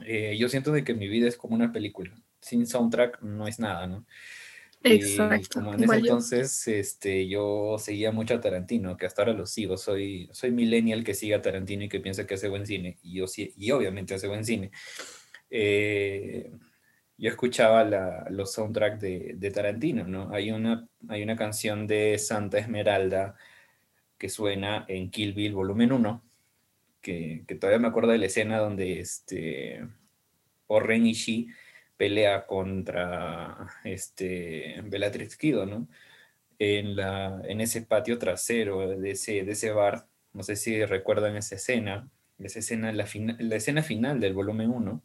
eh, 0.07 0.37
yo 0.39 0.49
siento 0.49 0.73
de 0.73 0.85
que 0.85 0.95
mi 0.95 1.09
vida 1.09 1.29
es 1.29 1.37
como 1.37 1.55
una 1.55 1.73
película. 1.73 2.15
Sin 2.41 2.67
soundtrack 2.67 3.23
no 3.23 3.49
es 3.49 3.59
nada, 3.59 3.87
¿no? 3.87 4.07
Exacto. 4.83 5.61
Y 5.61 5.63
como 5.63 5.75
en 5.75 5.85
ese 5.85 5.97
entonces 5.97 6.69
este, 6.69 7.27
yo 7.27 7.77
seguía 7.79 8.13
mucho 8.13 8.35
a 8.35 8.41
Tarantino, 8.41 8.99
que 8.99 9.07
hasta 9.07 9.23
ahora 9.23 9.33
lo 9.33 9.47
sigo. 9.47 9.79
Soy, 9.79 10.29
soy 10.33 10.51
millennial 10.51 11.05
que 11.05 11.15
sigue 11.15 11.35
a 11.35 11.43
Tarantino 11.43 11.85
y 11.85 11.89
que 11.89 12.01
piensa 12.01 12.27
que 12.27 12.35
hace 12.35 12.49
buen 12.49 12.67
cine. 12.67 12.99
Y, 13.03 13.15
yo, 13.15 13.27
y 13.37 13.71
obviamente 13.71 14.15
hace 14.15 14.29
buen 14.29 14.45
cine. 14.45 14.71
Eh, 15.51 16.51
yo 17.17 17.31
escuchaba 17.31 17.85
la, 17.85 18.27
los 18.31 18.53
soundtracks 18.53 19.01
de, 19.01 19.53
Tarantino, 19.55 20.05
¿no? 20.05 20.33
Hay 20.33 20.51
una, 20.51 20.89
hay 21.09 21.23
una 21.23 21.37
canción 21.37 21.87
de 21.87 22.19
Santa 22.19 22.59
Esmeralda 22.59 23.37
que 24.19 24.29
suena 24.29 24.85
en 24.89 25.11
Kill 25.11 25.33
Bill 25.35 25.55
volumen 25.55 25.93
1, 25.93 26.23
que, 27.01 27.45
que 27.47 27.55
todavía 27.55 27.79
me 27.81 27.89
acuerdo 27.89 28.13
de 28.13 28.19
la 28.19 28.27
escena 28.27 28.59
donde 28.59 29.01
este, 29.01 29.87
Oren 30.67 31.07
Ishii 31.07 31.49
pelea 31.97 32.47
contra 32.47 33.69
este, 33.85 34.81
Bellatrix 34.85 35.37
Kido, 35.37 35.67
¿no? 35.67 35.89
En, 36.59 36.97
la, 36.97 37.43
en 37.47 37.61
ese 37.61 37.83
patio 37.83 38.19
trasero 38.19 38.89
de 38.89 39.11
ese, 39.11 39.45
de 39.45 39.53
ese 39.53 39.71
bar, 39.73 40.07
no 40.33 40.43
sé 40.43 40.57
si 40.57 40.85
recuerdan 40.85 41.37
esa 41.37 41.57
escena, 41.57 42.09
esa 42.39 42.61
escena, 42.61 42.93
la, 42.93 43.07
la 43.39 43.57
escena 43.57 43.83
final 43.83 44.21
del 44.21 44.35
volumen 44.35 44.71
1, 44.71 45.03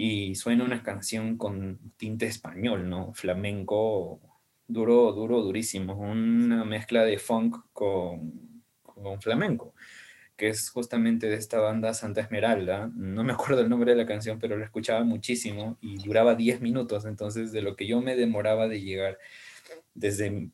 y 0.00 0.36
suena 0.36 0.62
una 0.62 0.84
canción 0.84 1.36
con 1.36 1.92
tinte 1.96 2.26
español, 2.26 2.88
¿no? 2.88 3.12
Flamenco 3.14 4.20
duro, 4.68 5.12
duro, 5.12 5.42
durísimo, 5.42 5.94
una 5.94 6.64
mezcla 6.64 7.02
de 7.02 7.18
funk 7.18 7.56
con, 7.72 8.62
con 8.84 9.20
flamenco, 9.20 9.74
que 10.36 10.50
es 10.50 10.70
justamente 10.70 11.26
de 11.26 11.34
esta 11.34 11.58
banda 11.58 11.94
Santa 11.94 12.20
Esmeralda. 12.20 12.88
No 12.94 13.24
me 13.24 13.32
acuerdo 13.32 13.62
el 13.62 13.68
nombre 13.68 13.90
de 13.90 13.96
la 13.96 14.06
canción, 14.06 14.38
pero 14.38 14.56
la 14.56 14.66
escuchaba 14.66 15.02
muchísimo 15.02 15.78
y 15.80 15.96
duraba 15.96 16.36
10 16.36 16.60
minutos, 16.60 17.04
entonces 17.04 17.50
de 17.50 17.62
lo 17.62 17.74
que 17.74 17.88
yo 17.88 18.00
me 18.00 18.14
demoraba 18.14 18.68
de 18.68 18.80
llegar 18.80 19.18
desde, 19.94 20.50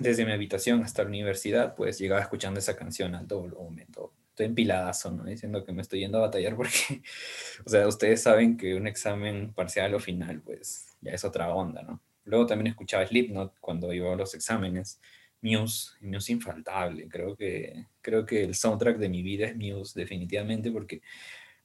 desde 0.00 0.24
mi 0.24 0.32
habitación 0.32 0.82
hasta 0.82 1.02
la 1.02 1.10
universidad, 1.10 1.74
pues 1.74 1.98
llegaba 1.98 2.22
escuchando 2.22 2.58
esa 2.58 2.74
canción 2.74 3.14
al 3.14 3.28
doble 3.28 3.54
momento 3.54 4.14
estoy 4.38 4.46
empiladazo, 4.46 5.10
¿no? 5.10 5.24
Diciendo 5.24 5.64
que 5.64 5.72
me 5.72 5.82
estoy 5.82 6.00
yendo 6.00 6.18
a 6.18 6.22
batallar 6.22 6.54
porque, 6.54 7.02
o 7.66 7.68
sea, 7.68 7.88
ustedes 7.88 8.22
saben 8.22 8.56
que 8.56 8.74
un 8.76 8.86
examen 8.86 9.52
parcial 9.52 9.94
o 9.94 10.00
final, 10.00 10.40
pues 10.42 10.96
ya 11.00 11.12
es 11.12 11.24
otra 11.24 11.52
onda, 11.52 11.82
¿no? 11.82 12.00
Luego 12.24 12.46
también 12.46 12.68
escuchaba 12.68 13.06
Slipknot 13.06 13.58
cuando 13.58 13.92
iba 13.92 14.12
a 14.12 14.16
los 14.16 14.34
exámenes. 14.34 15.00
Muse, 15.40 15.92
Muse 16.00 16.32
infaltable. 16.32 17.08
Creo 17.08 17.36
que, 17.36 17.86
creo 18.00 18.26
que 18.26 18.44
el 18.44 18.54
soundtrack 18.54 18.98
de 18.98 19.08
mi 19.08 19.22
vida 19.22 19.46
es 19.46 19.56
Muse, 19.56 19.98
definitivamente, 19.98 20.70
porque 20.70 21.00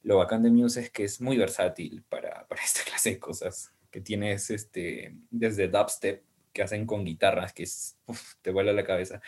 lo 0.03 0.17
bacán 0.17 0.41
de 0.41 0.51
Muse 0.51 0.81
es 0.81 0.89
que 0.89 1.03
es 1.03 1.21
muy 1.21 1.37
versátil 1.37 2.03
para, 2.09 2.47
para 2.47 2.63
esta 2.63 2.83
clase 2.83 3.11
de 3.11 3.19
cosas. 3.19 3.71
Que 3.91 4.01
tienes 4.01 4.49
este, 4.49 5.15
desde 5.29 5.67
dubstep, 5.67 6.23
que 6.53 6.63
hacen 6.63 6.85
con 6.85 7.03
guitarras, 7.03 7.51
que 7.53 7.63
es, 7.63 7.97
uf, 8.05 8.35
te 8.41 8.51
vuela 8.51 8.73
la 8.73 8.83
cabeza, 8.83 9.21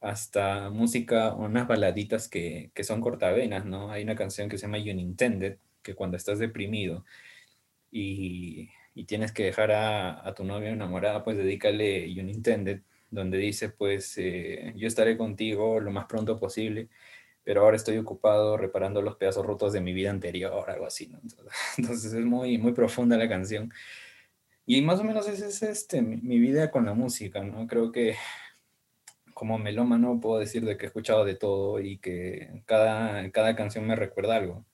hasta 0.00 0.70
música, 0.70 1.34
unas 1.34 1.66
baladitas 1.66 2.28
que, 2.28 2.70
que, 2.74 2.84
son 2.84 3.00
cortavenas, 3.00 3.64
¿no? 3.66 3.90
Hay 3.90 4.04
una 4.04 4.14
canción 4.14 4.48
que 4.48 4.58
se 4.58 4.66
llama 4.66 4.78
Unintended, 4.78 5.58
que 5.82 5.94
cuando 5.94 6.16
estás 6.16 6.38
deprimido 6.38 7.04
y, 7.90 8.70
y 8.94 9.04
tienes 9.04 9.32
que 9.32 9.44
dejar 9.44 9.72
a, 9.72 10.26
a, 10.26 10.34
tu 10.34 10.44
novia 10.44 10.70
enamorada, 10.70 11.24
pues 11.24 11.36
dedícale 11.36 12.06
Unintended, 12.20 12.82
donde 13.10 13.38
dice, 13.38 13.70
pues, 13.70 14.18
eh, 14.18 14.72
yo 14.76 14.86
estaré 14.86 15.16
contigo 15.16 15.80
lo 15.80 15.90
más 15.90 16.06
pronto 16.06 16.38
posible, 16.38 16.88
pero 17.44 17.62
ahora 17.62 17.76
estoy 17.76 17.98
ocupado 17.98 18.56
reparando 18.56 19.02
los 19.02 19.16
pedazos 19.16 19.46
rotos 19.46 19.72
de 19.72 19.80
mi 19.80 19.92
vida 19.92 20.10
anterior, 20.10 20.70
algo 20.70 20.86
así, 20.86 21.08
¿no? 21.08 21.20
Entonces 21.78 22.12
es 22.12 22.24
muy, 22.24 22.58
muy 22.58 22.72
profunda 22.72 23.16
la 23.16 23.28
canción. 23.28 23.72
Y 24.66 24.82
más 24.82 25.00
o 25.00 25.04
menos 25.04 25.26
esa 25.28 25.46
es 25.46 25.62
este, 25.62 26.02
mi, 26.02 26.16
mi 26.18 26.38
vida 26.38 26.70
con 26.70 26.84
la 26.84 26.94
música, 26.94 27.42
¿no? 27.42 27.66
Creo 27.66 27.90
que 27.90 28.16
como 29.38 29.56
melómano 29.56 30.18
puedo 30.20 30.40
decir 30.40 30.64
de 30.64 30.76
que 30.76 30.86
he 30.86 30.88
escuchado 30.88 31.24
de 31.24 31.36
todo 31.36 31.78
y 31.78 31.98
que 31.98 32.60
cada, 32.66 33.30
cada 33.30 33.54
canción 33.54 33.86
me 33.86 33.94
recuerda 33.94 34.34
algo. 34.34 34.66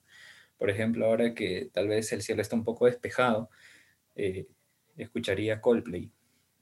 Por 0.57 0.71
ejemplo, 0.71 1.05
ahora 1.05 1.35
que 1.35 1.69
tal 1.71 1.87
vez 1.87 2.11
el 2.13 2.23
cielo 2.23 2.41
está 2.41 2.55
un 2.55 2.63
poco 2.63 2.87
despejado, 2.87 3.51
eh, 4.15 4.47
escucharía 4.97 5.61
Coldplay, 5.61 6.11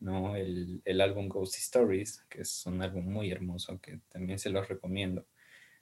¿no? 0.01 0.35
El, 0.35 0.81
el, 0.83 0.99
álbum 0.99 1.29
Ghost 1.29 1.55
Stories, 1.55 2.25
que 2.29 2.41
es 2.41 2.65
un 2.65 2.81
álbum 2.81 3.05
muy 3.05 3.31
hermoso 3.31 3.79
que 3.79 4.01
también 4.09 4.37
se 4.37 4.49
los 4.49 4.67
recomiendo. 4.67 5.25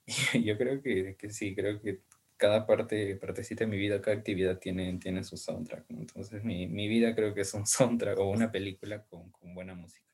Y 0.05 0.43
yo 0.45 0.59
creo 0.59 0.79
que, 0.83 1.15
que 1.17 1.31
sí, 1.31 1.55
creo 1.55 1.81
que 1.81 2.01
cada 2.37 2.67
parte, 2.67 3.15
partecita 3.15 3.65
de 3.65 3.71
mi 3.71 3.77
vida, 3.77 3.99
cada 3.99 4.17
actividad 4.17 4.59
tiene, 4.59 4.95
tiene 4.99 5.23
su 5.23 5.37
soundtrack. 5.37 5.85
Entonces 5.89 6.43
mi, 6.43 6.67
mi 6.67 6.87
vida 6.87 7.15
creo 7.15 7.33
que 7.33 7.41
es 7.41 7.53
un 7.55 7.65
soundtrack 7.65 8.19
o 8.19 8.29
una 8.29 8.51
película 8.51 9.03
con, 9.05 9.31
con 9.31 9.55
buena 9.55 9.73
música. 9.73 10.10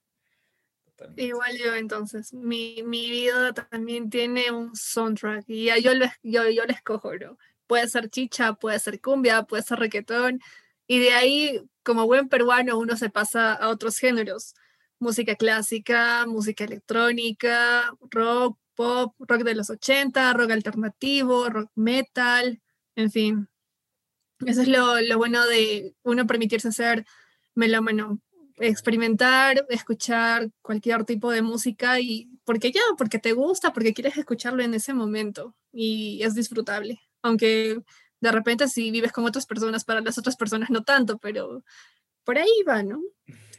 Igual 1.16 1.58
yo 1.58 1.76
entonces, 1.76 2.34
mi, 2.34 2.82
mi, 2.84 3.10
vida 3.10 3.54
también 3.54 4.10
tiene 4.10 4.52
un 4.52 4.76
soundtrack 4.76 5.46
y 5.48 5.66
yo 5.82 5.94
lo, 5.94 6.06
yo, 6.24 6.50
yo 6.50 6.66
lo 6.66 6.72
escojo, 6.72 7.16
¿no? 7.16 7.38
Puede 7.68 7.88
ser 7.88 8.10
chicha, 8.10 8.54
puede 8.54 8.80
ser 8.80 9.02
cumbia, 9.02 9.44
puede 9.44 9.64
ser 9.64 9.80
reggaetón 9.80 10.40
y 10.88 11.00
de 11.00 11.12
ahí, 11.12 11.62
como 11.84 12.08
buen 12.08 12.30
peruano, 12.30 12.78
uno 12.80 12.96
se 12.96 13.10
pasa 13.10 13.54
a 13.54 13.70
otros 13.70 13.98
géneros, 13.98 14.56
música 15.00 15.36
clásica, 15.36 16.26
música 16.26 16.64
electrónica, 16.64 17.92
rock, 18.10 18.58
pop, 18.74 19.14
rock 19.20 19.44
de 19.44 19.56
los 19.56 19.70
80, 19.70 20.34
rock 20.34 20.52
alternativo, 20.52 21.50
rock 21.50 21.70
metal, 21.76 22.62
en 22.96 23.12
fin. 23.12 23.50
Eso 24.46 24.62
es 24.62 24.68
lo, 24.70 25.02
lo 25.02 25.18
bueno 25.18 25.46
de 25.46 25.96
uno 26.04 26.26
permitirse 26.26 26.72
ser 26.72 27.06
melómano, 27.54 28.22
experimentar, 28.58 29.66
escuchar 29.70 30.50
cualquier 30.62 31.04
tipo 31.06 31.32
de 31.32 31.42
música 31.42 32.00
y 32.00 32.30
porque 32.44 32.72
ya, 32.72 32.82
porque 32.98 33.20
te 33.20 33.34
gusta, 33.34 33.74
porque 33.74 33.94
quieres 33.94 34.18
escucharlo 34.18 34.64
en 34.64 34.74
ese 34.74 34.94
momento 34.94 35.56
y 35.72 36.22
es 36.24 36.34
disfrutable. 36.34 37.00
Aunque 37.22 37.80
de 38.20 38.32
repente 38.32 38.68
si 38.68 38.92
vives 38.92 39.12
con 39.12 39.26
otras 39.26 39.46
personas, 39.46 39.86
para 39.86 40.02
las 40.02 40.18
otras 40.18 40.36
personas 40.36 40.70
no 40.70 40.84
tanto, 40.84 41.18
pero 41.20 41.64
por 42.24 42.38
ahí 42.38 42.64
va, 42.68 42.84
¿no? 42.84 43.02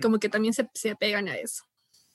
Como 0.03 0.19
que 0.19 0.29
también 0.29 0.53
se, 0.53 0.69
se 0.75 0.91
apegan 0.91 1.29
a 1.29 1.37
eso. 1.37 1.65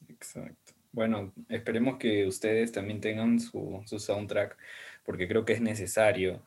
Exacto. 0.08 0.74
Bueno, 0.92 1.34
esperemos 1.50 1.98
que 1.98 2.28
ustedes 2.28 2.72
también 2.72 3.02
tengan 3.02 3.40
su, 3.40 3.82
su 3.86 3.98
soundtrack, 3.98 4.58
porque 5.04 5.28
creo 5.28 5.44
que 5.46 5.54
es 5.54 5.62
necesario 5.62 6.46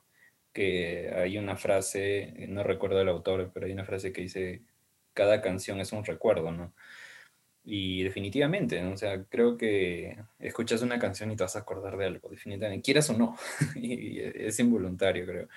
que 0.53 1.12
hay 1.14 1.37
una 1.37 1.57
frase, 1.57 2.47
no 2.49 2.62
recuerdo 2.62 3.01
el 3.01 3.09
autor, 3.09 3.51
pero 3.53 3.66
hay 3.66 3.72
una 3.72 3.84
frase 3.84 4.12
que 4.12 4.22
dice, 4.22 4.62
cada 5.17 5.41
canción 5.41 5.81
es 5.81 5.93
un 5.93 6.05
recuerdo, 6.05 6.53
¿no? 6.53 6.75
Y 7.64 8.05
definitivamente, 8.05 8.81
¿no? 8.83 8.93
o 8.93 8.97
sea, 8.97 9.25
creo 9.25 9.57
que 9.57 10.19
escuchas 10.39 10.83
una 10.83 11.01
canción 11.01 11.33
y 11.33 11.37
te 11.37 11.43
vas 11.43 11.57
a 11.57 11.61
acordar 11.61 11.97
de 11.97 12.07
algo, 12.07 12.29
definitivamente, 12.29 12.85
quieras 12.85 13.11
o 13.11 13.14
no, 13.19 13.37
y 13.75 14.21
es 14.21 14.61
involuntario, 14.61 15.27
creo. 15.27 15.49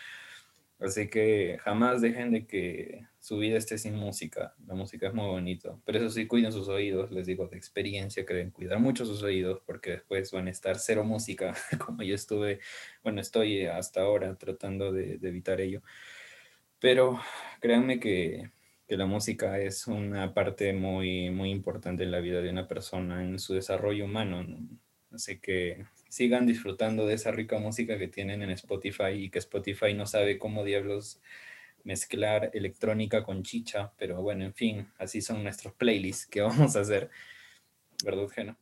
Así 0.79 1.09
que 1.09 1.59
jamás 1.61 2.01
dejen 2.01 2.31
de 2.31 2.47
que 2.47 3.05
su 3.19 3.37
vida 3.37 3.57
esté 3.57 3.77
sin 3.77 3.95
música. 3.95 4.55
La 4.65 4.75
música 4.75 5.07
es 5.09 5.13
muy 5.13 5.25
bonito. 5.25 5.81
Pero 5.85 5.97
eso 5.99 6.09
sí, 6.09 6.25
cuiden 6.25 6.53
sus 6.53 6.69
oídos. 6.69 7.11
Les 7.11 7.27
digo 7.27 7.47
de 7.47 7.57
experiencia 7.57 8.25
que 8.25 8.33
deben 8.33 8.51
cuidar 8.51 8.79
mucho 8.79 9.05
sus 9.05 9.21
oídos 9.21 9.61
porque 9.65 9.91
después 9.91 10.31
van 10.31 10.47
a 10.47 10.51
estar 10.51 10.79
cero 10.79 11.03
música, 11.03 11.53
como 11.85 12.03
yo 12.03 12.15
estuve, 12.15 12.59
bueno, 13.03 13.19
estoy 13.19 13.65
hasta 13.65 14.01
ahora 14.01 14.35
tratando 14.35 14.93
de, 14.93 15.17
de 15.17 15.27
evitar 15.27 15.59
ello. 15.59 15.81
Pero 16.79 17.19
créanme 17.59 17.99
que, 17.99 18.51
que, 18.89 18.97
la 18.97 19.05
música 19.05 19.59
es 19.59 19.87
una 19.87 20.33
parte 20.33 20.73
muy, 20.73 21.29
muy 21.29 21.51
importante 21.51 22.03
en 22.03 22.11
la 22.11 22.19
vida 22.19 22.41
de 22.41 22.49
una 22.49 22.67
persona, 22.67 23.23
en 23.23 23.39
su 23.39 23.53
desarrollo 23.53 24.05
humano. 24.05 24.45
Así 25.11 25.39
que 25.39 25.85
sigan 26.09 26.45
disfrutando 26.45 27.05
de 27.05 27.13
esa 27.13 27.31
rica 27.31 27.59
música 27.59 27.97
que 27.97 28.07
tienen 28.07 28.41
en 28.41 28.51
Spotify 28.51 29.11
y 29.13 29.29
que 29.29 29.39
Spotify 29.39 29.93
no 29.93 30.05
sabe 30.05 30.39
cómo 30.39 30.63
diablos 30.63 31.21
mezclar 31.83 32.51
electrónica 32.53 33.23
con 33.23 33.43
chicha, 33.43 33.91
pero 33.97 34.21
bueno, 34.21 34.43
en 34.45 34.53
fin, 34.53 34.87
así 34.97 35.21
son 35.21 35.43
nuestros 35.43 35.73
playlists 35.73 36.27
que 36.27 36.41
vamos 36.49 36.75
a 36.75 36.81
hacer, 36.81 37.09
¿verdad, 38.03 38.27
Geno? 38.29 38.57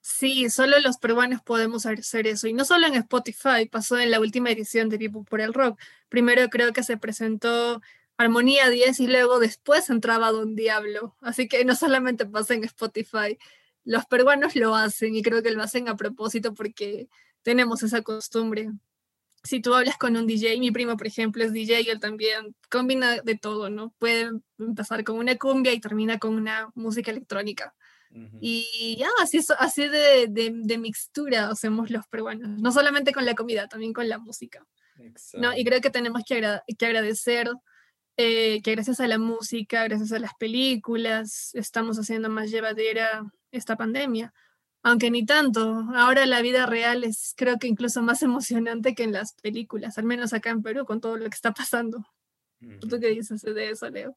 Sí, 0.00 0.48
solo 0.48 0.78
los 0.80 0.96
peruanos 0.96 1.42
podemos 1.42 1.84
hacer 1.84 2.26
eso. 2.26 2.48
Y 2.48 2.54
no 2.54 2.64
solo 2.64 2.86
en 2.86 2.94
Spotify, 2.94 3.66
pasó 3.70 3.98
en 3.98 4.10
la 4.10 4.20
última 4.20 4.50
edición 4.50 4.88
de 4.88 4.96
Vivo 4.96 5.22
por 5.22 5.40
el 5.40 5.52
Rock. 5.52 5.78
Primero 6.08 6.48
creo 6.48 6.72
que 6.72 6.82
se 6.82 6.96
presentó 6.96 7.82
Armonía 8.18 8.68
10 8.68 8.98
y 9.00 9.06
luego 9.06 9.38
después 9.38 9.88
entraba 9.90 10.32
Don 10.32 10.56
Diablo. 10.56 11.16
Así 11.20 11.48
que 11.48 11.64
no 11.64 11.76
solamente 11.76 12.26
pasa 12.26 12.54
en 12.54 12.64
Spotify, 12.64 13.38
los 13.84 14.04
peruanos 14.06 14.56
lo 14.56 14.74
hacen 14.74 15.14
y 15.14 15.22
creo 15.22 15.42
que 15.42 15.52
lo 15.52 15.62
hacen 15.62 15.88
a 15.88 15.96
propósito 15.96 16.52
porque 16.52 17.08
tenemos 17.42 17.82
esa 17.84 18.02
costumbre. 18.02 18.70
Si 19.44 19.60
tú 19.60 19.72
hablas 19.72 19.96
con 19.96 20.16
un 20.16 20.26
DJ, 20.26 20.58
mi 20.58 20.72
primo, 20.72 20.96
por 20.96 21.06
ejemplo, 21.06 21.44
es 21.44 21.52
DJ, 21.52 21.90
él 21.92 22.00
también 22.00 22.56
combina 22.68 23.22
de 23.22 23.38
todo, 23.38 23.70
¿no? 23.70 23.94
Puede 23.98 24.30
empezar 24.58 25.04
con 25.04 25.16
una 25.16 25.36
cumbia 25.36 25.72
y 25.72 25.80
termina 25.80 26.18
con 26.18 26.34
una 26.34 26.70
música 26.74 27.12
electrónica. 27.12 27.74
Y 28.40 28.96
ya, 28.98 29.08
así, 29.20 29.38
así 29.58 29.86
de, 29.86 30.26
de, 30.28 30.78
mixtura 30.78 31.50
hacemos 31.50 31.90
los 31.90 32.06
peruanos, 32.08 32.60
no 32.60 32.72
solamente 32.72 33.12
con 33.12 33.26
la 33.26 33.34
comida, 33.34 33.68
también 33.68 33.92
con 33.92 34.08
la 34.08 34.18
música. 34.18 34.66
¿no? 35.34 35.56
Y 35.56 35.64
creo 35.64 35.80
que 35.80 35.90
tenemos 35.90 36.22
que, 36.26 36.58
que 36.76 36.86
agradecer 36.86 37.50
eh, 38.20 38.60
que 38.62 38.72
gracias 38.72 38.98
a 38.98 39.06
la 39.06 39.16
música, 39.16 39.84
gracias 39.84 40.10
a 40.10 40.18
las 40.18 40.34
películas, 40.34 41.54
estamos 41.54 41.98
haciendo 41.98 42.28
más 42.28 42.50
llevadera 42.50 43.24
esta 43.52 43.76
pandemia. 43.76 44.34
Aunque 44.82 45.10
ni 45.12 45.24
tanto, 45.24 45.86
ahora 45.94 46.26
la 46.26 46.42
vida 46.42 46.66
real 46.66 47.04
es 47.04 47.32
creo 47.36 47.58
que 47.58 47.68
incluso 47.68 48.02
más 48.02 48.20
emocionante 48.24 48.96
que 48.96 49.04
en 49.04 49.12
las 49.12 49.34
películas, 49.34 49.98
al 49.98 50.04
menos 50.04 50.32
acá 50.32 50.50
en 50.50 50.62
Perú, 50.62 50.84
con 50.84 51.00
todo 51.00 51.16
lo 51.16 51.24
que 51.24 51.34
está 51.34 51.52
pasando. 51.52 52.04
¿Tú 52.80 52.98
qué 52.98 53.06
dices 53.06 53.40
de 53.42 53.70
eso, 53.70 53.88
Leo? 53.88 54.16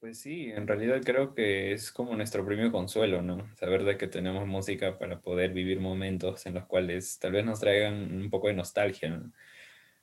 Pues 0.00 0.20
sí, 0.20 0.46
en 0.46 0.66
realidad 0.66 1.02
creo 1.04 1.34
que 1.34 1.72
es 1.72 1.92
como 1.92 2.16
nuestro 2.16 2.46
premio 2.46 2.72
consuelo, 2.72 3.20
¿no? 3.20 3.54
Saber 3.56 3.84
de 3.84 3.98
que 3.98 4.06
tenemos 4.06 4.46
música 4.46 4.96
para 4.96 5.20
poder 5.20 5.52
vivir 5.52 5.78
momentos 5.78 6.46
en 6.46 6.54
los 6.54 6.64
cuales 6.64 7.18
tal 7.18 7.32
vez 7.32 7.44
nos 7.44 7.60
traigan 7.60 8.16
un 8.16 8.30
poco 8.30 8.48
de 8.48 8.54
nostalgia, 8.54 9.10
¿no? 9.10 9.30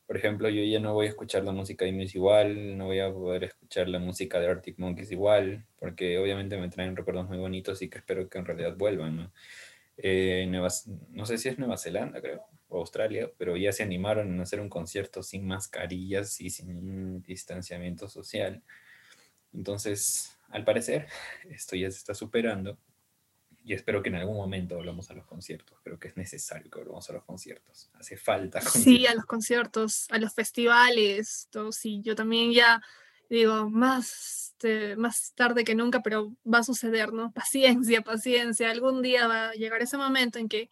Por 0.08 0.18
ejemplo, 0.18 0.50
yo 0.50 0.64
ya 0.64 0.80
no 0.80 0.94
voy 0.94 1.08
a 1.08 1.10
escuchar 1.10 1.44
la 1.44 1.52
música 1.52 1.86
de 1.86 1.92
Muse 1.92 2.18
igual, 2.18 2.78
no 2.78 2.86
voy 2.86 3.00
a 3.00 3.12
poder 3.12 3.46
escuchar 3.46 3.88
la 3.90 4.00
música 4.00 4.40
de 4.40 4.48
Arctic 4.48 4.78
Monkeys 4.78 5.12
igual, 5.12 5.66
porque 5.80 6.20
obviamente 6.20 6.58
me 6.58 6.70
traen 6.70 6.96
recuerdos 6.96 7.28
muy 7.28 7.38
bonitos 7.40 7.82
y 7.82 7.90
que 7.90 7.98
espero 7.98 8.30
que 8.30 8.38
en 8.38 8.46
realidad 8.46 8.76
vuelvan, 8.78 9.16
¿no? 9.18 9.34
Eh, 9.98 10.48
no 10.48 11.26
sé 11.26 11.38
si 11.38 11.50
es 11.50 11.58
Nueva 11.58 11.78
Zelanda, 11.78 12.22
creo, 12.22 12.44
o 12.70 12.80
Australia, 12.80 13.32
pero 13.38 13.58
ya 13.58 13.72
se 13.72 13.84
animaron 13.84 14.40
a 14.40 14.44
hacer 14.44 14.60
un 14.60 14.70
concierto 14.70 15.24
sin 15.24 15.48
mascarillas 15.48 16.40
y 16.42 16.50
sin 16.50 17.22
distanciamiento 17.24 18.08
social. 18.10 18.62
Entonces, 19.54 20.38
al 20.50 20.64
parecer, 20.66 21.08
esto 21.50 21.76
ya 21.76 21.90
se 21.90 21.98
está 21.98 22.14
superando 22.14 22.78
y 23.66 23.74
espero 23.74 24.04
que 24.04 24.10
en 24.10 24.16
algún 24.16 24.38
momento 24.38 24.76
volvamos 24.76 25.10
a 25.10 25.16
los 25.16 25.26
conciertos. 25.26 25.80
Creo 25.84 25.98
que 25.98 26.10
es 26.10 26.16
necesario 26.16 26.70
que 26.70 26.78
volvamos 26.78 27.10
a 27.10 27.14
los 27.14 27.24
conciertos. 27.24 27.90
Hace 27.96 28.16
falta. 28.16 28.62
Sí, 28.62 29.08
a 29.08 29.16
los 29.16 29.26
conciertos, 29.26 30.06
a 30.12 30.20
los 30.20 30.36
festivales. 30.36 31.48
Todo, 31.50 31.72
sí, 31.72 32.00
yo 32.04 32.16
también 32.16 32.54
ya 32.54 32.80
digo, 33.28 33.68
más, 33.72 34.54
este, 34.54 34.96
más 34.96 35.34
tarde 35.34 35.64
que 35.64 35.74
nunca, 35.74 36.04
pero 36.04 36.32
va 36.46 36.60
a 36.60 36.64
suceder, 36.64 37.12
¿no? 37.12 37.32
Paciencia, 37.32 38.02
paciencia. 38.02 38.70
Algún 38.70 39.02
día 39.02 39.28
va 39.28 39.50
a 39.50 39.54
llegar 39.54 39.82
ese 39.82 39.98
momento 39.98 40.38
en 40.38 40.48
que 40.48 40.70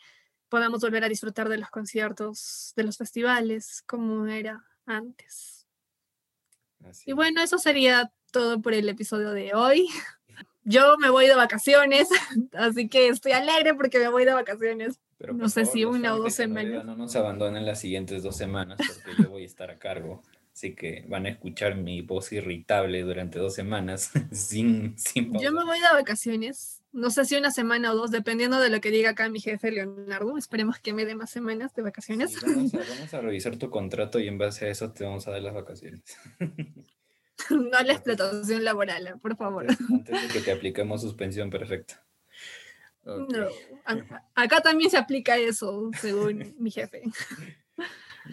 podamos 0.48 0.82
volver 0.82 1.04
a 1.04 1.10
disfrutar 1.10 1.50
de 1.50 1.58
los 1.58 1.72
conciertos, 1.72 2.74
de 2.76 2.84
los 2.84 2.98
festivales, 2.98 3.82
como 3.88 4.28
era 4.28 4.64
antes. 4.86 5.66
Y 7.08 7.14
bueno, 7.14 7.42
eso 7.42 7.58
sería 7.58 8.14
todo 8.32 8.62
por 8.62 8.76
el 8.76 8.88
episodio 8.88 9.32
de 9.32 9.56
hoy 9.56 9.90
yo 10.66 10.98
me 10.98 11.10
voy 11.10 11.28
de 11.28 11.36
vacaciones, 11.36 12.08
así 12.54 12.88
que 12.88 13.08
estoy 13.08 13.34
alegre 13.34 13.74
porque 13.74 14.00
me 14.00 14.10
voy 14.10 14.26
de 14.26 14.34
vacaciones. 14.34 15.00
no 15.34 15.50
sé 15.50 15.66
si 15.66 15.86
una 15.86 16.16
o 16.16 16.20
dos 16.20 16.34
semanas. 16.34 16.86
No 16.86 16.96
nos 16.96 17.16
abandonen 17.16 17.66
las 17.66 17.80
siguientes 17.80 18.24
dos 18.24 18.38
semanas 18.38 18.78
porque 18.78 19.24
yo 19.24 19.30
voy 19.30 19.44
a 19.44 19.46
estar 19.46 19.72
a 19.72 19.80
cargo. 19.80 20.22
Así 20.54 20.76
que 20.76 21.04
van 21.08 21.26
a 21.26 21.30
escuchar 21.30 21.76
mi 21.76 22.02
voz 22.04 22.32
irritable 22.32 23.02
durante 23.02 23.40
dos 23.40 23.56
semanas 23.56 24.12
sin, 24.32 24.96
sin 25.00 25.34
Yo 25.40 25.52
me 25.52 25.64
voy 25.64 25.80
de 25.80 25.88
vacaciones. 25.92 26.84
No 26.92 27.10
sé 27.10 27.26
si 27.26 27.36
una 27.36 27.50
semana 27.50 27.92
o 27.92 27.96
dos, 27.96 28.12
dependiendo 28.12 28.60
de 28.60 28.70
lo 28.70 28.80
que 28.80 28.92
diga 28.92 29.12
acá 29.12 29.28
mi 29.30 29.40
jefe 29.40 29.72
Leonardo. 29.72 30.38
Esperemos 30.38 30.78
que 30.78 30.94
me 30.94 31.06
dé 31.06 31.16
más 31.16 31.32
semanas 31.32 31.74
de 31.74 31.82
vacaciones. 31.82 32.40
vamos 32.46 33.14
a 33.14 33.22
revisar 33.22 33.58
tu 33.58 33.72
contrato 33.72 34.20
y 34.20 34.28
en 34.28 34.38
base 34.38 34.68
a 34.68 34.70
eso 34.70 34.92
te 34.92 35.04
vamos 35.04 35.28
a 35.28 35.32
dar 35.32 35.42
las 35.42 35.56
vacaciones. 35.56 36.04
no 37.50 37.82
la 37.82 37.94
explotación 37.94 38.64
laboral, 38.64 39.08
¿eh? 39.08 39.16
por 39.22 39.36
favor. 39.36 39.66
Antes, 39.70 40.22
de 40.22 40.28
que 40.28 40.40
te 40.42 40.52
apliquemos 40.52 41.02
suspensión 41.02 41.50
perfecta. 41.50 42.04
No, 43.06 43.26
acá 44.34 44.62
también 44.62 44.90
se 44.90 44.98
aplica 44.98 45.38
eso, 45.38 45.92
según 46.00 46.56
mi 46.60 46.72
jefe. 46.72 47.04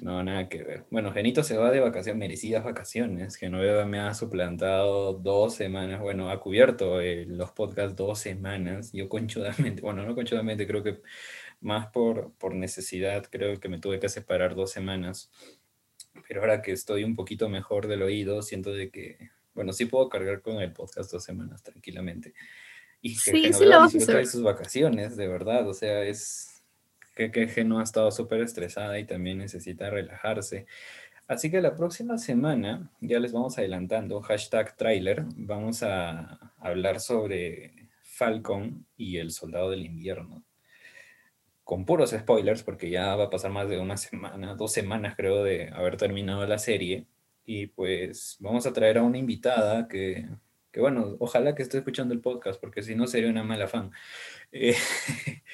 No, 0.01 0.23
nada 0.23 0.49
que 0.49 0.63
ver. 0.63 0.87
Bueno, 0.91 1.13
Genito 1.13 1.43
se 1.43 1.57
va 1.57 1.73
de 1.73 1.81
vacaciones, 1.81 2.21
merecidas 2.21 2.63
vacaciones. 2.63 3.35
Genoveva 3.35 3.85
me 3.85 3.99
ha 3.99 4.15
suplantado 4.15 5.15
dos 5.15 5.55
semanas, 5.55 6.01
bueno, 6.01 6.31
ha 6.31 6.41
cubierto 6.41 7.01
eh, 7.01 7.27
los 7.27 7.51
podcasts 7.51 7.97
dos 7.97 8.21
semanas. 8.21 8.93
Yo 8.93 9.09
conchudamente, 9.09 9.83
bueno, 9.83 10.05
no 10.05 10.15
conchudamente, 10.15 10.67
creo 10.69 10.85
que 10.85 11.01
más 11.61 11.89
por, 11.89 12.33
por 12.35 12.55
necesidad, 12.55 13.27
creo 13.29 13.59
que 13.59 13.69
me 13.69 13.81
tuve 13.81 13.99
que 13.99 14.09
separar 14.09 14.55
dos 14.55 14.71
semanas 14.71 15.33
pero 16.29 16.41
ahora 16.41 16.63
que 16.63 16.73
estoy 16.73 17.05
un 17.05 17.15
poquito 17.17 17.49
mejor 17.49 17.87
del 17.87 18.03
oído, 18.03 18.43
siento 18.43 18.73
de 18.73 18.91
que, 18.91 19.31
bueno, 19.55 19.73
sí 19.73 19.87
puedo 19.87 20.09
cargar 20.09 20.43
con 20.43 20.61
el 20.61 20.73
podcast 20.73 21.11
dos 21.11 21.25
semanas 21.25 21.63
tranquilamente. 21.63 22.35
Y 23.01 23.15
que, 23.15 23.31
sí, 23.33 23.53
sí 23.53 23.65
lo 23.65 23.89
de 23.89 24.27
sus 24.27 24.43
vacaciones, 24.43 25.17
de 25.17 25.29
verdad, 25.29 25.69
o 25.69 25.75
sea, 25.75 26.05
es 26.05 26.63
que, 27.15 27.31
que 27.31 27.49
Geno 27.49 27.81
ha 27.81 27.83
estado 27.83 28.11
súper 28.11 28.43
estresada 28.43 28.99
y 28.99 29.05
también 29.05 29.39
necesita 29.39 29.91
relajarse. 29.91 30.67
Así 31.27 31.51
que 31.51 31.61
la 31.61 31.77
próxima 31.77 32.19
semana, 32.19 32.91
ya 33.01 33.21
les 33.21 33.33
vamos 33.33 33.57
adelantando, 33.57 34.21
hashtag 34.21 34.77
trailer, 34.77 35.25
vamos 35.37 35.83
a 35.83 36.53
hablar 36.59 37.01
sobre 37.01 37.89
Falcon 38.03 38.85
y 38.97 39.19
el 39.19 39.31
Soldado 39.31 39.71
del 39.71 39.87
Invierno 39.87 40.45
con 41.71 41.85
puros 41.85 42.11
spoilers, 42.11 42.64
porque 42.64 42.91
ya 42.91 43.14
va 43.14 43.27
a 43.27 43.31
pasar 43.31 43.53
más 43.53 43.68
de 43.68 43.79
una 43.79 43.97
semana, 43.97 44.57
dos 44.57 44.73
semanas 44.73 45.14
creo 45.16 45.45
de 45.45 45.68
haber 45.68 45.97
terminado 45.97 46.45
la 46.45 46.59
serie. 46.59 47.07
Y 47.45 47.68
pues 47.68 48.37
vamos 48.41 48.66
a 48.66 48.73
traer 48.73 48.99
a 48.99 49.05
una 49.05 49.18
invitada 49.18 49.87
que, 49.87 50.27
que 50.73 50.81
bueno, 50.81 51.14
ojalá 51.21 51.55
que 51.55 51.62
esté 51.62 51.79
escuchando 51.79 52.12
el 52.12 52.21
podcast, 52.21 52.61
porque 52.61 52.83
si 52.83 52.97
no 52.97 53.07
sería 53.07 53.31
una 53.31 53.45
mala 53.45 53.68
fan. 53.68 53.93
Eh, 54.51 54.75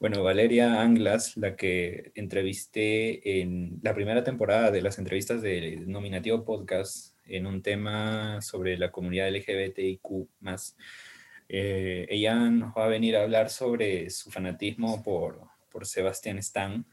bueno, 0.00 0.24
Valeria 0.24 0.82
Anglas, 0.82 1.36
la 1.36 1.54
que 1.54 2.10
entrevisté 2.16 3.40
en 3.40 3.78
la 3.84 3.94
primera 3.94 4.24
temporada 4.24 4.72
de 4.72 4.82
las 4.82 4.98
entrevistas 4.98 5.42
del 5.42 5.88
nominativo 5.88 6.44
podcast 6.44 7.16
en 7.24 7.46
un 7.46 7.62
tema 7.62 8.42
sobre 8.42 8.76
la 8.76 8.90
comunidad 8.90 9.30
LGBTIQ 9.30 10.28
más. 10.40 10.76
Eh, 11.48 12.06
ella 12.10 12.34
nos 12.50 12.74
va 12.76 12.86
a 12.86 12.88
venir 12.88 13.16
a 13.16 13.22
hablar 13.22 13.48
sobre 13.48 14.10
su 14.10 14.30
fanatismo 14.32 15.04
por, 15.04 15.51
por 15.72 15.86
Sebastián 15.86 16.38
Stan, 16.38 16.84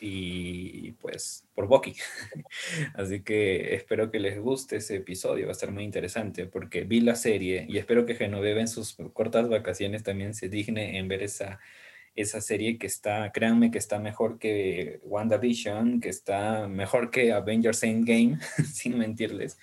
y 0.00 0.92
pues 0.92 1.46
por 1.54 1.66
Bucky. 1.66 1.94
Así 2.94 3.22
que 3.22 3.74
espero 3.74 4.10
que 4.10 4.20
les 4.20 4.38
guste 4.38 4.76
ese 4.76 4.96
episodio, 4.96 5.46
va 5.46 5.50
a 5.50 5.52
estar 5.52 5.70
muy 5.70 5.84
interesante 5.84 6.46
porque 6.46 6.84
vi 6.84 7.00
la 7.00 7.16
serie 7.16 7.66
y 7.68 7.78
espero 7.78 8.06
que 8.06 8.14
Genoveva 8.14 8.60
en 8.60 8.68
sus 8.68 8.96
cortas 9.12 9.48
vacaciones 9.48 10.02
también 10.02 10.34
se 10.34 10.48
digne 10.48 10.98
en 10.98 11.08
ver 11.08 11.22
esa, 11.22 11.60
esa 12.14 12.40
serie 12.40 12.78
que 12.78 12.86
está, 12.86 13.32
créanme 13.32 13.70
que 13.70 13.78
está 13.78 13.98
mejor 13.98 14.38
que 14.38 15.00
WandaVision, 15.04 16.00
que 16.00 16.08
está 16.08 16.68
mejor 16.68 17.10
que 17.10 17.32
Avengers 17.32 17.82
Endgame, 17.82 18.38
sin 18.72 18.98
mentirles. 18.98 19.58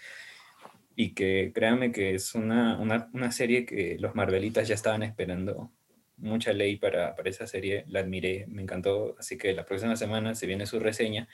Y 0.96 1.16
que 1.16 1.52
créanme 1.56 1.92
que 1.92 2.14
es 2.14 2.36
una, 2.36 2.80
una, 2.80 3.10
una 3.14 3.32
serie 3.32 3.66
que 3.66 3.98
los 4.00 4.14
Marvelitas 4.14 4.68
ya 4.68 4.76
estaban 4.76 5.02
esperando 5.02 5.72
mucha 6.18 6.54
ley 6.54 6.78
para, 6.78 7.16
para, 7.16 7.30
esa 7.30 7.48
serie, 7.48 7.86
la 7.88 8.00
admiré, 8.00 8.46
me 8.48 8.62
encantó, 8.62 9.16
así 9.20 9.38
que 9.38 9.54
la 9.54 9.66
próxima 9.66 9.96
semana 9.96 10.36
se 10.36 10.48
viene 10.48 10.66
su 10.66 10.80
reseña 10.80 11.28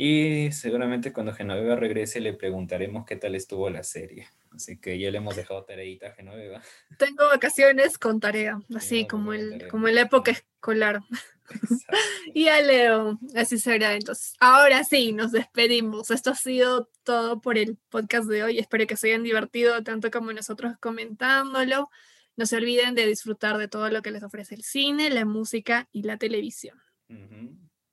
y 0.00 0.52
seguramente 0.52 1.12
cuando 1.12 1.34
Genoveva 1.34 1.74
regrese 1.74 2.20
le 2.20 2.32
preguntaremos 2.32 3.04
qué 3.04 3.16
tal 3.16 3.34
estuvo 3.34 3.68
la 3.68 3.82
serie. 3.82 4.28
Así 4.54 4.78
que 4.78 4.96
ya 4.96 5.10
le 5.10 5.18
hemos 5.18 5.34
dejado 5.34 5.64
tareita 5.64 6.06
a 6.06 6.12
Genoveva. 6.12 6.62
Tengo 6.98 7.26
vacaciones 7.26 7.98
con 7.98 8.20
tarea, 8.20 8.60
así 8.76 9.08
como, 9.08 9.32
el, 9.32 9.66
como 9.66 9.88
en 9.88 9.96
la 9.96 10.02
época 10.02 10.30
escolar. 10.30 11.00
y 12.32 12.46
a 12.46 12.62
Leo, 12.62 13.18
así 13.34 13.58
será. 13.58 13.94
Entonces, 13.94 14.34
ahora 14.38 14.84
sí, 14.84 15.10
nos 15.10 15.32
despedimos. 15.32 16.12
Esto 16.12 16.30
ha 16.30 16.36
sido 16.36 16.88
todo 17.02 17.40
por 17.40 17.58
el 17.58 17.76
podcast 17.88 18.28
de 18.28 18.44
hoy. 18.44 18.60
Espero 18.60 18.86
que 18.86 18.96
se 18.96 19.08
hayan 19.08 19.24
divertido 19.24 19.82
tanto 19.82 20.12
como 20.12 20.32
nosotros 20.32 20.74
comentándolo. 20.78 21.90
No 22.38 22.46
se 22.46 22.56
olviden 22.56 22.94
de 22.94 23.04
disfrutar 23.04 23.58
de 23.58 23.66
todo 23.66 23.90
lo 23.90 24.00
que 24.00 24.12
les 24.12 24.22
ofrece 24.22 24.54
el 24.54 24.62
cine, 24.62 25.10
la 25.10 25.24
música 25.24 25.88
y 25.90 26.04
la 26.04 26.18
televisión. 26.18 26.78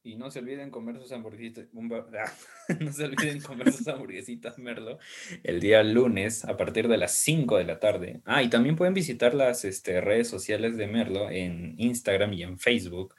Y 0.03 0.17
no 0.17 0.29
se 0.29 0.37
olviden 0.37 0.69
comer 0.69 0.99
sus 0.99 1.11
hamburguesitas, 1.11 1.65
no 1.73 2.93
se 2.93 3.05
olviden 3.05 3.41
comer 3.41 3.71
sus 3.71 3.87
hamburguesitas 3.87 4.59
Merlo 4.59 4.99
el 5.41 5.59
día 5.59 5.81
lunes 5.81 6.45
a 6.45 6.57
partir 6.57 6.87
de 6.87 6.97
las 6.97 7.13
5 7.13 7.57
de 7.57 7.63
la 7.63 7.79
tarde. 7.79 8.21
Ah, 8.23 8.43
y 8.43 8.49
también 8.51 8.75
pueden 8.75 8.93
visitar 8.93 9.33
las 9.33 9.65
este, 9.65 9.99
redes 9.99 10.27
sociales 10.27 10.77
de 10.77 10.85
Merlo 10.85 11.31
en 11.31 11.73
Instagram 11.79 12.33
y 12.33 12.43
en 12.43 12.59
Facebook. 12.59 13.15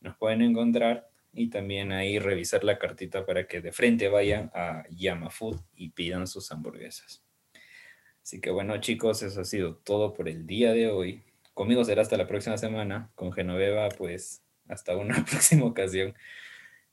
Nos 0.00 0.16
pueden 0.16 0.42
encontrar 0.42 1.08
y 1.32 1.50
también 1.50 1.92
ahí 1.92 2.18
revisar 2.18 2.64
la 2.64 2.80
cartita 2.80 3.24
para 3.24 3.46
que 3.46 3.60
de 3.60 3.70
frente 3.70 4.08
vayan 4.08 4.50
a 4.54 4.82
Yama 4.90 5.30
Food 5.30 5.60
y 5.76 5.90
pidan 5.90 6.26
sus 6.26 6.50
hamburguesas. 6.50 7.23
Así 8.24 8.40
que 8.40 8.50
bueno 8.50 8.78
chicos, 8.78 9.22
eso 9.22 9.42
ha 9.42 9.44
sido 9.44 9.76
todo 9.76 10.14
por 10.14 10.30
el 10.30 10.46
día 10.46 10.72
de 10.72 10.90
hoy. 10.90 11.22
Conmigo 11.52 11.84
será 11.84 12.00
hasta 12.00 12.16
la 12.16 12.26
próxima 12.26 12.56
semana. 12.56 13.10
Con 13.14 13.34
Genoveva, 13.34 13.90
pues 13.90 14.42
hasta 14.66 14.96
una 14.96 15.22
próxima 15.30 15.66
ocasión. 15.66 16.14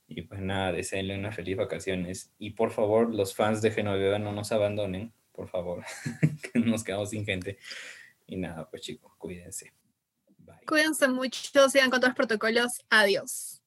Y 0.06 0.20
pues 0.22 0.42
nada, 0.42 0.72
deseenle 0.72 1.18
unas 1.18 1.34
feliz 1.34 1.56
vacaciones. 1.56 2.30
Y 2.38 2.50
por 2.50 2.70
favor, 2.70 3.14
los 3.14 3.34
fans 3.34 3.62
de 3.62 3.70
Genoveva 3.70 4.18
no 4.18 4.32
nos 4.32 4.52
abandonen, 4.52 5.10
por 5.32 5.48
favor, 5.48 5.82
que 6.52 6.60
nos 6.60 6.84
quedamos 6.84 7.08
sin 7.08 7.24
gente. 7.24 7.56
Y 8.26 8.36
nada, 8.36 8.68
pues 8.68 8.82
chicos, 8.82 9.14
cuídense. 9.16 9.72
Bye. 10.36 10.66
Cuídense 10.66 11.08
mucho, 11.08 11.70
sigan 11.70 11.88
con 11.88 12.00
todos 12.00 12.10
los 12.10 12.16
protocolos. 12.16 12.84
Adiós. 12.90 13.61